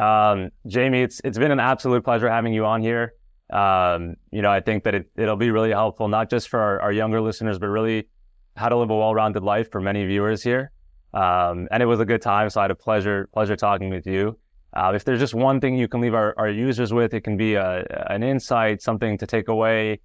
Um, 0.01 0.51
Jamie, 0.67 1.03
it's 1.03 1.21
it's 1.25 1.39
been 1.39 1.51
an 1.51 1.61
absolute 1.61 2.05
pleasure 2.05 2.29
having 2.29 2.53
you 2.53 2.65
on 2.65 2.83
here. 2.83 3.15
Um, 3.53 4.17
you 4.31 4.43
know, 4.43 4.51
I 4.51 4.61
think 4.61 4.85
that 4.85 4.95
it, 4.95 5.11
it'll 5.17 5.37
be 5.37 5.51
really 5.51 5.71
helpful, 5.71 6.09
not 6.09 6.31
just 6.31 6.49
for 6.49 6.61
our, 6.61 6.81
our 6.81 6.93
younger 6.93 7.21
listeners, 7.21 7.59
but 7.59 7.67
really 7.69 8.09
how 8.57 8.69
to 8.69 8.77
live 8.77 8.91
a 8.91 8.97
well-rounded 8.97 9.43
life 9.43 9.71
for 9.71 9.81
many 9.81 10.05
viewers 10.07 10.43
here. 10.43 10.71
Um, 11.13 11.69
and 11.71 11.83
it 11.83 11.87
was 11.87 12.01
a 12.01 12.05
good 12.05 12.23
time, 12.23 12.51
so 12.51 12.61
I 12.61 12.65
had 12.65 12.71
a 12.71 12.75
pleasure 12.75 13.29
pleasure 13.33 13.57
talking 13.57 13.91
with 13.91 14.07
you. 14.07 14.39
Uh, 14.73 14.93
if 14.95 15.05
there's 15.05 15.21
just 15.21 15.35
one 15.35 15.61
thing 15.61 15.77
you 15.77 15.87
can 15.87 16.01
leave 16.01 16.15
our, 16.15 16.35
our 16.37 16.49
users 16.49 16.93
with, 16.93 17.15
it 17.15 17.21
can 17.21 17.37
be 17.37 17.55
a, 17.55 17.85
an 18.11 18.25
insight, 18.25 18.83
something 18.83 19.17
to 19.19 19.27
take 19.27 19.47
away, 19.47 20.01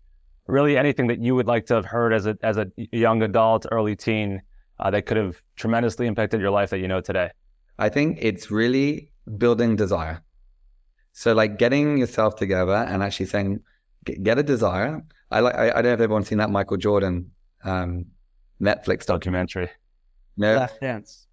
really 0.49 0.77
anything 0.77 1.07
that 1.07 1.19
you 1.19 1.35
would 1.35 1.47
like 1.47 1.65
to 1.67 1.75
have 1.75 1.85
heard 1.85 2.13
as 2.13 2.25
a 2.25 2.37
as 2.41 2.57
a 2.57 2.67
young 2.91 3.21
adult, 3.21 3.65
early 3.71 3.95
teen, 3.95 4.41
uh, 4.79 4.89
that 4.91 5.05
could 5.05 5.17
have 5.17 5.41
tremendously 5.55 6.07
impacted 6.07 6.41
your 6.41 6.51
life 6.51 6.69
that 6.71 6.79
you 6.79 6.87
know 6.87 7.01
today? 7.01 7.29
I 7.77 7.89
think 7.89 8.17
it's 8.21 8.51
really 8.51 9.11
building 9.37 9.75
desire. 9.75 10.21
So 11.13 11.33
like 11.33 11.57
getting 11.57 11.97
yourself 11.97 12.35
together 12.35 12.75
and 12.75 13.03
actually 13.03 13.27
saying, 13.27 13.61
get 14.23 14.37
a 14.37 14.43
desire. 14.43 15.03
I 15.31 15.39
like. 15.41 15.55
I, 15.55 15.69
I 15.69 15.73
don't 15.73 15.85
know 15.85 15.93
if 15.93 16.01
everyone's 16.01 16.27
seen 16.27 16.37
that 16.39 16.49
Michael 16.49 16.77
Jordan 16.77 17.31
um, 17.63 18.05
Netflix 18.61 19.05
documentary. 19.05 19.69
No, 20.37 20.55
Last 20.55 20.79
Dance. 20.79 21.27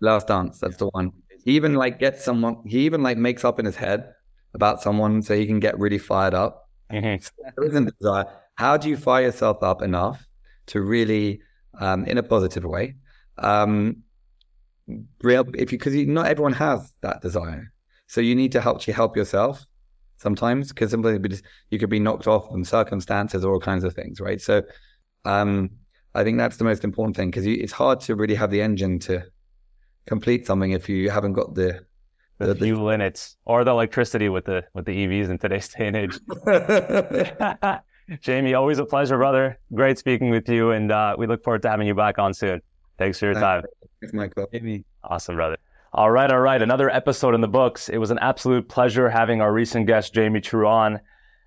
Last 0.00 0.26
Dance. 0.26 0.58
That's 0.58 0.76
the 0.76 0.88
one. 0.88 1.12
He 1.44 1.52
even 1.52 1.74
like 1.74 1.98
gets 1.98 2.24
someone. 2.24 2.62
He 2.66 2.80
even 2.80 3.02
like 3.02 3.16
makes 3.16 3.44
up 3.44 3.58
in 3.58 3.64
his 3.64 3.76
head 3.76 4.12
about 4.54 4.82
someone 4.82 5.22
so 5.22 5.36
he 5.36 5.46
can 5.46 5.60
get 5.60 5.78
really 5.78 5.98
fired 5.98 6.34
up. 6.34 6.68
Mm-hmm. 6.92 7.22
So 7.22 7.30
there 7.56 7.64
isn't 7.66 7.98
desire 7.98 8.26
how 8.58 8.76
do 8.76 8.88
you 8.88 8.96
fire 8.96 9.22
yourself 9.22 9.62
up 9.62 9.82
enough 9.82 10.26
to 10.66 10.80
really, 10.80 11.40
um, 11.78 12.04
in 12.06 12.18
a 12.18 12.22
positive 12.24 12.64
way, 12.64 12.96
um, 13.38 14.02
real 15.22 15.44
if 15.54 15.70
you 15.70 15.78
because 15.78 15.94
not 15.94 16.26
everyone 16.26 16.52
has 16.52 16.92
that 17.02 17.22
desire, 17.22 17.72
so 18.08 18.20
you 18.20 18.34
need 18.34 18.50
to 18.50 18.60
help 18.60 18.84
you 18.86 18.92
help 18.92 19.16
yourself 19.16 19.64
sometimes 20.16 20.70
because 20.70 20.90
sometimes 20.90 21.40
you 21.70 21.78
could 21.78 21.88
be 21.88 22.00
knocked 22.00 22.26
off 22.26 22.48
from 22.50 22.64
circumstances 22.64 23.44
or 23.44 23.52
all 23.52 23.60
kinds 23.60 23.84
of 23.84 23.94
things, 23.94 24.20
right? 24.20 24.40
So, 24.40 24.62
um, 25.24 25.70
I 26.16 26.24
think 26.24 26.36
that's 26.36 26.56
the 26.56 26.64
most 26.64 26.82
important 26.82 27.16
thing 27.16 27.30
because 27.30 27.46
it's 27.46 27.72
hard 27.72 28.00
to 28.00 28.16
really 28.16 28.34
have 28.34 28.50
the 28.50 28.60
engine 28.60 28.98
to 29.00 29.22
complete 30.06 30.46
something 30.46 30.72
if 30.72 30.88
you 30.88 31.10
haven't 31.10 31.34
got 31.34 31.54
the 31.54 31.86
the, 32.38 32.46
the 32.46 32.54
fuel 32.56 32.90
in 32.90 33.02
it 33.02 33.36
or 33.44 33.62
the 33.62 33.70
electricity 33.70 34.28
with 34.28 34.46
the 34.46 34.64
with 34.74 34.84
the 34.84 35.06
EVs 35.06 35.30
in 35.30 35.38
today's 35.38 35.68
day 35.68 35.86
and 35.86 35.96
age. 35.96 36.18
Jamie, 38.20 38.54
always 38.54 38.78
a 38.78 38.84
pleasure, 38.84 39.16
brother. 39.16 39.58
Great 39.74 39.98
speaking 39.98 40.30
with 40.30 40.48
you, 40.48 40.70
and 40.70 40.90
uh, 40.90 41.14
we 41.18 41.26
look 41.26 41.44
forward 41.44 41.62
to 41.62 41.70
having 41.70 41.86
you 41.86 41.94
back 41.94 42.18
on 42.18 42.32
soon. 42.32 42.62
Thanks 42.96 43.18
for 43.18 43.26
your 43.26 43.34
time. 43.34 43.62
Thanks, 44.00 44.14
Michael. 44.14 44.48
Jamie. 44.52 44.84
Awesome, 45.04 45.36
brother. 45.36 45.56
All 45.92 46.10
right, 46.10 46.30
all 46.30 46.40
right. 46.40 46.60
Another 46.60 46.90
episode 46.90 47.34
in 47.34 47.40
the 47.40 47.48
books. 47.48 47.88
It 47.88 47.98
was 47.98 48.10
an 48.10 48.18
absolute 48.20 48.68
pleasure 48.68 49.08
having 49.08 49.40
our 49.40 49.52
recent 49.52 49.86
guest, 49.86 50.14
Jamie 50.14 50.40
True, 50.40 50.66
on. 50.66 51.00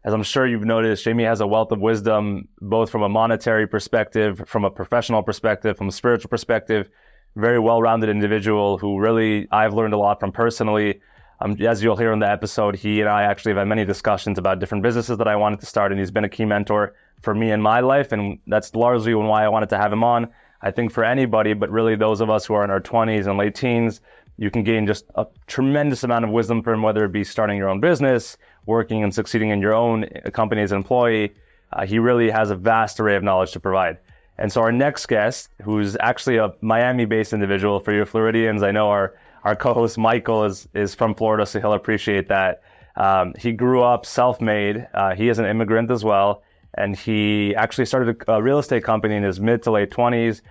As 0.04 0.14
I'm 0.14 0.24
sure 0.24 0.48
you've 0.48 0.66
noticed, 0.66 1.04
Jamie 1.04 1.24
has 1.26 1.42
a 1.42 1.48
wealth 1.48 1.72
of 1.72 1.80
wisdom, 1.80 2.48
both 2.60 2.90
from 2.90 3.04
a 3.04 3.10
monetary 3.10 3.68
perspective, 3.68 4.44
from 4.48 4.66
a 4.66 4.72
professional 4.72 5.22
perspective, 5.22 5.78
from 5.78 5.90
a 5.90 5.92
spiritual 5.92 6.30
perspective. 6.30 6.90
Very 7.36 7.60
well 7.60 7.82
rounded 7.82 8.10
individual 8.10 8.78
who 8.78 9.00
really 9.00 9.48
I've 9.52 9.74
learned 9.74 9.94
a 9.94 9.98
lot 9.98 10.20
from 10.20 10.32
personally. 10.32 11.02
Um, 11.42 11.58
as 11.62 11.82
you'll 11.82 11.98
hear 11.98 12.14
in 12.14 12.20
the 12.20 12.30
episode, 12.30 12.76
he 12.76 13.02
and 13.02 13.10
I 13.10 13.24
actually 13.24 13.54
have 13.54 13.58
had 13.58 13.68
many 13.68 13.84
discussions 13.84 14.38
about 14.38 14.60
different 14.60 14.84
businesses 14.84 15.18
that 15.18 15.28
I 15.28 15.36
wanted 15.36 15.60
to 15.62 15.66
start, 15.66 15.92
and 15.92 16.00
he's 16.00 16.12
been 16.12 16.24
a 16.24 16.30
key 16.30 16.46
mentor 16.46 16.94
for 17.22 17.34
me 17.34 17.52
in 17.52 17.60
my 17.60 17.80
life, 17.80 18.12
and 18.12 18.38
that's 18.46 18.76
largely 18.76 19.16
why 19.16 19.44
I 19.44 19.50
wanted 19.50 19.70
to 19.70 19.78
have 19.78 19.92
him 19.92 20.04
on. 20.04 20.28
I 20.62 20.70
think 20.70 20.92
for 20.92 21.04
anybody, 21.04 21.54
but 21.54 21.72
really 21.72 21.96
those 21.96 22.22
of 22.22 22.30
us 22.30 22.46
who 22.46 22.54
are 22.54 22.64
in 22.64 22.70
our 22.70 22.80
20s 22.80 23.26
and 23.26 23.40
late 23.40 23.56
teens, 23.56 24.02
you 24.38 24.52
can 24.52 24.64
gain 24.64 24.86
just 24.86 25.06
a 25.16 25.26
tremendous 25.48 26.04
amount 26.04 26.26
of 26.26 26.32
wisdom 26.32 26.62
from 26.62 26.84
whether 26.84 27.06
it 27.06 27.12
be 27.12 27.24
starting 27.24 27.58
your 27.58 27.70
own 27.70 27.80
business, 27.80 28.38
working 28.68 29.04
and 29.04 29.14
succeeding 29.14 29.50
in 29.50 29.62
your 29.62 29.74
own 29.74 30.06
company 30.34 30.62
as 30.62 30.72
an 30.72 30.78
employee. 30.78 31.34
Uh, 31.74 31.88
he 31.88 31.98
really 31.98 32.30
has 32.30 32.52
a 32.52 32.56
vast 32.56 33.00
array 33.00 33.16
of 33.16 33.24
knowledge 33.24 33.52
to 33.54 33.60
provide. 33.60 33.98
And 34.38 34.52
so 34.52 34.62
our 34.62 34.72
next 34.72 35.08
guest, 35.08 35.50
who's 35.64 35.98
actually 36.02 36.38
a 36.38 36.54
Miami-based 36.62 37.34
individual 37.34 37.80
for 37.80 37.94
your 37.94 38.06
Floridians, 38.06 38.62
I 38.62 38.70
know 38.70 38.90
are 38.90 39.16
our 39.44 39.56
co-host 39.56 39.98
Michael 39.98 40.46
is 40.46 40.68
is 40.74 40.96
from 40.96 41.16
Florida, 41.16 41.46
so 41.46 41.60
he'll 41.60 41.74
appreciate 41.74 42.28
that. 42.30 42.62
Um, 42.96 43.34
he 43.40 43.52
grew 43.52 43.82
up 43.82 44.06
self-made. 44.06 44.88
Uh, 44.94 45.16
he 45.16 45.30
is 45.30 45.40
an 45.40 45.46
immigrant 45.46 45.90
as 45.92 46.04
well, 46.04 46.44
and 46.76 46.96
he 46.96 47.56
actually 47.56 47.86
started 47.86 48.24
a, 48.28 48.34
a 48.34 48.44
real 48.44 48.60
estate 48.60 48.84
company 48.84 49.16
in 49.16 49.24
his 49.24 49.40
mid 49.40 49.64
to 49.64 49.72
late 49.72 49.92
20s. 49.92 50.42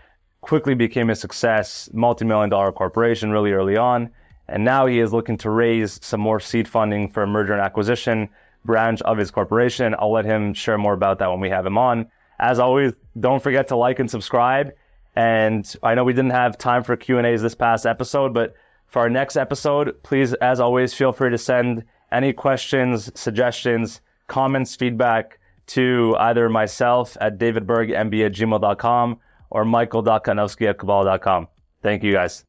Quickly 0.40 0.74
became 0.74 1.10
a 1.10 1.14
success, 1.14 1.90
multi-million 1.92 2.48
dollar 2.48 2.72
corporation 2.72 3.30
really 3.30 3.52
early 3.52 3.76
on, 3.76 4.10
and 4.48 4.64
now 4.64 4.86
he 4.86 4.98
is 5.00 5.12
looking 5.12 5.36
to 5.38 5.50
raise 5.50 5.98
some 6.02 6.20
more 6.20 6.40
seed 6.40 6.66
funding 6.66 7.08
for 7.10 7.22
a 7.22 7.26
merger 7.26 7.52
and 7.52 7.60
acquisition 7.60 8.28
branch 8.64 9.00
of 9.02 9.18
his 9.18 9.30
corporation. 9.30 9.94
I'll 9.98 10.12
let 10.12 10.24
him 10.24 10.54
share 10.54 10.78
more 10.78 10.92
about 10.94 11.18
that 11.18 11.30
when 11.30 11.40
we 11.40 11.50
have 11.50 11.64
him 11.64 11.78
on. 11.78 12.10
As 12.38 12.58
always, 12.58 12.92
don't 13.18 13.42
forget 13.42 13.68
to 13.68 13.76
like 13.76 13.98
and 13.98 14.10
subscribe. 14.10 14.72
And 15.16 15.74
I 15.82 15.94
know 15.94 16.04
we 16.04 16.12
didn't 16.12 16.30
have 16.30 16.56
time 16.56 16.84
for 16.84 16.96
Q 16.96 17.18
and 17.18 17.26
A's 17.26 17.42
this 17.42 17.54
past 17.54 17.84
episode, 17.84 18.32
but 18.32 18.54
for 18.90 19.00
our 19.00 19.10
next 19.10 19.36
episode, 19.36 20.02
please, 20.02 20.34
as 20.34 20.60
always, 20.60 20.92
feel 20.92 21.12
free 21.12 21.30
to 21.30 21.38
send 21.38 21.84
any 22.12 22.32
questions, 22.32 23.10
suggestions, 23.18 24.00
comments, 24.26 24.74
feedback 24.76 25.38
to 25.68 26.16
either 26.18 26.48
myself 26.48 27.16
at 27.20 27.38
davidbergmb 27.38 28.26
at 28.26 28.32
gmail.com 28.32 29.18
or 29.50 29.64
michael.kanowski 29.64 30.68
at 30.68 30.78
cabal.com. 30.78 31.46
Thank 31.82 32.02
you 32.02 32.12
guys. 32.12 32.44